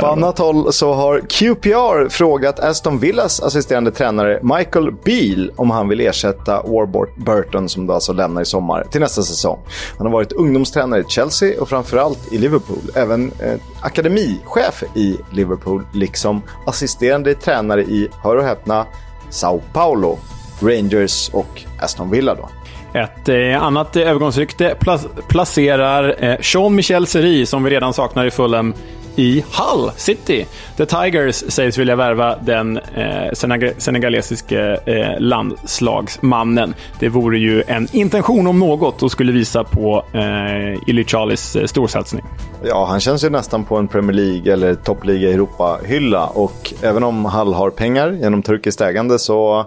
På 0.00 0.06
annat 0.06 0.38
håll 0.38 0.72
så 0.72 0.92
har 0.92 1.20
QPR 1.20 2.08
frågat 2.08 2.60
Aston 2.60 2.98
Villas 2.98 3.40
assisterande 3.40 3.90
tränare 3.90 4.40
Michael 4.42 4.92
Beale 5.04 5.50
om 5.56 5.70
han 5.70 5.88
vill 5.88 6.00
ersätta 6.00 6.62
Warburton 6.62 7.68
som 7.68 7.86
då 7.86 7.94
alltså 7.94 8.12
lämnar 8.12 8.42
i 8.42 8.44
sommar 8.44 8.84
till 8.90 9.00
nästa 9.00 9.22
säsong. 9.22 9.58
Han 9.98 10.06
har 10.06 10.12
varit 10.12 10.32
ungdomstränare 10.32 11.00
i 11.00 11.04
Chelsea 11.08 11.60
och 11.60 11.68
framförallt 11.68 12.32
i 12.32 12.38
Liverpool. 12.38 12.90
Även 12.94 13.32
eh, 13.40 13.54
akademichef 13.80 14.84
i 14.94 15.16
Liverpool 15.32 15.86
liksom 15.92 16.42
assisterande 16.66 17.34
tränare 17.34 17.82
i, 17.82 18.08
hör 18.22 18.36
och 18.36 18.44
häpna, 18.44 18.86
Sao 19.30 19.62
Paulo, 19.72 20.18
Rangers 20.60 21.30
och 21.32 21.62
Aston 21.80 22.10
Villa. 22.10 22.34
Då. 22.34 22.48
Ett 22.96 23.28
eh, 23.28 23.62
annat 23.62 23.96
eh, 23.96 24.02
övergångsrykte 24.02 24.74
pla- 24.80 25.08
placerar 25.28 26.24
eh, 26.24 26.36
Jean-Michel 26.40 27.06
Seri, 27.06 27.46
som 27.46 27.64
vi 27.64 27.70
redan 27.70 27.92
saknar 27.92 28.26
i 28.26 28.30
Fulham, 28.30 28.74
i 29.16 29.44
Hull 29.52 29.90
City. 29.96 30.46
The 30.76 30.86
Tigers 30.86 31.34
sägs 31.48 31.78
vilja 31.78 31.96
värva 31.96 32.36
den 32.36 32.76
eh, 32.76 33.32
seneg 33.32 33.72
senegalesiske 33.78 34.80
eh, 34.86 35.20
landslagsmannen. 35.20 36.74
Det 36.98 37.08
vore 37.08 37.38
ju 37.38 37.62
en 37.66 37.88
intention 37.92 38.46
om 38.46 38.58
något 38.58 39.02
och 39.02 39.10
skulle 39.10 39.32
visa 39.32 39.64
på 39.64 40.04
eh, 40.12 40.88
Illy 40.88 41.04
Charlies 41.04 41.56
eh, 41.56 41.66
storsatsning. 41.66 42.24
Ja, 42.64 42.86
han 42.86 43.00
känns 43.00 43.24
ju 43.24 43.30
nästan 43.30 43.64
på 43.64 43.76
en 43.76 43.88
Premier 43.88 44.12
League 44.12 44.52
eller 44.52 44.74
toppliga 44.74 45.30
Europa-hylla 45.30 46.26
och 46.26 46.74
även 46.82 47.04
om 47.04 47.24
Hull 47.24 47.54
har 47.54 47.70
pengar 47.70 48.10
genom 48.10 48.42
turkiskt 48.42 48.80
ägande 48.80 49.18
så 49.18 49.66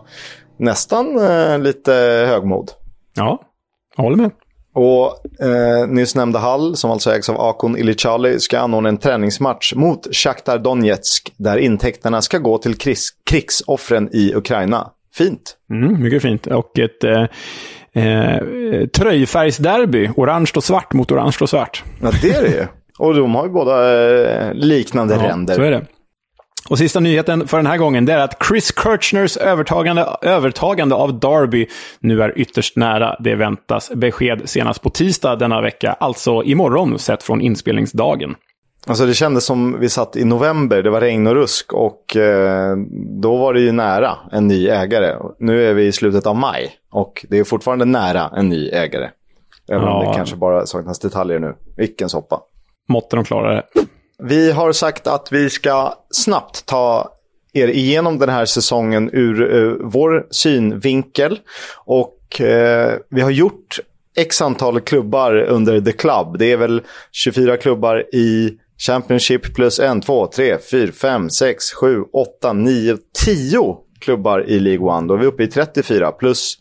nästan 0.57 1.19
eh, 1.19 1.59
lite 1.59 1.91
högmod. 2.30 2.71
Ja, 3.20 3.41
jag 3.95 4.03
håller 4.03 4.17
med. 4.17 4.32
Och 4.74 5.05
eh, 5.45 5.88
nyss 5.88 6.15
nämnda 6.15 6.39
Hall, 6.39 6.76
som 6.76 6.91
alltså 6.91 7.11
ägs 7.11 7.30
av 7.30 7.41
Akon 7.41 7.78
Ilicali, 7.78 8.39
ska 8.39 8.59
anordna 8.59 8.89
en 8.89 8.97
träningsmatch 8.97 9.74
mot 9.76 10.15
Shakhtar 10.15 10.57
Donetsk 10.57 11.34
där 11.38 11.57
intäkterna 11.57 12.22
ska 12.22 12.38
gå 12.38 12.57
till 12.57 12.78
krigs 12.78 13.09
krigsoffren 13.30 14.09
i 14.13 14.34
Ukraina. 14.36 14.91
Fint. 15.13 15.57
Mm, 15.72 16.03
mycket 16.03 16.22
fint. 16.22 16.47
Och 16.47 16.80
ett 16.80 17.03
eh, 17.03 17.24
eh, 18.03 18.88
tröjfärgsderby. 18.88 20.09
Orange 20.15 20.51
och 20.55 20.63
svart 20.63 20.93
mot 20.93 21.11
orange 21.11 21.38
och 21.41 21.49
svart. 21.49 21.84
Ja, 22.01 22.11
det 22.22 22.30
är 22.30 22.41
det 22.41 22.49
ju. 22.49 22.65
Och 22.99 23.15
de 23.15 23.36
har 23.36 23.45
ju 23.45 23.51
båda 23.51 24.03
eh, 24.11 24.53
liknande 24.53 25.15
ja, 25.15 25.30
ränder. 25.30 25.55
så 25.55 25.61
är 25.61 25.72
det. 25.72 25.86
Och 26.70 26.78
sista 26.78 26.99
nyheten 26.99 27.47
för 27.47 27.57
den 27.57 27.65
här 27.65 27.78
gången 27.78 28.05
det 28.05 28.13
är 28.13 28.20
att 28.20 28.45
Chris 28.47 28.74
Kirchners 28.84 29.38
övertagande, 29.38 30.07
övertagande 30.22 30.95
av 30.95 31.20
Derby 31.20 31.67
nu 31.99 32.22
är 32.22 32.39
ytterst 32.39 32.76
nära. 32.76 33.15
Det 33.20 33.36
väntas 33.36 33.91
besked 33.95 34.49
senast 34.49 34.82
på 34.82 34.89
tisdag 34.89 35.36
denna 35.36 35.61
vecka, 35.61 35.95
alltså 35.99 36.43
imorgon 36.43 36.99
sett 36.99 37.24
från 37.24 37.41
inspelningsdagen. 37.41 38.36
Alltså 38.88 39.05
det 39.05 39.13
kändes 39.13 39.45
som 39.45 39.80
vi 39.80 39.89
satt 39.89 40.15
i 40.15 40.26
november, 40.26 40.84
det 40.84 40.89
var 40.89 41.01
regn 41.01 41.28
och 41.28 41.34
rusk 41.34 41.74
och 41.74 42.15
eh, 42.15 42.78
då 43.22 43.38
var 43.38 43.53
det 43.53 43.61
ju 43.61 43.72
nära 43.72 44.17
en 44.32 44.47
ny 44.47 44.67
ägare. 44.67 45.15
Nu 45.39 45.70
är 45.70 45.74
vi 45.74 45.86
i 45.86 45.91
slutet 45.91 46.26
av 46.26 46.36
maj 46.36 46.72
och 46.91 47.26
det 47.30 47.39
är 47.39 47.43
fortfarande 47.43 47.86
nära 47.86 48.32
en 48.38 48.49
ny 48.49 48.70
ägare. 48.70 49.09
Även 49.72 49.84
ja. 49.84 49.93
om 49.93 50.05
det 50.05 50.13
kanske 50.15 50.36
bara 50.36 50.65
saknas 50.65 50.99
detaljer 50.99 51.39
nu. 51.39 51.55
Vilken 51.78 52.09
soppa. 52.09 52.41
Måtte 52.88 53.15
de 53.15 53.26
klara 53.26 53.55
det. 53.55 53.63
Vi 54.24 54.51
har 54.51 54.72
sagt 54.72 55.07
att 55.07 55.32
vi 55.32 55.49
ska 55.49 55.93
snabbt 56.11 56.65
ta 56.65 57.13
er 57.53 57.67
igenom 57.67 58.20
den 58.20 58.30
här 58.30 58.45
säsongen 58.45 59.09
ur 59.13 59.41
uh, 59.41 59.78
vår 59.82 60.28
synvinkel. 60.30 61.39
Och 61.86 62.41
uh, 62.41 62.97
vi 63.09 63.22
har 63.22 63.32
gjort 63.32 63.80
x 64.15 64.41
antal 64.41 64.82
klubbar 64.82 65.36
under 65.36 65.82
The 65.82 65.91
Club. 65.91 66.38
Det 66.39 66.51
är 66.51 66.57
väl 66.57 66.82
24 67.11 67.57
klubbar 67.57 68.15
i 68.15 68.57
Championship 68.78 69.55
plus 69.55 69.80
1, 69.80 70.03
2, 70.05 70.28
3, 70.28 70.57
4, 70.72 70.91
5, 70.91 71.30
6, 71.30 71.74
7, 71.74 72.03
8, 72.13 72.53
9, 72.53 72.97
10 73.26 73.78
klubbar 73.99 74.45
i 74.47 74.59
League 74.59 74.88
One. 74.88 75.07
Då 75.07 75.13
är 75.13 75.17
vi 75.17 75.26
uppe 75.26 75.43
i 75.43 75.47
34 75.47 76.11
plus 76.11 76.57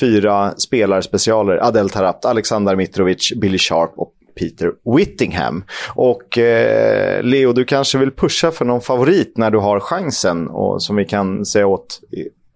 fyra 0.00 0.54
spelarspecialer. 0.56 1.56
Adel 1.56 1.90
Tarapt, 1.90 2.24
Alexander 2.24 2.76
Mitrovic, 2.76 3.32
Billy 3.36 3.58
Sharp 3.58 3.92
och 3.96 4.12
Peter 4.34 4.72
Whittingham. 4.96 5.64
Och 5.94 6.38
eh, 6.38 7.22
Leo, 7.22 7.52
du 7.52 7.64
kanske 7.64 7.98
vill 7.98 8.10
pusha 8.10 8.50
för 8.50 8.64
någon 8.64 8.80
favorit 8.80 9.36
när 9.36 9.50
du 9.50 9.58
har 9.58 9.80
chansen 9.80 10.48
och 10.48 10.82
som 10.82 10.96
vi 10.96 11.04
kan 11.04 11.46
säga 11.46 11.66
åt 11.66 12.00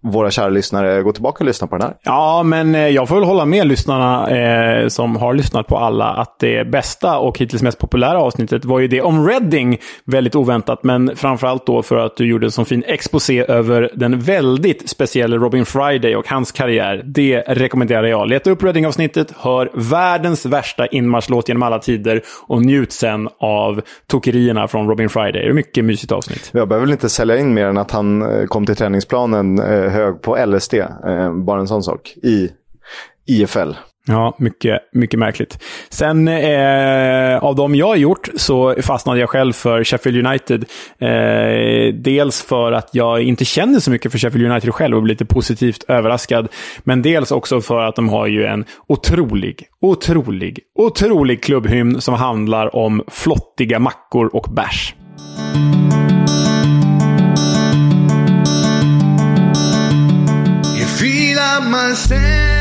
våra 0.05 0.30
kära 0.30 0.48
lyssnare 0.48 1.02
gå 1.02 1.12
tillbaka 1.12 1.44
och 1.44 1.46
lyssna 1.46 1.66
på 1.66 1.76
den 1.76 1.86
här. 1.86 1.96
Ja, 2.02 2.42
men 2.42 2.74
eh, 2.74 2.88
jag 2.88 3.09
får 3.09 3.14
väl 3.14 3.24
hålla 3.24 3.44
med 3.44 3.66
lyssnarna 3.66 4.30
eh, 4.30 4.88
som 4.88 5.16
har 5.16 5.34
lyssnat 5.34 5.66
på 5.66 5.76
alla 5.76 6.05
att 6.05 6.38
det 6.38 6.70
bästa 6.70 7.18
och 7.18 7.38
hittills 7.38 7.62
mest 7.62 7.78
populära 7.78 8.18
avsnittet 8.18 8.64
var 8.64 8.80
ju 8.80 8.88
det 8.88 9.00
om 9.00 9.28
Reading. 9.28 9.78
Väldigt 10.05 10.34
oväntat, 10.34 10.84
men 10.84 11.16
framförallt 11.16 11.66
då 11.66 11.82
för 11.82 11.96
att 11.96 12.16
du 12.16 12.26
gjorde 12.26 12.46
en 12.46 12.50
sån 12.50 12.66
fin 12.66 12.84
exposé 12.86 13.44
över 13.48 13.90
den 13.94 14.20
väldigt 14.20 14.88
speciella 14.88 15.36
Robin 15.36 15.64
Friday 15.64 16.16
och 16.16 16.28
hans 16.28 16.52
karriär. 16.52 17.02
Det 17.05 17.40
rekommenderar 17.40 18.07
jag. 18.07 18.28
Leta 18.28 18.50
upp 18.50 18.62
Reading-avsnittet, 18.62 19.34
hör 19.38 19.70
världens 19.74 20.46
värsta 20.46 20.86
inmarschlåt 20.86 21.48
genom 21.48 21.62
alla 21.62 21.78
tider 21.78 22.22
och 22.46 22.62
njut 22.62 22.92
sen 22.92 23.28
av 23.38 23.80
tokerierna 24.07 24.68
från 24.68 24.88
Robin 24.88 25.09
Friday. 25.09 25.32
Det 25.32 25.38
är 25.38 25.48
ett 25.48 25.55
mycket 25.55 25.84
mysigt 25.84 26.12
avsnitt. 26.12 26.50
Jag 26.52 26.68
behöver 26.68 26.86
väl 26.86 26.92
inte 26.92 27.09
sälja 27.09 27.38
in 27.38 27.55
mer 27.55 27.66
än 27.66 27.78
att 27.78 27.90
han 27.90 28.22
eh, 28.22 28.46
kom 28.46 28.66
till 28.66 28.76
träningsplanen 28.76 29.59
hög 29.95 30.22
på 30.22 30.47
LSD. 30.47 30.74
Eh, 30.74 31.34
bara 31.34 31.61
en 31.61 31.68
sån 31.68 31.82
sak. 31.82 32.14
I 32.22 32.51
IFL. 33.26 33.72
Ja, 34.07 34.36
mycket, 34.38 34.80
mycket 34.92 35.18
märkligt. 35.18 35.59
Sen 35.88 36.28
eh, 36.28 37.45
av 37.45 37.55
de 37.57 37.74
jag 37.74 37.86
har 37.86 37.97
gjort 37.97 38.28
så 38.36 38.74
fastnade 38.82 39.20
jag 39.20 39.30
själv 39.30 39.53
för 39.53 39.84
Sheffield 39.84 40.26
United. 40.26 40.64
Eh, 40.99 41.95
dels 41.95 42.42
för 42.42 42.72
att 42.72 42.88
jag 42.92 43.22
inte 43.22 43.45
känner 43.45 43.80
så 43.80 43.90
mycket 43.90 44.12
för 44.12 44.18
Sheffield 44.18 44.51
United 44.51 44.74
själv 44.74 44.97
och 44.97 45.03
blir 45.03 45.14
lite 45.14 45.24
positivt 45.24 45.84
överraskad. 45.88 46.49
Men 46.82 47.03
dels 47.03 47.32
också 47.32 47.61
för 47.61 47.80
att 47.80 47.97
de 47.97 48.09
har 48.09 48.26
ju 48.26 48.45
en 48.45 48.64
otrolig, 48.86 49.66
otrolig, 49.80 50.61
otrolig 50.78 51.42
klubbhymn 51.42 52.01
som 52.01 52.14
handlar 52.14 52.76
om 52.76 53.03
flottiga 53.09 53.78
mackor 53.78 54.36
och 54.36 54.47
bärs. 54.55 54.95
My 61.62 61.94
senses 61.94 62.53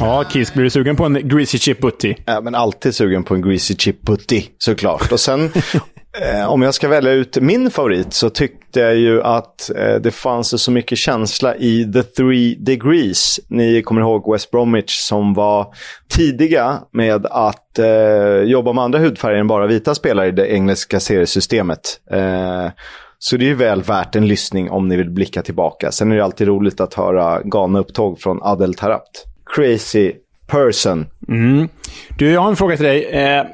Ja, 0.00 0.24
Kiss, 0.24 0.54
blir 0.54 0.64
du 0.64 0.70
sugen 0.70 0.96
på 0.96 1.04
en 1.04 1.28
Greasy 1.28 1.58
Chip 1.58 1.80
Butty? 1.80 2.14
Ja, 2.26 2.40
men 2.40 2.54
alltid 2.54 2.94
sugen 2.94 3.24
på 3.24 3.34
en 3.34 3.42
Greasy 3.42 3.74
Chip 3.76 4.02
Butty, 4.02 4.42
såklart. 4.58 5.12
Och 5.12 5.20
sen, 5.20 5.44
eh, 6.22 6.48
om 6.48 6.62
jag 6.62 6.74
ska 6.74 6.88
välja 6.88 7.12
ut 7.12 7.36
min 7.40 7.70
favorit 7.70 8.12
så 8.14 8.30
tyckte 8.30 8.80
jag 8.80 8.96
ju 8.96 9.22
att 9.22 9.70
eh, 9.76 9.94
det 9.94 10.10
fanns 10.10 10.62
så 10.62 10.70
mycket 10.70 10.98
känsla 10.98 11.56
i 11.56 11.92
The 11.92 12.02
Three 12.02 12.54
Degrees. 12.54 13.40
Ni 13.48 13.82
kommer 13.82 14.00
ihåg 14.00 14.32
West 14.32 14.50
Bromwich 14.50 14.98
som 14.98 15.34
var 15.34 15.66
tidiga 16.08 16.78
med 16.92 17.26
att 17.26 17.78
eh, 17.78 18.42
jobba 18.44 18.72
med 18.72 18.84
andra 18.84 18.98
hudfärger 18.98 19.38
än 19.38 19.46
bara 19.46 19.66
vita 19.66 19.94
spelare 19.94 20.28
i 20.28 20.32
det 20.32 20.46
engelska 20.52 21.00
seriesystemet. 21.00 21.80
Eh, 22.10 22.68
Så 23.18 23.36
det 23.36 23.44
är 23.44 23.48
ju 23.48 23.54
väl 23.54 23.82
värt 23.82 24.16
en 24.16 24.28
lyssning 24.28 24.70
om 24.70 24.88
ni 24.88 24.96
vill 24.96 25.10
blicka 25.10 25.42
tillbaka. 25.42 25.92
Sen 25.92 26.12
är 26.12 26.16
det 26.16 26.24
alltid 26.24 26.46
roligt 26.48 26.80
att 26.80 26.94
höra 26.94 27.42
galna 27.44 27.78
upptåg 27.78 28.20
från 28.20 28.38
Adel 28.42 28.74
Tarabt. 28.74 29.24
Crazy 29.54 30.12
person. 30.46 31.06
Mm. 31.28 31.68
Du, 32.18 32.30
jag 32.30 32.40
har 32.40 32.48
en 32.48 32.56
fråga 32.56 32.76
till 32.76 32.86
dig. 32.86 33.04
Eh, 33.04 33.44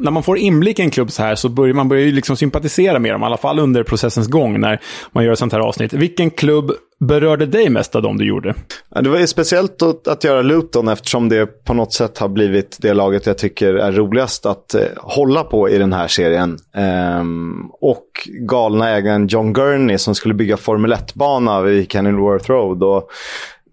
när 0.00 0.10
man 0.10 0.22
får 0.22 0.38
inblick 0.38 0.78
i 0.78 0.82
en 0.82 0.90
klubb 0.90 1.10
så 1.10 1.22
här 1.22 1.34
så 1.34 1.48
börjar 1.48 1.74
man 1.74 1.88
börjar 1.88 2.04
ju 2.04 2.12
liksom 2.12 2.36
sympatisera 2.36 2.98
med 2.98 3.12
dem, 3.12 3.22
i 3.22 3.24
alla 3.24 3.36
fall 3.36 3.58
under 3.58 3.82
processens 3.82 4.28
gång 4.28 4.60
när 4.60 4.80
man 5.12 5.24
gör 5.24 5.32
ett 5.32 5.38
sånt 5.38 5.52
här 5.52 5.60
avsnitt. 5.60 5.92
Vilken 5.92 6.30
klubb 6.30 6.72
berörde 7.00 7.46
dig 7.46 7.70
mest 7.70 7.96
av 7.96 8.02
dem 8.02 8.18
du 8.18 8.26
gjorde? 8.26 8.54
Ja, 8.94 9.00
det 9.00 9.10
var 9.10 9.18
ju 9.18 9.26
speciellt 9.26 9.82
att, 9.82 10.08
att, 10.08 10.24
göra 10.24 10.42
Luton 10.42 10.88
eftersom 10.88 11.28
det 11.28 11.46
på 11.46 11.74
något 11.74 11.92
sätt 11.92 12.18
har 12.18 12.28
blivit 12.28 12.78
det 12.80 12.94
laget 12.94 13.26
jag 13.26 13.38
tycker 13.38 13.74
är 13.74 13.92
roligast 13.92 14.46
att 14.46 14.74
eh, 14.74 14.82
hålla 14.96 15.42
på 15.42 15.68
i 15.68 15.78
den 15.78 15.92
här 15.92 16.08
serien. 16.08 16.58
Ehm, 16.74 17.70
och 17.80 18.06
galna 18.48 18.90
ägaren 18.90 19.26
John 19.26 19.52
Gurney 19.52 19.98
som 19.98 20.14
skulle 20.14 20.34
bygga 20.34 20.56
Formel 20.56 20.92
1-bana 20.92 21.62
vid 21.62 21.92
Kenilworth 21.92 22.50
Road. 22.50 22.82
Och 22.82 23.10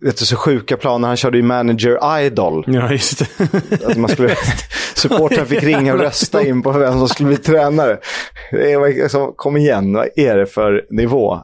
vet 0.02 0.18
du, 0.18 0.26
så 0.26 0.36
sjuka 0.36 0.78
planer. 0.78 1.08
Han 1.08 1.18
körde 1.18 1.38
ju 1.38 1.44
Manager 1.44 2.20
Idol. 2.22 2.64
Ja, 2.68 2.92
just 2.92 3.20
det. 3.20 3.86
Att 3.86 3.98
man 3.98 4.10
skulle, 4.10 4.36
supporten 4.96 5.46
fick 5.46 5.64
ringa 5.64 5.94
och 5.94 6.00
rösta 6.00 6.46
in 6.46 6.62
på 6.62 6.72
vem 6.72 6.94
som 6.94 7.10
skulle 7.10 7.28
bli 7.28 7.38
tränare. 7.38 7.98
Alltså, 9.04 9.28
kom 9.28 9.58
igen, 9.58 9.94
vad 9.94 10.08
är 10.16 10.38
det 10.38 10.46
för 10.46 10.86
nivå? 10.90 11.40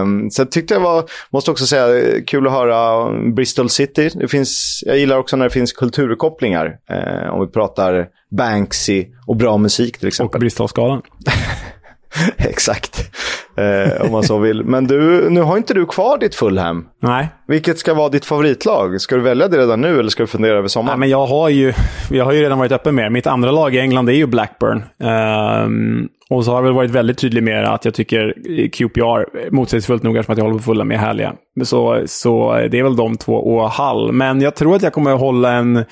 Um, 0.00 0.30
så 0.30 0.44
tyckte 0.44 0.74
jag 0.74 0.80
var, 0.80 1.04
måste 1.30 1.50
också 1.50 1.66
säga, 1.66 2.20
kul 2.26 2.46
att 2.46 2.52
höra 2.52 3.10
Bristol 3.32 3.70
City. 3.70 4.10
Det 4.14 4.28
finns, 4.28 4.82
jag 4.86 4.98
gillar 4.98 5.18
också 5.18 5.36
när 5.36 5.44
det 5.44 5.50
finns 5.50 5.72
kulturkopplingar. 5.72 6.66
Uh, 6.66 7.34
om 7.34 7.40
vi 7.40 7.52
pratar 7.52 8.08
Banksy 8.30 9.06
och 9.26 9.36
bra 9.36 9.58
musik 9.58 9.98
till 9.98 10.08
exempel. 10.08 10.38
Och 10.38 10.40
Bristolskalan. 10.40 11.02
Exakt, 12.36 13.10
eh, 13.56 14.04
om 14.04 14.12
man 14.12 14.22
så 14.22 14.38
vill. 14.38 14.64
Men 14.64 14.86
du, 14.86 15.30
nu 15.30 15.40
har 15.40 15.56
inte 15.56 15.74
du 15.74 15.86
kvar 15.86 16.18
ditt 16.18 16.34
Fulham. 16.34 16.84
Nej. 17.02 17.28
Vilket 17.48 17.78
ska 17.78 17.94
vara 17.94 18.08
ditt 18.08 18.24
favoritlag? 18.24 19.00
Ska 19.00 19.16
du 19.16 19.22
välja 19.22 19.48
det 19.48 19.58
redan 19.58 19.80
nu 19.80 19.98
eller 19.98 20.10
ska 20.10 20.22
du 20.22 20.26
fundera 20.26 20.58
över 20.58 20.68
sommaren? 20.68 20.98
Nej, 20.98 21.00
men 21.00 21.10
jag 21.10 21.26
har 21.26 21.48
ju, 21.48 21.72
jag 22.10 22.24
har 22.24 22.32
ju 22.32 22.42
redan 22.42 22.58
varit 22.58 22.72
öppen 22.72 22.94
med 22.94 23.12
Mitt 23.12 23.26
andra 23.26 23.50
lag 23.50 23.74
i 23.74 23.78
England 23.78 24.08
är 24.08 24.12
ju 24.12 24.26
Blackburn. 24.26 24.82
Um, 24.98 26.08
och 26.30 26.44
så 26.44 26.50
har 26.50 26.58
jag 26.58 26.62
väl 26.62 26.72
varit 26.72 26.90
väldigt 26.90 27.18
tydlig 27.18 27.42
med 27.42 27.64
att 27.64 27.84
jag 27.84 27.94
tycker 27.94 28.34
QPR, 28.68 29.50
motsägelsefullt 29.50 30.02
nog 30.02 30.16
eftersom 30.16 30.32
att 30.32 30.38
jag 30.38 30.44
håller 30.44 30.58
på 30.58 30.64
fulla 30.64 30.84
med 30.84 30.98
härliga. 30.98 31.34
Så, 31.64 32.02
så 32.06 32.52
det 32.70 32.78
är 32.78 32.82
väl 32.82 32.96
de 32.96 33.16
två 33.16 33.34
och 33.34 33.70
Hall. 33.70 34.12
Men 34.12 34.40
jag 34.40 34.54
tror 34.54 34.76
att 34.76 34.82
jag 34.82 34.92
kommer 34.92 35.14
att 35.14 35.20
hålla 35.20 35.52
en 35.52 35.84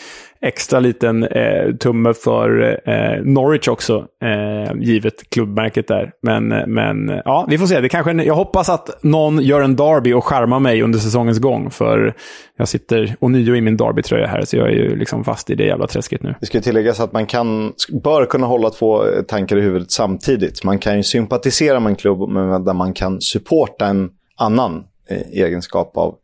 extra 0.43 0.81
liten 0.81 1.25
eh, 1.25 1.75
tumme 1.81 2.15
för 2.15 2.79
eh, 2.89 3.23
Norwich 3.25 3.69
också, 3.69 4.07
eh, 4.23 4.75
givet 4.81 5.31
klubbmärket 5.31 5.89
där. 5.89 6.13
Men, 6.23 6.53
eh, 6.53 6.67
men 6.67 7.09
eh, 7.09 7.21
ja, 7.25 7.47
vi 7.49 7.59
får 7.59 7.67
se. 7.67 7.81
Det 7.81 7.89
kanske, 7.89 8.13
jag 8.13 8.35
hoppas 8.35 8.69
att 8.69 9.03
någon 9.03 9.43
gör 9.43 9.61
en 9.61 9.77
Derby 9.77 10.13
och 10.13 10.25
skärmar 10.25 10.61
mig 10.61 10.83
under 10.83 10.99
säsongens 10.99 11.39
gång. 11.39 11.71
För 11.71 12.15
jag 12.57 12.69
sitter 12.69 13.17
ånyo 13.21 13.57
i 13.57 13.61
min 13.61 13.77
derbytröja 13.77 14.27
här, 14.27 14.43
så 14.45 14.57
jag 14.57 14.69
är 14.69 14.73
ju 14.73 14.97
liksom 14.97 15.25
fast 15.25 15.51
i 15.51 15.55
det 15.55 15.65
jävla 15.65 15.87
träsket 15.87 16.23
nu. 16.23 16.35
Det 16.41 16.47
ska 16.47 16.61
tilläggas 16.61 17.01
att 17.01 17.13
man 17.13 17.27
kan, 17.27 17.73
bör 18.03 18.27
kunna 18.27 18.47
hålla 18.47 18.71
två 18.71 19.07
eh, 19.07 19.23
tankar 19.23 19.57
i 19.57 19.61
huvudet 19.61 19.91
samtidigt. 19.91 20.65
Man 20.65 20.79
kan 20.79 20.97
ju 20.97 21.03
sympatisera 21.03 21.81
med 21.81 21.91
en 21.91 21.97
klubb, 21.97 22.29
men 22.29 22.65
där 22.65 22.75
man 22.75 22.93
kan 22.93 23.21
supporta 23.21 23.87
en 23.87 24.11
annan 24.37 24.85
egenskap 25.33 25.97
av 25.97 26.15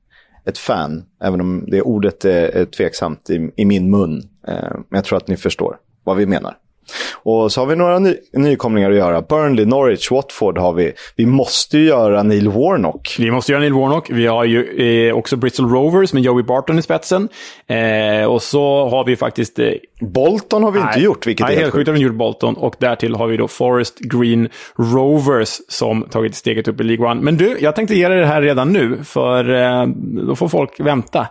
ett 0.47 0.59
fan, 0.59 1.05
även 1.21 1.41
om 1.41 1.65
det 1.69 1.83
ordet 1.83 2.25
är, 2.25 2.65
tveksamt 2.65 3.31
i, 3.31 3.51
i 3.57 3.65
min 3.65 3.91
mun. 3.91 4.23
Eh, 4.49 4.71
men 4.71 4.85
jag 4.89 5.05
tror 5.05 5.17
att 5.17 5.29
ni 5.29 5.37
förstår 5.37 5.77
vad 6.05 6.17
vi 6.17 6.27
menar. 6.27 6.57
Och 7.29 7.53
så 7.53 7.61
har 7.61 7.67
vi 7.67 7.77
några 7.77 7.99
ny 7.99 8.15
nykomlingar 8.33 8.91
att 8.91 8.97
göra. 8.97 9.23
Burnley, 9.23 9.65
Norwich, 9.65 10.11
Watford 10.11 10.59
har 10.59 10.73
vi. 10.73 10.93
Vi 11.17 11.27
måste 11.27 11.79
ju 11.79 11.85
göra 11.85 12.23
Neil 12.23 12.49
Warnock. 12.49 13.17
Vi 13.19 13.31
måste 13.31 13.53
göra 13.53 13.61
Neil 13.61 13.73
Warnock. 13.73 14.11
Vi 14.11 14.27
har 14.27 14.45
ju 14.45 15.09
eh, 15.09 15.17
också 15.17 15.37
Bristol 15.37 15.71
Rovers 15.71 16.13
med 16.13 16.23
Joey 16.23 16.43
Barton 16.43 16.79
i 16.79 16.83
spetsen. 16.83 17.29
Eh, 17.67 18.27
och 18.27 18.43
så 18.43 18.89
har 18.89 19.05
vi 19.05 19.17
faktiskt... 19.17 19.59
Eh, 19.59 19.71
Bolton 20.01 20.63
har 20.63 20.71
vi 20.71 20.79
nej, 20.79 20.89
inte 20.89 21.01
gjort, 21.01 21.27
vilket 21.27 21.47
nej, 21.47 21.57
är 21.57 21.61
helt 21.61 21.73
sjukt. 21.73 21.89
har 21.89 21.95
vi 21.95 22.01
gjort 22.01 22.15
Bolton. 22.15 22.55
Och 22.55 22.75
därtill 22.79 23.15
har 23.15 23.27
vi 23.27 23.37
då 23.37 23.49
Forest 23.49 23.99
Green 23.99 24.49
Rovers 24.77 25.61
som 25.69 26.03
tagit 26.11 26.35
steget 26.35 26.69
upp 26.69 26.81
i 26.81 26.85
League 26.85 27.11
One. 27.11 27.21
Men 27.21 27.37
du, 27.37 27.57
jag 27.61 27.77
tänkte 27.77 27.95
ge 27.95 28.09
dig 28.09 28.21
det 28.21 28.27
här 28.27 28.43
redan 28.43 28.73
nu, 28.73 28.99
för 29.05 29.55
eh, 29.55 29.87
då 30.27 30.37
får 30.37 30.49
folk 30.49 30.81
vänta. 30.81 31.27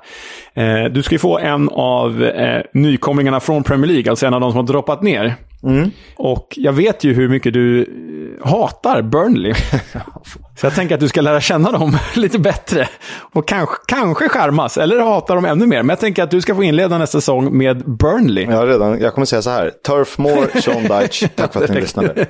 Eh, 0.54 0.84
du 0.91 1.04
ska 1.04 1.16
ju 1.16 1.20
få 1.20 1.39
en 1.39 1.70
av 1.70 2.24
eh, 2.24 2.62
nykomlingarna 2.74 3.39
från 3.39 3.64
Premier 3.64 3.91
League, 3.91 4.10
alltså 4.10 4.26
en 4.26 4.34
av 4.34 4.41
de 4.41 4.52
som 4.52 4.58
har 4.58 4.68
droppat 4.68 5.02
ner. 5.02 5.36
Mm. 5.66 5.91
Och 6.16 6.53
jag 6.55 6.74
vet 6.74 7.03
ju 7.03 7.13
hur 7.13 7.30
mycket 7.30 7.53
du 7.53 7.82
eh, 7.82 8.47
hatar 8.47 9.01
Burnley. 9.01 9.53
Så 10.55 10.66
jag 10.66 10.76
tänker 10.76 10.95
att 10.95 11.01
du 11.01 11.07
ska 11.07 11.22
lära 11.22 11.41
känna 11.41 11.72
dem 11.72 11.97
lite 12.16 12.39
bättre. 12.39 12.89
Och 13.18 13.47
kanske, 13.47 13.76
kanske 13.88 14.30
skärmas, 14.30 14.78
eller 14.78 14.99
hata 14.99 15.36
dem 15.36 15.45
ännu 15.45 15.66
mer. 15.66 15.84
Men 15.84 15.89
jag 15.89 15.99
tänker 15.99 16.24
att 16.24 16.32
du 16.32 16.41
ska 16.41 16.55
få 16.55 16.63
inleda 16.63 16.97
nästa 16.97 17.22
säsong 17.22 17.57
med 17.57 17.97
Burnley. 17.97 18.47
Ja, 18.49 18.66
redan. 18.66 18.99
Jag 18.99 19.13
kommer 19.13 19.26
säga 19.26 19.41
så 19.41 19.49
här. 19.49 19.72
Turf 19.86 20.18
Moore, 20.18 20.61
Sean 20.61 20.84
Dyche. 20.84 21.28
Tack 21.36 21.53
för 21.53 21.63
att 21.63 21.70
ni 21.70 21.82
lyssnade. 21.82 22.26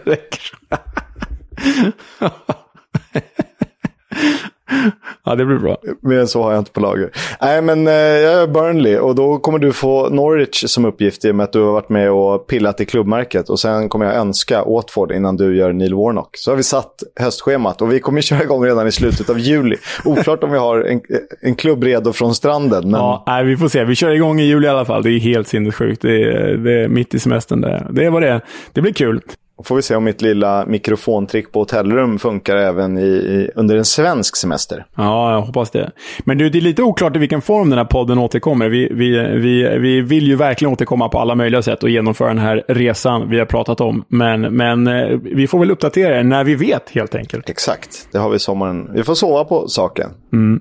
Ja, 5.24 5.36
det 5.36 5.46
blir 5.46 5.58
bra. 5.58 5.78
Mer 6.02 6.20
än 6.20 6.28
så 6.28 6.44
har 6.44 6.52
jag 6.52 6.62
inte 6.62 6.72
på 6.72 6.80
lager. 6.80 7.10
Nej, 7.42 7.62
men 7.62 7.88
eh, 7.88 7.94
jag 7.94 8.42
är 8.42 8.48
Burnley 8.48 8.98
och 8.98 9.16
då 9.16 9.38
kommer 9.38 9.60
du 9.60 9.72
få 9.74 10.10
Norwich 10.10 10.64
som 10.68 10.86
uppgift 10.86 11.26
i 11.26 11.32
och 11.32 11.36
med 11.36 11.44
att 11.44 11.54
du 11.54 11.62
har 11.62 11.72
varit 11.72 11.90
med 11.90 12.12
och 12.12 12.48
pillat 12.48 12.82
i 12.82 12.86
klubbmärket. 12.86 13.50
Och 13.50 13.60
sen 13.60 13.90
kommer 13.90 14.06
jag 14.06 14.16
önska 14.16 14.64
Watford 14.64 15.12
innan 15.12 15.38
du 15.38 15.58
gör 15.58 15.74
Neil 15.74 15.94
Warnock. 15.94 16.30
Så 16.34 16.52
har 16.52 16.56
vi 16.56 16.64
satt 16.64 17.04
höstschemat 17.20 17.82
och 17.82 17.92
vi 17.92 18.00
kommer 18.00 18.22
köra 18.26 18.44
igång 18.44 18.66
redan 18.66 18.88
i 18.88 18.92
slutet 18.92 19.30
av 19.30 19.40
juli. 19.40 19.76
Oklart 20.06 20.44
om 20.44 20.52
vi 20.52 20.58
har 20.58 20.82
en, 20.82 21.02
en 21.42 21.56
klubb 21.56 21.84
redo 21.84 22.14
från 22.14 22.36
stranden. 22.36 22.92
Men... 22.92 23.00
Ja, 23.00 23.24
nej, 23.28 23.46
vi 23.46 23.58
får 23.58 23.68
se. 23.68 23.84
Vi 23.84 23.96
kör 23.96 24.12
igång 24.12 24.40
i 24.40 24.44
juli 24.44 24.68
i 24.68 24.70
alla 24.70 24.86
fall. 24.86 25.04
Det 25.04 25.12
är 25.12 25.20
helt 25.20 25.48
sinnessjukt. 25.48 26.02
Det 26.02 26.24
är, 26.24 26.58
det 26.58 26.84
är 26.84 26.88
mitt 26.88 27.14
i 27.14 27.20
semestern. 27.20 27.62
Det, 27.62 27.88
det 27.90 28.06
är 28.06 28.10
vad 28.10 28.22
det 28.22 28.30
är. 28.30 28.42
Det 28.74 28.82
blir 28.82 28.94
kul. 28.94 29.22
Får 29.64 29.76
vi 29.76 29.82
se 29.82 29.96
om 29.96 30.04
mitt 30.04 30.22
lilla 30.22 30.66
mikrofontrick 30.66 31.52
på 31.52 31.60
hotellrum 31.60 32.20
funkar 32.20 32.56
även 32.56 32.98
i, 32.98 33.02
i, 33.02 33.52
under 33.56 33.76
en 33.76 33.86
svensk 33.86 34.36
semester. 34.36 34.86
Ja, 34.96 35.34
jag 35.34 35.42
hoppas 35.42 35.72
det. 35.72 35.92
Men 36.20 36.38
du, 36.38 36.50
det 36.50 36.60
är 36.60 36.62
lite 36.62 36.82
oklart 36.82 37.16
i 37.16 37.20
vilken 37.20 37.42
form 37.42 37.70
den 37.70 37.80
här 37.80 37.86
podden 37.86 38.18
återkommer. 38.18 38.70
Vi, 38.70 38.90
vi, 38.92 39.10
vi, 39.38 39.78
vi 39.80 40.02
vill 40.02 40.28
ju 40.28 40.36
verkligen 40.36 40.74
återkomma 40.74 41.10
på 41.10 41.20
alla 41.20 41.36
möjliga 41.36 41.62
sätt 41.62 41.84
och 41.84 41.90
genomföra 41.90 42.28
den 42.28 42.38
här 42.38 42.64
resan 42.68 43.30
vi 43.30 43.40
har 43.40 43.46
pratat 43.46 43.82
om. 43.82 44.06
Men, 44.08 44.42
men 44.42 44.88
eh, 44.88 45.20
vi 45.22 45.48
får 45.48 45.60
väl 45.60 45.72
uppdatera 45.72 46.20
er 46.20 46.24
när 46.24 46.44
vi 46.44 46.56
vet 46.56 46.90
helt 46.90 47.16
enkelt. 47.16 47.50
Exakt, 47.50 48.08
det 48.12 48.18
har 48.18 48.30
vi 48.30 48.40
sommaren. 48.40 48.90
Vi 48.94 49.04
får 49.04 49.16
sova 49.16 49.44
på 49.44 49.68
saken. 49.68 50.10
Mm. 50.34 50.60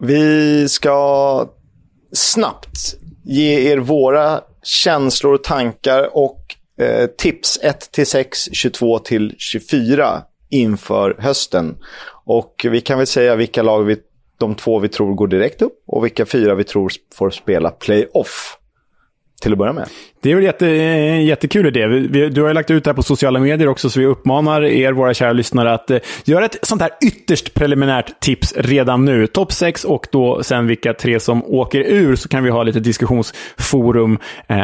Vi 0.00 0.68
ska 0.68 1.46
snabbt 2.12 2.94
ge 3.24 3.72
er 3.72 3.78
våra 3.78 4.40
känslor, 4.62 5.36
tankar 5.36 6.16
och 6.16 6.38
Eh, 6.82 7.06
tips 7.06 7.58
1 7.62 7.92
till 7.92 8.06
6, 8.06 8.48
22 8.52 8.98
till 8.98 9.34
24 9.38 10.22
inför 10.50 11.16
hösten. 11.18 11.76
Och 12.24 12.66
vi 12.70 12.80
kan 12.80 12.98
väl 12.98 13.06
säga 13.06 13.36
vilka 13.36 13.62
lag 13.62 13.82
vi, 13.82 13.96
de 14.38 14.54
två 14.54 14.78
vi 14.78 14.88
tror 14.88 15.14
går 15.14 15.26
direkt 15.26 15.62
upp 15.62 15.82
och 15.86 16.04
vilka 16.04 16.26
fyra 16.26 16.54
vi 16.54 16.64
tror 16.64 16.92
får 17.14 17.30
spela 17.30 17.70
playoff 17.70 18.58
till 19.40 19.52
att 19.52 19.58
börja 19.58 19.72
med. 19.72 19.88
Det 20.22 20.30
är 20.30 20.34
väl 20.34 20.44
jätte, 20.44 20.68
en 20.68 21.24
jättekul 21.24 21.66
idé. 21.66 21.86
Vi, 21.86 22.06
vi, 22.06 22.28
du 22.28 22.40
har 22.40 22.48
ju 22.48 22.54
lagt 22.54 22.70
ut 22.70 22.84
det 22.84 22.90
här 22.90 22.94
på 22.94 23.02
sociala 23.02 23.38
medier 23.38 23.68
också, 23.68 23.90
så 23.90 24.00
vi 24.00 24.06
uppmanar 24.06 24.64
er, 24.64 24.92
våra 24.92 25.14
kära 25.14 25.32
lyssnare, 25.32 25.72
att 25.72 25.90
eh, 25.90 25.98
göra 26.24 26.44
ett 26.44 26.58
sånt 26.62 26.82
här 26.82 26.90
ytterst 27.06 27.54
preliminärt 27.54 28.20
tips 28.20 28.54
redan 28.56 29.04
nu. 29.04 29.26
Topp 29.26 29.52
6 29.52 29.84
och 29.84 30.06
då 30.12 30.42
sen 30.42 30.66
vilka 30.66 30.94
tre 30.94 31.20
som 31.20 31.44
åker 31.44 31.80
ur, 31.80 32.16
så 32.16 32.28
kan 32.28 32.44
vi 32.44 32.50
ha 32.50 32.62
lite 32.62 32.80
diskussionsforum 32.80 34.18
eh, 34.46 34.56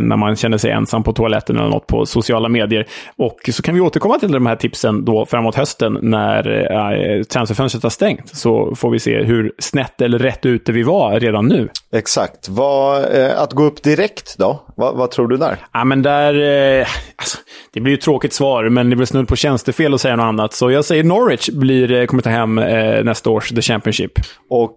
när 0.00 0.16
man 0.16 0.36
känner 0.36 0.58
sig 0.58 0.70
ensam 0.70 1.02
på 1.02 1.12
toaletten 1.12 1.56
eller 1.56 1.68
något 1.68 1.86
på 1.86 2.06
sociala 2.06 2.48
medier. 2.48 2.86
Och 3.16 3.50
så 3.52 3.62
kan 3.62 3.74
vi 3.74 3.80
återkomma 3.80 4.18
till 4.18 4.32
de 4.32 4.46
här 4.46 4.56
tipsen 4.56 5.04
då 5.04 5.26
framåt 5.26 5.54
hösten 5.54 5.98
när 6.02 6.72
eh, 6.72 7.22
transferfönstret 7.22 7.82
har 7.82 7.90
stängt. 7.90 8.36
Så 8.36 8.74
får 8.74 8.90
vi 8.90 8.98
se 8.98 9.22
hur 9.22 9.52
snett 9.58 10.00
eller 10.00 10.18
rätt 10.18 10.46
ute 10.46 10.72
vi 10.72 10.82
var 10.82 11.20
redan 11.20 11.46
nu. 11.46 11.68
Exakt. 11.92 12.48
Vad, 12.48 13.14
eh, 13.14 13.40
att 13.40 13.52
gå 13.52 13.64
upp 13.64 13.82
direkt 13.82 14.38
då? 14.38 14.60
Vad, 14.76 15.03
vad 15.04 15.10
tror 15.10 15.28
du 15.28 15.36
där? 15.36 15.56
Ja, 15.72 15.84
men 15.84 16.02
där... 16.02 16.34
Eh, 16.80 16.86
alltså, 17.16 17.38
det 17.72 17.80
blir 17.80 17.92
ju 17.92 17.98
ett 17.98 18.04
tråkigt 18.04 18.32
svar, 18.32 18.68
men 18.68 18.90
det 18.90 18.96
blir 18.96 19.06
snudd 19.06 19.28
på 19.28 19.36
tjänstefel 19.36 19.94
att 19.94 20.00
säga 20.00 20.16
något 20.16 20.24
annat. 20.24 20.52
Så 20.52 20.70
jag 20.70 20.84
säger 20.84 21.04
Norwich 21.04 21.48
blir, 21.48 21.92
eh, 21.92 22.06
kommer 22.06 22.22
ta 22.22 22.30
hem 22.30 22.58
eh, 22.58 23.04
nästa 23.04 23.30
års 23.30 23.48
The 23.48 23.62
Championship. 23.62 24.12
Och 24.50 24.72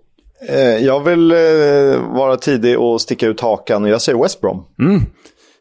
eh, 0.49 0.85
jag 0.85 0.99
vill 0.99 1.31
eh, 1.31 1.37
vara 2.15 2.37
tidig 2.37 2.79
och 2.79 3.01
sticka 3.01 3.27
ut 3.27 3.41
hakan 3.41 3.83
och 3.83 3.89
jag 3.89 4.01
säger 4.01 4.21
West 4.21 4.41
Brom. 4.41 4.65
Mm. 4.79 5.01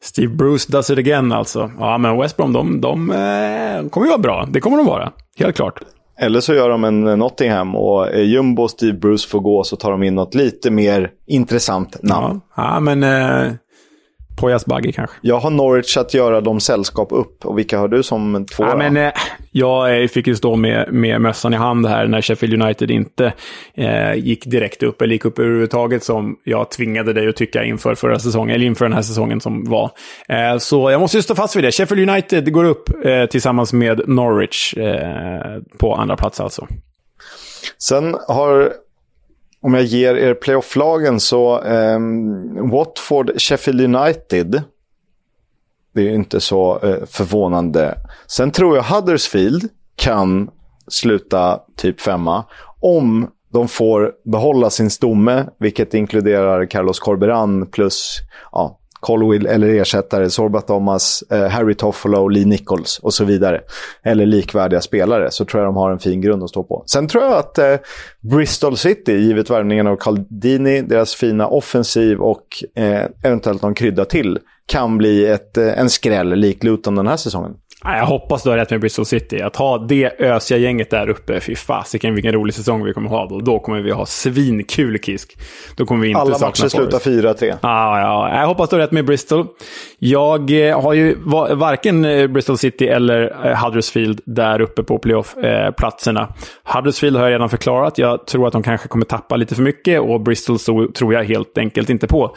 Steve 0.02 0.34
Bruce 0.34 0.72
does 0.72 0.90
it 0.90 0.98
again 0.98 1.32
alltså. 1.32 1.70
Ja, 1.78 1.98
men 1.98 2.18
West 2.18 2.36
Brom, 2.36 2.52
de, 2.52 2.80
de 2.80 3.10
eh, 3.10 3.88
kommer 3.88 4.06
ju 4.06 4.10
vara 4.10 4.18
bra. 4.18 4.48
Det 4.50 4.60
kommer 4.60 4.76
de 4.76 4.86
vara. 4.86 5.12
Helt 5.38 5.56
klart. 5.56 5.80
Eller 6.18 6.40
så 6.40 6.54
gör 6.54 6.68
de 6.68 6.84
en 6.84 7.04
Nottingham 7.04 7.76
och 7.76 8.08
Jumbo 8.16 8.62
och 8.62 8.70
Steve 8.70 8.98
Bruce 8.98 9.28
får 9.28 9.40
gå 9.40 9.64
så 9.64 9.76
tar 9.76 9.90
de 9.90 10.02
in 10.02 10.14
något 10.14 10.34
lite 10.34 10.70
mer 10.70 11.10
intressant 11.26 12.02
namn. 12.02 12.40
Ja, 12.56 12.74
ja 12.74 12.80
men 12.80 13.02
eh, 13.02 13.52
Pojas 14.36 14.66
Baggy 14.66 14.92
kanske. 14.92 15.16
Jag 15.20 15.38
har 15.38 15.50
Norwich 15.50 15.96
att 15.96 16.14
göra 16.14 16.40
dem 16.40 16.60
sällskap 16.60 17.08
upp. 17.12 17.46
Och 17.46 17.58
vilka 17.58 17.78
har 17.78 17.88
du 17.88 18.02
som 18.02 18.46
två? 18.56 18.64
Ja, 18.64 18.76
men, 18.76 18.96
eh, 18.96 19.12
jag 19.50 20.10
fick 20.10 20.26
ju 20.26 20.36
stå 20.36 20.56
med, 20.56 20.92
med 20.92 21.20
mössan 21.20 21.54
i 21.54 21.56
hand 21.56 21.86
här 21.86 22.06
när 22.06 22.22
Sheffield 22.22 22.62
United 22.62 22.90
inte 22.90 23.32
eh, 23.74 24.14
gick 24.14 24.46
direkt 24.46 24.82
upp, 24.82 25.02
eller 25.02 25.12
gick 25.12 25.24
upp 25.24 25.38
överhuvudtaget, 25.38 26.04
som 26.04 26.36
jag 26.44 26.70
tvingade 26.70 27.12
dig 27.12 27.28
att 27.28 27.36
tycka 27.36 27.64
inför 27.64 27.94
förra 27.94 28.18
säsongen, 28.18 28.54
eller 28.54 28.66
inför 28.66 28.84
den 28.84 28.94
här 28.94 29.02
säsongen 29.02 29.40
som 29.40 29.64
var. 29.64 29.90
Eh, 30.28 30.58
så 30.58 30.90
jag 30.90 31.00
måste 31.00 31.16
ju 31.16 31.22
stå 31.22 31.34
fast 31.34 31.56
vid 31.56 31.64
det. 31.64 31.72
Sheffield 31.72 32.10
United 32.10 32.52
går 32.52 32.64
upp 32.64 33.04
eh, 33.04 33.26
tillsammans 33.26 33.72
med 33.72 34.08
Norwich 34.08 34.74
eh, 34.76 35.58
på 35.78 35.94
andra 35.94 36.16
plats 36.16 36.40
alltså. 36.40 36.66
Sen 37.78 38.16
har 38.28 38.72
om 39.66 39.74
jag 39.74 39.84
ger 39.84 40.14
er 40.14 40.34
playoff-lagen 40.34 41.20
så 41.20 41.62
eh, 41.62 41.98
Watford, 42.70 43.40
Sheffield 43.40 43.80
United. 43.80 44.62
Det 45.94 46.02
är 46.02 46.14
inte 46.14 46.40
så 46.40 46.78
eh, 46.78 47.04
förvånande. 47.06 47.98
Sen 48.26 48.50
tror 48.50 48.76
jag 48.76 48.82
Huddersfield 48.82 49.68
kan 49.96 50.50
sluta 50.88 51.60
typ 51.76 52.00
femma. 52.00 52.44
Om 52.80 53.30
de 53.52 53.68
får 53.68 54.12
behålla 54.24 54.70
sin 54.70 54.90
stomme, 54.90 55.46
vilket 55.58 55.94
inkluderar 55.94 56.66
Carlos 56.66 56.98
Corberan 56.98 57.66
plus 57.66 58.18
ja, 58.52 58.78
Colwill 59.06 59.46
eller 59.46 59.68
ersättare, 59.68 60.30
Sorba 60.30 60.60
Thomas, 60.60 61.24
eh, 61.30 61.48
Harry 61.48 61.74
Toffolo, 61.74 62.28
Lee 62.28 62.44
Nichols 62.44 62.98
och 62.98 63.14
så 63.14 63.24
vidare. 63.24 63.60
Eller 64.04 64.26
likvärdiga 64.26 64.80
spelare, 64.80 65.30
så 65.30 65.44
tror 65.44 65.62
jag 65.62 65.68
de 65.68 65.76
har 65.76 65.90
en 65.90 65.98
fin 65.98 66.20
grund 66.20 66.42
att 66.42 66.50
stå 66.50 66.62
på. 66.62 66.82
Sen 66.86 67.08
tror 67.08 67.24
jag 67.24 67.32
att 67.32 67.58
eh, 67.58 67.76
Bristol 68.20 68.76
City, 68.76 69.12
givet 69.12 69.50
värvningen 69.50 69.86
av 69.86 69.96
Caldini, 69.96 70.82
deras 70.82 71.14
fina 71.14 71.48
offensiv 71.48 72.18
och 72.18 72.46
eh, 72.74 73.02
eventuellt 73.22 73.62
någon 73.62 73.74
krydda 73.74 74.04
till, 74.04 74.38
kan 74.66 74.98
bli 74.98 75.26
ett, 75.26 75.58
eh, 75.58 75.78
en 75.78 75.90
skräll 75.90 76.34
lik 76.34 76.64
Luton 76.64 76.94
den 76.94 77.06
här 77.06 77.16
säsongen. 77.16 77.52
Jag 77.94 78.06
hoppas 78.06 78.42
du 78.42 78.50
har 78.50 78.56
rätt 78.56 78.70
med 78.70 78.80
Bristol 78.80 79.06
City. 79.06 79.42
Att 79.42 79.56
ha 79.56 79.78
det 79.78 80.20
ösiga 80.20 80.58
gänget 80.58 80.90
där 80.90 81.08
uppe, 81.08 81.40
fy 81.40 81.54
fasiken 81.54 82.14
vilken 82.14 82.32
rolig 82.32 82.54
säsong 82.54 82.84
vi 82.84 82.92
kommer 82.92 83.10
ha 83.10 83.26
då. 83.26 83.40
Då 83.40 83.58
kommer 83.58 83.80
vi 83.80 83.90
ha 83.90 84.06
svinkul 84.06 84.98
Kisk. 84.98 85.38
Då 85.76 85.86
kommer 85.86 86.02
vi 86.02 86.08
inte 86.08 86.20
Alla 86.20 86.38
matcher 86.38 86.68
slutar 86.68 86.98
4-3. 86.98 87.54
Ah, 87.60 88.00
ja, 88.00 88.40
jag 88.40 88.46
hoppas 88.46 88.70
du 88.70 88.76
har 88.76 88.80
rätt 88.80 88.92
med 88.92 89.04
Bristol. 89.04 89.46
Jag 89.98 90.68
eh, 90.68 90.80
har 90.80 90.92
ju 90.92 91.16
varken 91.54 92.04
eh, 92.04 92.26
Bristol 92.26 92.58
City 92.58 92.88
eller 92.88 93.46
eh, 93.46 93.64
Huddersfield 93.64 94.20
där 94.24 94.60
uppe 94.60 94.82
på 94.82 94.98
playoff-platserna. 94.98 96.28
Huddersfield 96.64 97.16
har 97.16 97.24
jag 97.24 97.32
redan 97.32 97.48
förklarat. 97.48 97.98
Jag 97.98 98.26
tror 98.26 98.46
att 98.46 98.52
de 98.52 98.62
kanske 98.62 98.88
kommer 98.88 99.04
tappa 99.04 99.36
lite 99.36 99.54
för 99.54 99.62
mycket 99.62 100.00
och 100.00 100.20
Bristol 100.20 100.58
tror 100.92 101.14
jag 101.14 101.24
helt 101.24 101.58
enkelt 101.58 101.90
inte 101.90 102.06
på. 102.06 102.36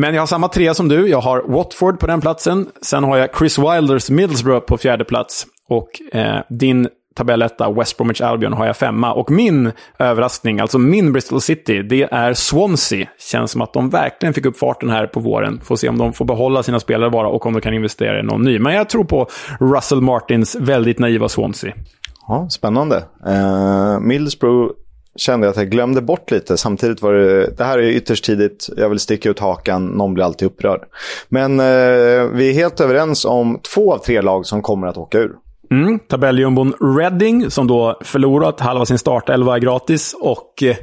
Men 0.00 0.14
jag 0.14 0.22
har 0.22 0.26
samma 0.26 0.48
trea 0.48 0.74
som 0.74 0.88
du. 0.88 1.08
Jag 1.08 1.20
har 1.20 1.42
Watford 1.48 2.00
på 2.00 2.06
den 2.06 2.20
platsen. 2.20 2.66
Sen 2.82 3.04
har 3.04 3.16
jag 3.16 3.36
Chris 3.38 3.58
Wilders 3.58 4.10
Middlesbrough 4.10 4.66
på 4.66 4.78
fjärde 4.78 5.04
plats. 5.04 5.46
Och 5.68 5.88
eh, 6.12 6.40
din 6.48 6.88
tabelletta, 7.16 7.70
West 7.70 7.96
Bromwich 7.96 8.20
Albion, 8.20 8.52
har 8.52 8.66
jag 8.66 8.76
femma. 8.76 9.12
Och 9.12 9.30
min 9.30 9.72
överraskning, 9.98 10.60
alltså 10.60 10.78
min 10.78 11.12
Bristol 11.12 11.40
City, 11.40 11.82
det 11.82 12.02
är 12.02 12.34
Swansea. 12.34 13.08
Känns 13.18 13.50
som 13.50 13.60
att 13.60 13.72
de 13.72 13.90
verkligen 13.90 14.34
fick 14.34 14.46
upp 14.46 14.58
farten 14.58 14.90
här 14.90 15.06
på 15.06 15.20
våren. 15.20 15.60
Får 15.64 15.76
se 15.76 15.88
om 15.88 15.98
de 15.98 16.12
får 16.12 16.24
behålla 16.24 16.62
sina 16.62 16.80
spelare 16.80 17.10
bara 17.10 17.28
och 17.28 17.46
om 17.46 17.52
de 17.52 17.60
kan 17.60 17.74
investera 17.74 18.20
i 18.20 18.22
någon 18.22 18.42
ny. 18.42 18.58
Men 18.58 18.74
jag 18.74 18.88
tror 18.88 19.04
på 19.04 19.26
Russell 19.60 20.00
Martins 20.00 20.54
väldigt 20.54 20.98
naiva 20.98 21.28
Swansea. 21.28 21.72
Ja, 22.28 22.48
spännande. 22.50 22.96
Uh, 23.26 24.00
Middlesbrough 24.00 24.72
kände 25.16 25.46
jag 25.46 25.50
att 25.50 25.56
jag 25.56 25.70
glömde 25.70 26.02
bort 26.02 26.30
lite. 26.30 26.56
Samtidigt 26.56 27.02
var 27.02 27.12
det, 27.12 27.46
det 27.56 27.64
här 27.64 27.78
är 27.78 27.82
ytterst 27.82 28.24
tidigt, 28.24 28.68
jag 28.76 28.88
vill 28.88 28.98
sticka 28.98 29.30
ut 29.30 29.38
hakan, 29.38 29.86
någon 29.86 30.14
blir 30.14 30.24
alltid 30.24 30.46
upprörd. 30.46 30.80
Men 31.28 31.60
eh, 31.60 32.26
vi 32.32 32.50
är 32.50 32.52
helt 32.52 32.80
överens 32.80 33.24
om 33.24 33.60
två 33.74 33.94
av 33.94 33.98
tre 33.98 34.20
lag 34.20 34.46
som 34.46 34.62
kommer 34.62 34.86
att 34.86 34.96
åka 34.96 35.18
ur. 35.18 35.32
Mm, 35.72 35.98
tabelljumbon 35.98 36.74
Reading 36.98 37.50
som 37.50 37.66
då 37.66 37.98
förlorat 38.00 38.60
halva 38.60 38.86
sin 38.86 38.98
startelva 38.98 39.58
gratis 39.58 40.14
och 40.20 40.62
eh, 40.62 40.76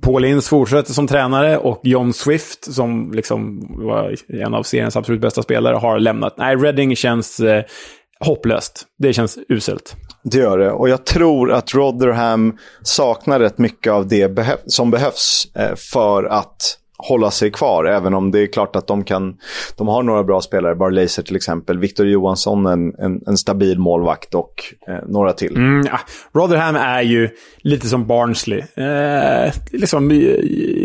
Paul 0.00 0.24
Ince 0.24 0.48
fortsätter 0.48 0.92
som 0.92 1.06
tränare 1.06 1.58
och 1.58 1.80
John 1.82 2.12
Swift 2.12 2.74
som 2.74 3.12
liksom 3.12 3.66
var 3.86 4.14
en 4.28 4.54
av 4.54 4.62
seriens 4.62 4.96
absolut 4.96 5.20
bästa 5.20 5.42
spelare 5.42 5.76
har 5.76 5.98
lämnat. 5.98 6.34
Nej, 6.36 6.56
Reading 6.56 6.96
känns 6.96 7.40
eh, 7.40 7.64
hopplöst. 8.20 8.86
Det 8.98 9.12
känns 9.12 9.38
uselt. 9.48 9.96
Det 10.22 10.38
gör 10.38 10.58
det. 10.58 10.72
Och 10.72 10.88
jag 10.88 11.06
tror 11.06 11.52
att 11.52 11.74
Rotherham 11.74 12.58
saknar 12.82 13.40
rätt 13.40 13.58
mycket 13.58 13.92
av 13.92 14.08
det 14.08 14.34
behö 14.34 14.56
som 14.66 14.90
behövs 14.90 15.48
eh, 15.54 15.74
för 15.74 16.24
att 16.24 16.78
hålla 16.98 17.30
sig 17.30 17.50
kvar. 17.50 17.84
Även 17.84 18.14
om 18.14 18.30
det 18.30 18.40
är 18.40 18.46
klart 18.46 18.76
att 18.76 18.86
de 18.86 19.04
kan... 19.04 19.36
De 19.76 19.88
har 19.88 20.02
några 20.02 20.24
bra 20.24 20.40
spelare. 20.40 20.74
Barlaser 20.74 21.22
till 21.22 21.36
exempel. 21.36 21.78
Victor 21.78 22.06
Johansson, 22.06 22.66
en, 22.66 22.94
en, 22.98 23.20
en 23.26 23.36
stabil 23.36 23.78
målvakt 23.78 24.34
och 24.34 24.74
eh, 24.88 25.08
några 25.08 25.32
till. 25.32 25.56
Mm, 25.56 25.86
ja. 25.86 26.00
Rotherham 26.32 26.76
är 26.76 27.02
ju 27.02 27.28
lite 27.58 27.86
som 27.88 28.06
Barnsley. 28.06 28.58
Eh, 28.58 29.52
liksom 29.72 30.10
eh, 30.10 30.16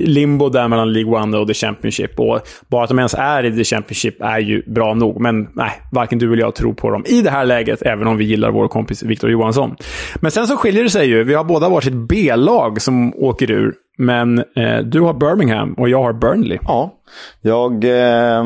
limbo 0.05 0.49
där 0.49 0.67
mellan 0.67 0.93
League 0.93 1.21
One 1.21 1.37
och 1.37 1.47
The 1.47 1.53
Championship. 1.53 2.19
Och 2.19 2.39
bara 2.67 2.83
att 2.83 2.89
de 2.89 2.99
ens 2.99 3.13
är 3.13 3.43
i 3.45 3.55
The 3.57 3.63
Championship 3.63 4.21
är 4.21 4.39
ju 4.39 4.63
bra 4.65 4.93
nog. 4.93 5.21
Men 5.21 5.49
nej, 5.53 5.71
varken 5.91 6.19
du 6.19 6.33
eller 6.33 6.43
jag 6.43 6.55
tror 6.55 6.73
på 6.73 6.89
dem 6.89 7.03
i 7.07 7.21
det 7.21 7.29
här 7.29 7.45
läget, 7.45 7.81
även 7.81 8.07
om 8.07 8.17
vi 8.17 8.25
gillar 8.25 8.51
vår 8.51 8.67
kompis 8.67 9.03
Victor 9.03 9.29
Johansson. 9.29 9.75
Men 10.15 10.31
sen 10.31 10.47
så 10.47 10.57
skiljer 10.57 10.83
det 10.83 10.89
sig 10.89 11.07
ju. 11.07 11.23
Vi 11.23 11.33
har 11.33 11.43
båda 11.43 11.69
varsitt 11.69 11.93
B-lag 11.93 12.81
som 12.81 13.13
åker 13.15 13.51
ur. 13.51 13.73
Men 13.97 14.39
eh, 14.39 14.77
du 14.83 15.01
har 15.01 15.13
Birmingham 15.13 15.73
och 15.73 15.89
jag 15.89 16.03
har 16.03 16.13
Burnley. 16.13 16.59
Ja, 16.61 16.93
jag... 17.41 17.83
Eh, 17.83 18.43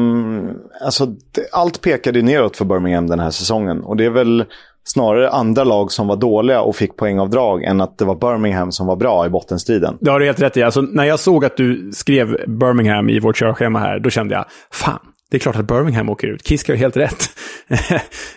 alltså, 0.85 1.15
allt 1.51 1.81
pekade 1.81 2.21
neråt 2.21 2.57
för 2.57 2.65
Birmingham 2.65 3.07
den 3.07 3.19
här 3.19 3.31
säsongen. 3.31 3.81
Och 3.81 3.97
det 3.97 4.05
är 4.05 4.09
väl 4.09 4.45
snarare 4.83 5.29
andra 5.29 5.63
lag 5.63 5.91
som 5.91 6.07
var 6.07 6.15
dåliga 6.15 6.61
och 6.61 6.75
fick 6.75 6.97
poängavdrag 6.97 7.63
än 7.63 7.81
att 7.81 7.97
det 7.97 8.05
var 8.05 8.15
Birmingham 8.15 8.71
som 8.71 8.87
var 8.87 8.95
bra 8.95 9.25
i 9.25 9.29
bottenstriden. 9.29 9.97
Det 10.01 10.11
har 10.11 10.19
du 10.19 10.25
helt 10.25 10.41
rätt 10.41 10.57
i. 10.57 10.63
Alltså, 10.63 10.81
när 10.81 11.03
jag 11.03 11.19
såg 11.19 11.45
att 11.45 11.57
du 11.57 11.91
skrev 11.93 12.37
Birmingham 12.47 13.09
i 13.09 13.19
vårt 13.19 13.37
körschema 13.37 13.79
här, 13.79 13.99
då 13.99 14.09
kände 14.09 14.35
jag, 14.35 14.45
fan, 14.71 14.99
det 15.31 15.37
är 15.37 15.39
klart 15.39 15.55
att 15.55 15.67
Birmingham 15.67 16.09
åker 16.09 16.27
ut. 16.27 16.47
Kisk 16.47 16.69
har 16.69 16.75
helt 16.75 16.97
rätt. 16.97 17.29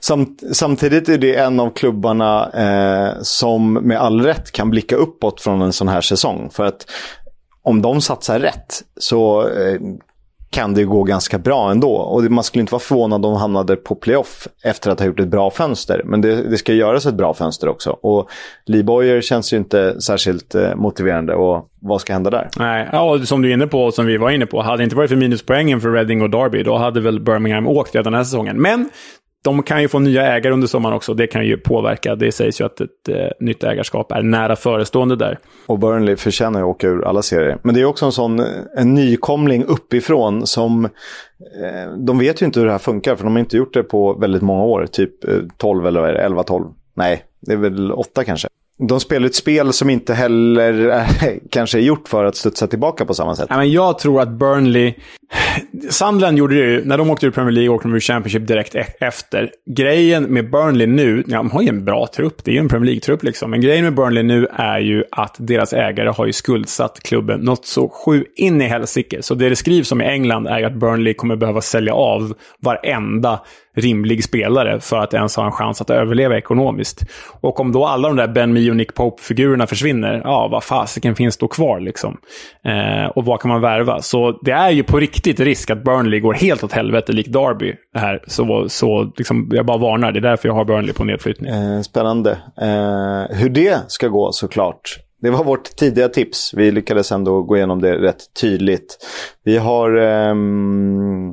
Samt, 0.00 0.42
samtidigt 0.52 1.08
är 1.08 1.18
det 1.18 1.36
en 1.36 1.60
av 1.60 1.70
klubbarna 1.70 2.50
eh, 2.50 3.22
som 3.22 3.72
med 3.72 4.00
all 4.00 4.20
rätt 4.20 4.52
kan 4.52 4.70
blicka 4.70 4.96
uppåt 4.96 5.40
från 5.40 5.62
en 5.62 5.72
sån 5.72 5.88
här 5.88 6.00
säsong. 6.00 6.50
För 6.52 6.64
att 6.64 6.86
om 7.62 7.82
de 7.82 8.00
satsar 8.00 8.40
rätt 8.40 8.82
så 8.96 9.48
eh, 9.48 9.80
kan 10.52 10.74
det 10.74 10.84
gå 10.84 11.02
ganska 11.02 11.38
bra 11.38 11.70
ändå. 11.70 11.92
Och 11.92 12.22
man 12.22 12.44
skulle 12.44 12.60
inte 12.60 12.72
vara 12.72 12.80
förvånad 12.80 13.26
om 13.26 13.32
de 13.32 13.40
hamnade 13.40 13.76
på 13.76 13.94
playoff 13.94 14.48
efter 14.64 14.90
att 14.90 14.98
ha 14.98 15.06
gjort 15.06 15.20
ett 15.20 15.28
bra 15.28 15.50
fönster. 15.50 16.02
Men 16.04 16.20
det, 16.20 16.42
det 16.42 16.56
ska 16.56 16.72
göras 16.72 17.06
ett 17.06 17.14
bra 17.14 17.34
fönster 17.34 17.68
också. 17.68 17.90
Och 17.90 18.30
Lee 18.66 18.82
Boyer 18.82 19.20
känns 19.20 19.52
ju 19.52 19.56
inte 19.56 20.00
särskilt 20.00 20.54
eh, 20.54 20.74
motiverande. 20.74 21.34
Och 21.34 21.68
vad 21.80 22.00
ska 22.00 22.12
hända 22.12 22.30
där? 22.30 22.48
Nej, 22.56 22.88
ja, 22.92 23.18
som 23.24 23.42
du 23.42 23.48
är 23.50 23.54
inne 23.54 23.66
på 23.66 23.84
och 23.84 23.94
som 23.94 24.06
vi 24.06 24.16
var 24.16 24.30
inne 24.30 24.46
på. 24.46 24.62
Hade 24.62 24.76
det 24.76 24.84
inte 24.84 24.96
varit 24.96 25.10
för 25.10 25.16
minuspoängen 25.16 25.80
för 25.80 25.90
Reading 25.90 26.22
och 26.22 26.30
Derby, 26.30 26.62
då 26.62 26.76
hade 26.76 27.00
väl 27.00 27.20
Birmingham 27.20 27.66
åkt 27.66 27.94
redan 27.94 28.12
den 28.12 28.18
här 28.18 28.24
säsongen. 28.24 28.62
Men 28.62 28.90
de 29.42 29.62
kan 29.62 29.82
ju 29.82 29.88
få 29.88 29.98
nya 29.98 30.26
ägare 30.26 30.52
under 30.52 30.66
sommaren 30.66 30.96
också. 30.96 31.14
Det 31.14 31.26
kan 31.26 31.46
ju 31.46 31.56
påverka. 31.56 32.14
Det 32.14 32.32
sägs 32.32 32.60
ju 32.60 32.64
att 32.64 32.80
ett 32.80 33.08
eh, 33.08 33.16
nytt 33.40 33.64
ägarskap 33.64 34.12
är 34.12 34.22
nära 34.22 34.56
förestående 34.56 35.16
där. 35.16 35.38
Och 35.66 35.78
Burnley 35.78 36.16
förtjänar 36.16 36.60
ju 36.60 36.64
att 36.64 36.70
åka 36.70 36.86
ur 36.86 37.04
alla 37.04 37.22
serier. 37.22 37.58
Men 37.62 37.74
det 37.74 37.80
är 37.80 37.84
också 37.84 38.06
en 38.06 38.12
sån 38.12 38.40
en 38.76 38.94
nykomling 38.94 39.64
uppifrån 39.64 40.46
som... 40.46 40.84
Eh, 40.84 41.92
de 41.96 42.18
vet 42.18 42.42
ju 42.42 42.46
inte 42.46 42.60
hur 42.60 42.66
det 42.66 42.72
här 42.72 42.78
funkar, 42.78 43.16
för 43.16 43.24
de 43.24 43.32
har 43.32 43.40
inte 43.40 43.56
gjort 43.56 43.74
det 43.74 43.82
på 43.82 44.14
väldigt 44.14 44.42
många 44.42 44.62
år. 44.62 44.86
Typ 44.86 45.24
eh, 45.24 45.34
12 45.56 45.86
eller 45.86 46.28
11-12. 46.28 46.72
Nej, 46.94 47.22
det 47.40 47.52
är 47.52 47.56
väl 47.56 47.92
8 47.92 48.24
kanske 48.24 48.48
de 48.88 49.00
spelar 49.00 49.26
ett 49.26 49.34
spel 49.34 49.72
som 49.72 49.90
inte 49.90 50.14
heller 50.14 51.04
kanske 51.50 51.78
är 51.78 51.82
gjort 51.82 52.08
för 52.08 52.24
att 52.24 52.36
studsa 52.36 52.66
tillbaka 52.66 53.04
på 53.04 53.14
samma 53.14 53.36
sätt. 53.36 53.46
Ja, 53.50 53.56
men 53.56 53.70
jag 53.70 53.98
tror 53.98 54.20
att 54.20 54.28
Burnley... 54.28 54.94
Sandland 55.90 56.38
gjorde 56.38 56.54
det 56.54 56.60
ju, 56.60 56.84
när 56.84 56.98
de 56.98 57.10
åkte 57.10 57.26
ur 57.26 57.30
Premier 57.30 57.52
League 57.52 57.68
åkte 57.68 57.88
de 57.88 57.94
ur 57.94 58.00
Championship 58.00 58.46
direkt 58.46 58.74
e 58.74 58.84
efter. 59.00 59.50
Grejen 59.76 60.24
med 60.24 60.50
Burnley 60.50 60.86
nu, 60.86 61.24
ja, 61.26 61.36
de 61.36 61.50
har 61.50 61.62
ju 61.62 61.68
en 61.68 61.84
bra 61.84 62.06
trupp, 62.06 62.44
det 62.44 62.50
är 62.50 62.52
ju 62.52 62.58
en 62.58 62.68
Premier 62.68 62.86
League-trupp 62.86 63.22
liksom. 63.22 63.50
Men 63.50 63.60
grejen 63.60 63.84
med 63.84 63.94
Burnley 63.94 64.22
nu 64.22 64.46
är 64.52 64.78
ju 64.78 65.04
att 65.10 65.36
deras 65.38 65.72
ägare 65.72 66.08
har 66.08 66.26
ju 66.26 66.32
skuldsatt 66.32 67.00
klubben 67.02 67.40
något 67.40 67.66
så 67.66 67.88
sju 67.88 68.24
in 68.36 68.62
i 68.62 68.64
helsike. 68.64 69.22
Så 69.22 69.34
det 69.34 69.48
det 69.48 69.56
skrivs 69.56 69.92
om 69.92 70.00
i 70.00 70.04
England 70.04 70.46
är 70.46 70.58
ju 70.58 70.64
att 70.64 70.74
Burnley 70.74 71.14
kommer 71.14 71.36
behöva 71.36 71.60
sälja 71.60 71.94
av 71.94 72.34
varenda 72.60 73.40
rimlig 73.76 74.24
spelare 74.24 74.80
för 74.80 74.98
att 74.98 75.14
ens 75.14 75.36
ha 75.36 75.46
en 75.46 75.52
chans 75.52 75.80
att 75.80 75.90
överleva 75.90 76.36
ekonomiskt. 76.36 77.00
Och 77.40 77.60
om 77.60 77.72
då 77.72 77.86
alla 77.86 78.08
de 78.08 78.16
där 78.16 78.28
Ben 78.28 78.52
Mee 78.52 78.70
och 78.70 78.76
Nick 78.76 78.94
Pope-figurerna 78.94 79.66
försvinner, 79.66 80.20
ja, 80.24 80.48
vad 80.48 80.64
fasiken 80.64 81.14
finns 81.14 81.36
då 81.36 81.48
kvar 81.48 81.80
liksom? 81.80 82.16
Eh, 82.64 83.06
och 83.06 83.24
vad 83.24 83.40
kan 83.40 83.48
man 83.48 83.60
värva? 83.60 84.02
Så 84.02 84.38
det 84.42 84.52
är 84.52 84.70
ju 84.70 84.82
på 84.82 84.98
riktigt 84.98 85.21
risk 85.26 85.70
att 85.70 85.84
Burnley 85.84 86.20
går 86.20 86.32
helt 86.32 86.64
åt 86.64 86.72
helvete, 86.72 87.12
likt 87.12 87.32
Derby. 87.32 87.74
Här. 87.94 88.22
Så, 88.26 88.68
så 88.68 89.12
liksom, 89.16 89.50
jag 89.52 89.66
bara 89.66 89.78
varnar, 89.78 90.12
det 90.12 90.18
är 90.18 90.20
därför 90.20 90.48
jag 90.48 90.54
har 90.54 90.64
Burnley 90.64 90.92
på 90.92 91.04
nedflyttning. 91.04 91.50
Eh, 91.50 91.80
spännande. 91.80 92.30
Eh, 92.60 93.36
hur 93.36 93.48
det 93.48 93.78
ska 93.88 94.08
gå 94.08 94.32
såklart. 94.32 94.98
Det 95.22 95.30
var 95.30 95.44
vårt 95.44 95.76
tidiga 95.76 96.08
tips. 96.08 96.54
Vi 96.54 96.70
lyckades 96.70 97.12
ändå 97.12 97.42
gå 97.42 97.56
igenom 97.56 97.80
det 97.80 97.98
rätt 97.98 98.34
tydligt. 98.40 98.98
Vi 99.44 99.58
har... 99.58 99.96
Um 99.96 101.32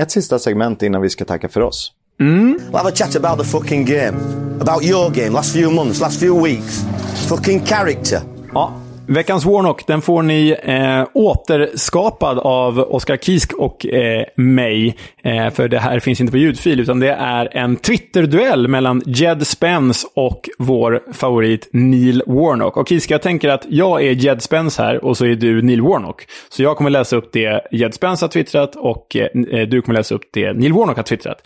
ett 0.00 0.10
sista 0.10 0.38
segment 0.38 0.82
innan 0.82 1.02
vi 1.02 1.10
ska 1.10 1.24
tacka 1.24 1.48
för 1.48 1.60
oss. 1.60 1.92
Mm. 2.20 2.58
We'll 2.70 2.76
have 2.76 2.88
a 2.88 2.92
chat 2.94 3.16
about 3.16 3.38
the 3.38 3.44
fucking 3.44 3.84
game. 3.84 4.18
About 4.60 4.84
your 4.84 5.10
game, 5.10 5.30
last 5.30 5.52
few 5.52 5.74
months, 5.74 6.00
last 6.00 6.20
few 6.20 6.48
weeks. 6.48 6.84
Fucking 7.28 7.60
character. 7.60 8.20
Ja, 8.52 8.80
Veckans 9.12 9.44
Warnock, 9.44 9.86
den 9.86 10.02
får 10.02 10.22
ni 10.22 10.56
eh, 10.62 11.04
återskapad 11.14 12.38
av 12.38 12.78
Oskar 12.78 13.16
Kisk 13.16 13.52
och 13.52 13.86
eh, 13.86 14.24
mig. 14.36 14.96
Eh, 15.22 15.50
för 15.50 15.68
det 15.68 15.78
här 15.78 16.00
finns 16.00 16.20
inte 16.20 16.30
på 16.30 16.38
ljudfil, 16.38 16.80
utan 16.80 17.00
det 17.00 17.12
är 17.12 17.56
en 17.56 17.76
Twitter-duell 17.76 18.68
mellan 18.68 19.02
Jed 19.06 19.46
Spence 19.46 20.06
och 20.14 20.48
vår 20.58 21.02
favorit 21.12 21.68
Neil 21.72 22.22
Warnock. 22.26 22.76
Och 22.76 22.88
Kisk, 22.88 23.10
jag 23.10 23.22
tänker 23.22 23.48
att 23.48 23.66
jag 23.68 24.02
är 24.02 24.10
Jed 24.10 24.42
Spence 24.42 24.82
här 24.82 25.04
och 25.04 25.16
så 25.16 25.24
är 25.24 25.34
du 25.34 25.62
Neil 25.62 25.82
Warnock. 25.82 26.26
Så 26.48 26.62
jag 26.62 26.76
kommer 26.76 26.90
läsa 26.90 27.16
upp 27.16 27.32
det 27.32 27.66
Jed 27.70 27.94
Spence 27.94 28.24
har 28.24 28.30
twittrat 28.30 28.76
och 28.76 29.16
eh, 29.16 29.60
eh 29.60 29.68
du 29.68 29.82
kommer 29.82 29.98
läsa 29.98 30.14
upp 30.14 30.24
det 30.32 30.52
Neil 30.52 30.72
Warnock 30.72 30.96
har 30.96 31.04
twittrat. 31.04 31.42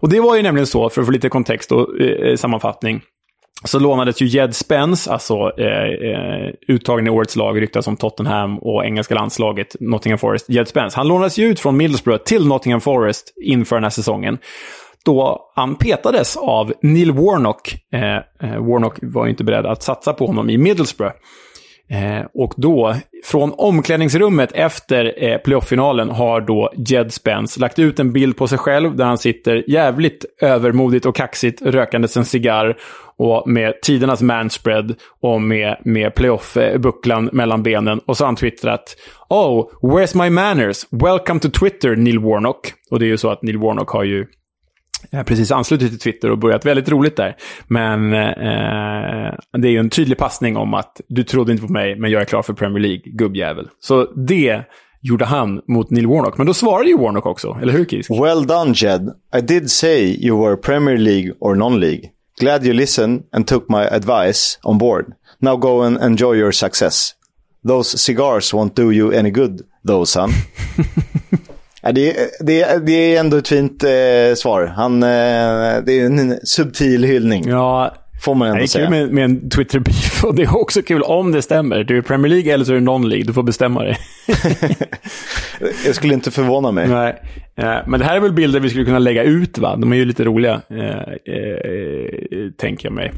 Och 0.00 0.08
det 0.08 0.20
var 0.20 0.36
ju 0.36 0.42
nämligen 0.42 0.66
så, 0.66 0.88
för 0.88 1.00
att 1.00 1.06
få 1.06 1.12
lite 1.12 1.28
kontext 1.28 1.72
och 1.72 2.00
eh, 2.00 2.36
sammanfattning, 2.36 3.02
så 3.64 3.78
lånades 3.78 4.22
ju 4.22 4.26
Jed 4.26 4.56
Spence, 4.56 5.12
alltså 5.12 5.34
eh, 5.58 6.10
eh 6.10 6.50
uttagen 6.68 7.06
i 7.06 7.10
årets 7.10 7.36
lag, 7.36 7.60
ryktas 7.60 7.84
som 7.84 7.96
Tottenham 7.96 8.58
och 8.58 8.84
engelska 8.84 9.14
landslaget 9.14 9.76
Nottingham 9.80 10.18
Forest. 10.18 10.48
Jed 10.48 10.68
Spence, 10.68 10.96
han 10.96 11.08
lånades 11.08 11.38
ju 11.38 11.46
ut 11.46 11.60
från 11.60 11.76
Middlesbrough 11.76 12.22
till 12.22 12.46
Nottingham 12.46 12.80
Forest 12.80 13.34
inför 13.42 13.76
den 13.76 13.82
här 13.82 13.90
säsongen. 13.90 14.38
Då 15.04 15.50
han 15.54 15.76
petades 15.76 16.36
av 16.36 16.72
Neil 16.82 17.12
Warnock. 17.12 17.74
Eh, 17.92 18.16
eh 18.16 18.22
Warnock 18.40 18.98
var 19.02 19.24
ju 19.24 19.30
inte 19.30 19.44
beredd 19.44 19.66
att 19.66 19.82
satsa 19.82 20.12
på 20.12 20.26
honom 20.26 20.50
i 20.50 20.58
Middlesbrough. 20.58 21.14
Eh, 21.88 22.26
och 22.34 22.54
då, 22.56 22.94
från 23.24 23.52
omklädningsrummet 23.52 24.52
efter 24.52 25.24
eh, 25.24 25.38
playoff-finalen, 25.38 26.10
har 26.10 26.40
då 26.40 26.72
Jed 26.76 27.12
Spence 27.12 27.60
lagt 27.60 27.78
ut 27.78 28.00
en 28.00 28.12
bild 28.12 28.36
på 28.36 28.48
sig 28.48 28.58
själv 28.58 28.96
där 28.96 29.04
han 29.04 29.18
sitter 29.18 29.70
jävligt 29.70 30.24
övermodigt 30.40 31.06
och 31.06 31.16
kaxigt 31.16 31.62
rökandes 31.62 32.16
en 32.16 32.24
cigarr 32.24 32.76
och 33.16 33.48
med 33.48 33.80
tidernas 33.82 34.22
manspread 34.22 34.94
och 35.20 35.42
med, 35.42 35.76
med 35.84 36.14
playoff-bucklan 36.14 37.30
mellan 37.32 37.62
benen. 37.62 37.98
Och 37.98 38.16
så 38.16 38.24
har 38.24 38.28
han 38.28 38.36
twittrat 38.36 38.96
“Oh, 39.28 39.70
where's 39.82 40.22
my 40.22 40.30
manners? 40.30 40.86
Welcome 40.90 41.40
to 41.40 41.48
Twitter, 41.50 41.96
Neil 41.96 42.18
Warnock”. 42.18 42.72
Och 42.90 42.98
det 42.98 43.04
är 43.04 43.08
ju 43.08 43.16
så 43.16 43.30
att 43.30 43.42
Neil 43.42 43.58
Warnock 43.58 43.90
har 43.90 44.04
ju 44.04 44.26
precis 45.26 45.50
anslutit 45.50 45.90
till 45.90 45.98
Twitter 45.98 46.30
och 46.30 46.38
börjat 46.38 46.66
väldigt 46.66 46.88
roligt 46.88 47.16
där. 47.16 47.36
Men 47.66 48.12
eh, 48.12 49.34
det 49.58 49.68
är 49.68 49.72
ju 49.72 49.78
en 49.78 49.90
tydlig 49.90 50.18
passning 50.18 50.56
om 50.56 50.74
att 50.74 51.00
du 51.08 51.22
trodde 51.22 51.52
inte 51.52 51.66
på 51.66 51.72
mig, 51.72 51.96
men 51.96 52.10
jag 52.10 52.22
är 52.22 52.26
klar 52.26 52.42
för 52.42 52.52
Premier 52.52 52.80
League, 52.80 53.02
gubbjävel. 53.04 53.68
Så 53.80 54.04
det 54.04 54.62
gjorde 55.02 55.24
han 55.24 55.60
mot 55.68 55.90
Neil 55.90 56.06
Warnock. 56.06 56.38
Men 56.38 56.46
då 56.46 56.54
svarade 56.54 56.88
ju 56.88 56.98
Warnock 56.98 57.26
också, 57.26 57.58
eller 57.62 57.72
hur 57.72 57.84
Kisk? 57.84 58.10
Well 58.10 58.46
done 58.46 58.72
Jed. 58.76 59.10
I 59.36 59.40
did 59.40 59.70
say 59.70 60.26
you 60.26 60.44
were 60.44 60.56
Premier 60.56 60.96
League 60.96 61.32
or 61.40 61.54
non-League. 61.54 62.10
Glad 62.40 62.64
you 62.64 62.72
listened 62.72 63.22
and 63.32 63.46
took 63.46 63.68
my 63.68 63.84
advice 63.84 64.58
on 64.62 64.78
board. 64.78 65.12
Now 65.38 65.56
go 65.56 65.82
and 65.82 66.02
enjoy 66.02 66.34
your 66.34 66.52
success. 66.52 67.14
Those 67.68 67.98
cigars 67.98 68.54
won't 68.54 68.74
do 68.74 68.90
you 68.90 69.12
any 69.12 69.30
good, 69.30 69.62
though 69.84 70.04
son. 70.04 70.30
Ja, 71.84 71.92
det, 71.92 72.16
det, 72.40 72.86
det 72.86 72.92
är 73.14 73.20
ändå 73.20 73.36
ett 73.36 73.48
fint 73.48 73.84
eh, 73.84 74.34
svar. 74.36 74.72
Han, 74.76 75.02
eh, 75.02 75.08
det 75.86 76.00
är 76.00 76.06
en 76.06 76.38
subtil 76.46 77.04
hyllning. 77.04 77.48
Ja, 77.48 77.94
Får 78.24 78.34
man 78.34 78.48
ändå 78.48 78.58
det 78.58 78.64
är 78.64 78.66
säga. 78.66 78.86
kul 78.86 78.90
med, 78.90 79.12
med 79.12 79.24
en 79.24 79.50
Twitter-beef 79.50 80.24
och 80.24 80.34
det 80.34 80.42
är 80.42 80.56
också 80.56 80.82
kul 80.82 81.02
om 81.02 81.32
det 81.32 81.42
stämmer. 81.42 81.84
Du 81.84 81.98
är 81.98 82.02
Premier 82.02 82.30
League 82.30 82.54
eller 82.54 82.64
så 82.64 82.72
är 82.72 82.76
du 82.76 82.86
non-League. 82.86 83.24
Du 83.26 83.32
får 83.32 83.42
bestämma 83.42 83.82
dig. 83.82 83.96
jag 85.86 85.94
skulle 85.94 86.14
inte 86.14 86.30
förvåna 86.30 86.70
mig. 86.70 86.88
Nej. 86.88 87.22
Eh, 87.56 87.76
men 87.86 88.00
det 88.00 88.06
här 88.06 88.16
är 88.16 88.20
väl 88.20 88.32
bilder 88.32 88.60
vi 88.60 88.68
skulle 88.68 88.84
kunna 88.84 88.98
lägga 88.98 89.22
ut, 89.22 89.58
va? 89.58 89.76
De 89.76 89.92
är 89.92 89.96
ju 89.96 90.04
lite 90.04 90.24
roliga, 90.24 90.60
eh, 90.70 91.34
eh, 91.34 92.50
tänker 92.58 92.86
jag 92.86 92.92
mig. 92.92 93.12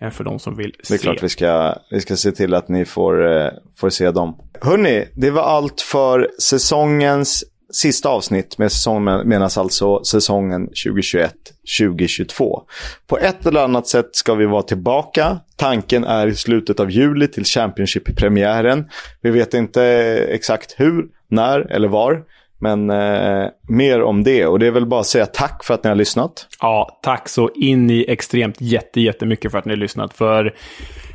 Eh, 0.00 0.10
för 0.10 0.24
de 0.24 0.38
som 0.38 0.56
vill 0.56 0.74
se. 0.82 0.94
Det 0.94 1.00
är 1.00 1.02
klart 1.02 1.22
vi 1.22 1.28
ska, 1.28 1.74
vi 1.90 2.00
ska 2.00 2.16
se 2.16 2.32
till 2.32 2.54
att 2.54 2.68
ni 2.68 2.84
får, 2.84 3.36
eh, 3.36 3.48
får 3.76 3.90
se 3.90 4.10
dem. 4.10 4.36
Hörni, 4.60 5.04
det 5.14 5.30
var 5.30 5.42
allt 5.42 5.80
för 5.80 6.28
säsongens 6.38 7.44
sista 7.72 8.08
avsnitt 8.08 8.58
med 8.58 8.72
säsongen 8.72 9.28
menas 9.28 9.58
alltså 9.58 10.04
säsongen 10.04 10.68
2021-2022. 10.68 12.62
På 13.06 13.18
ett 13.18 13.46
eller 13.46 13.64
annat 13.64 13.88
sätt 13.88 14.08
ska 14.12 14.34
vi 14.34 14.46
vara 14.46 14.62
tillbaka. 14.62 15.38
Tanken 15.56 16.04
är 16.04 16.26
i 16.26 16.34
slutet 16.34 16.80
av 16.80 16.90
juli 16.90 17.28
till 17.28 17.44
Championship-premiären. 17.44 18.88
Vi 19.20 19.30
vet 19.30 19.54
inte 19.54 19.84
exakt 20.28 20.74
hur, 20.76 21.06
när 21.28 21.60
eller 21.60 21.88
var. 21.88 22.22
Men 22.58 22.90
eh, 22.90 23.46
mer 23.68 24.02
om 24.02 24.24
det. 24.24 24.46
Och 24.46 24.58
det 24.58 24.66
är 24.66 24.70
väl 24.70 24.86
bara 24.86 25.00
att 25.00 25.06
säga 25.06 25.26
tack 25.26 25.64
för 25.64 25.74
att 25.74 25.84
ni 25.84 25.88
har 25.88 25.94
lyssnat. 25.94 26.46
Ja, 26.60 27.00
tack 27.02 27.28
så 27.28 27.50
in 27.54 27.90
i 27.90 28.04
extremt 28.08 28.60
jätte, 28.60 29.00
jättemycket 29.00 29.50
för 29.50 29.58
att 29.58 29.64
ni 29.64 29.72
har 29.72 29.78
lyssnat. 29.78 30.14
För 30.14 30.54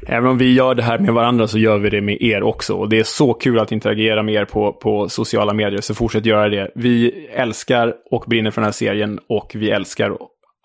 även 0.08 0.30
om 0.30 0.38
vi 0.38 0.54
gör 0.54 0.76
det 0.76 0.84
här 0.84 1.00
med 1.00 1.14
varandra 1.14 1.48
så 1.48 1.58
gör 1.58 1.78
vi 1.78 1.90
det 1.90 2.02
med 2.02 2.22
er 2.22 2.44
också. 2.44 2.74
Och 2.74 2.90
det 2.90 3.00
är 3.00 3.04
så 3.04 3.34
kul 3.34 3.60
att 3.60 3.72
interagera 3.72 4.24
med 4.24 4.36
er 4.36 4.46
på, 4.46 4.74
på 4.74 5.10
sociala 5.10 5.54
medier, 5.54 5.82
så 5.82 5.94
fortsätt 5.94 6.26
göra 6.26 6.50
det. 6.50 6.72
Vi 6.76 7.28
älskar 7.34 7.94
och 8.12 8.24
brinner 8.28 8.52
för 8.52 8.62
den 8.62 8.66
här 8.68 8.72
serien 8.72 9.20
och 9.30 9.52
vi 9.56 9.72
älskar 9.72 10.18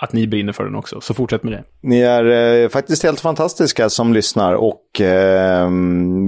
att 0.03 0.13
ni 0.13 0.27
brinner 0.27 0.53
för 0.53 0.65
den 0.65 0.75
också. 0.75 1.01
Så 1.01 1.15
fortsätt 1.15 1.43
med 1.43 1.53
det. 1.53 1.65
Ni 1.81 2.01
är 2.01 2.25
eh, 2.63 2.69
faktiskt 2.69 3.03
helt 3.03 3.21
fantastiska 3.21 3.89
som 3.89 4.13
lyssnar 4.13 4.55
och 4.55 5.01
eh, 5.01 5.71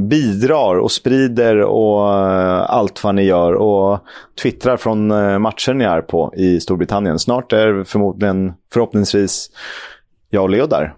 bidrar 0.09 0.79
och 0.79 0.93
sprider 0.93 1.61
och 1.61 2.09
eh, 2.09 2.71
allt 2.71 3.05
vad 3.05 3.15
ni 3.15 3.23
gör. 3.23 3.55
Och 3.55 3.99
twittrar 4.43 4.77
från 4.77 5.11
eh, 5.11 5.39
matcher 5.39 5.75
ni 5.75 5.85
är 5.85 6.01
på 6.01 6.35
i 6.37 6.61
Storbritannien. 6.61 7.19
Snart 7.19 7.53
är 7.53 7.85
förmodligen, 7.85 8.53
förhoppningsvis, 8.73 9.51
jag 10.31 10.43
och 10.43 10.51
Leo 10.51 10.67
där 10.67 10.95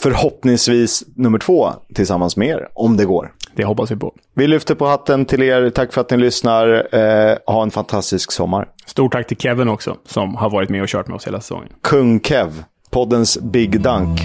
förhoppningsvis 0.00 1.04
nummer 1.14 1.38
två 1.38 1.72
tillsammans 1.94 2.36
med 2.36 2.48
er, 2.48 2.68
om 2.74 2.96
det 2.96 3.04
går. 3.04 3.32
Det 3.54 3.64
hoppas 3.64 3.90
vi 3.90 3.96
på. 3.96 4.14
Vi 4.34 4.46
lyfter 4.46 4.74
på 4.74 4.86
hatten 4.86 5.24
till 5.24 5.42
er. 5.42 5.70
Tack 5.70 5.92
för 5.92 6.00
att 6.00 6.10
ni 6.10 6.16
lyssnar. 6.16 6.94
Eh, 6.94 7.36
ha 7.46 7.62
en 7.62 7.70
fantastisk 7.70 8.32
sommar. 8.32 8.68
Stort 8.86 9.12
tack 9.12 9.26
till 9.26 9.36
Kevin 9.36 9.68
också, 9.68 9.96
som 10.06 10.34
har 10.34 10.50
varit 10.50 10.70
med 10.70 10.82
och 10.82 10.88
kört 10.88 11.08
med 11.08 11.16
oss 11.16 11.26
hela 11.26 11.40
säsongen. 11.40 11.68
Kung 11.82 12.20
Kev, 12.20 12.64
poddens 12.90 13.38
Big 13.38 13.80
Dunk. 13.80 14.20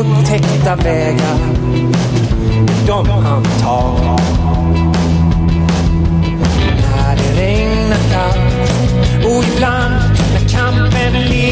Upptäckta 0.00 0.76
vägar, 0.76 1.38
de 2.86 3.06
kan 3.06 3.44
ta 3.62 4.16
När 6.82 7.16
det 7.16 7.40
regnar 7.40 7.98
kallt 8.12 8.56
och 9.24 9.44
ibland 9.54 9.94
när 10.32 10.48
kampen 10.48 11.12
leder 11.12 11.45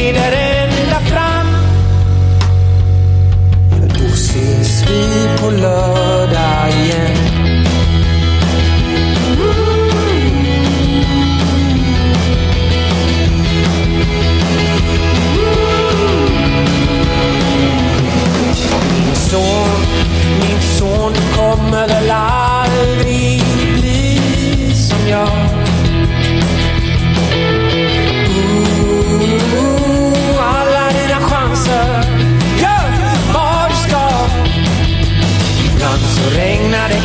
People 4.86 5.46
oh 5.46 5.62
Lord, 5.66 6.32
I 6.34 6.70
am. 6.70 7.13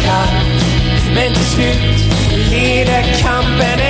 kan. 0.06 0.45
Men 1.16 1.34
till 1.34 1.45
slut 1.45 2.14
leder 2.52 3.04
kampen 3.22 3.89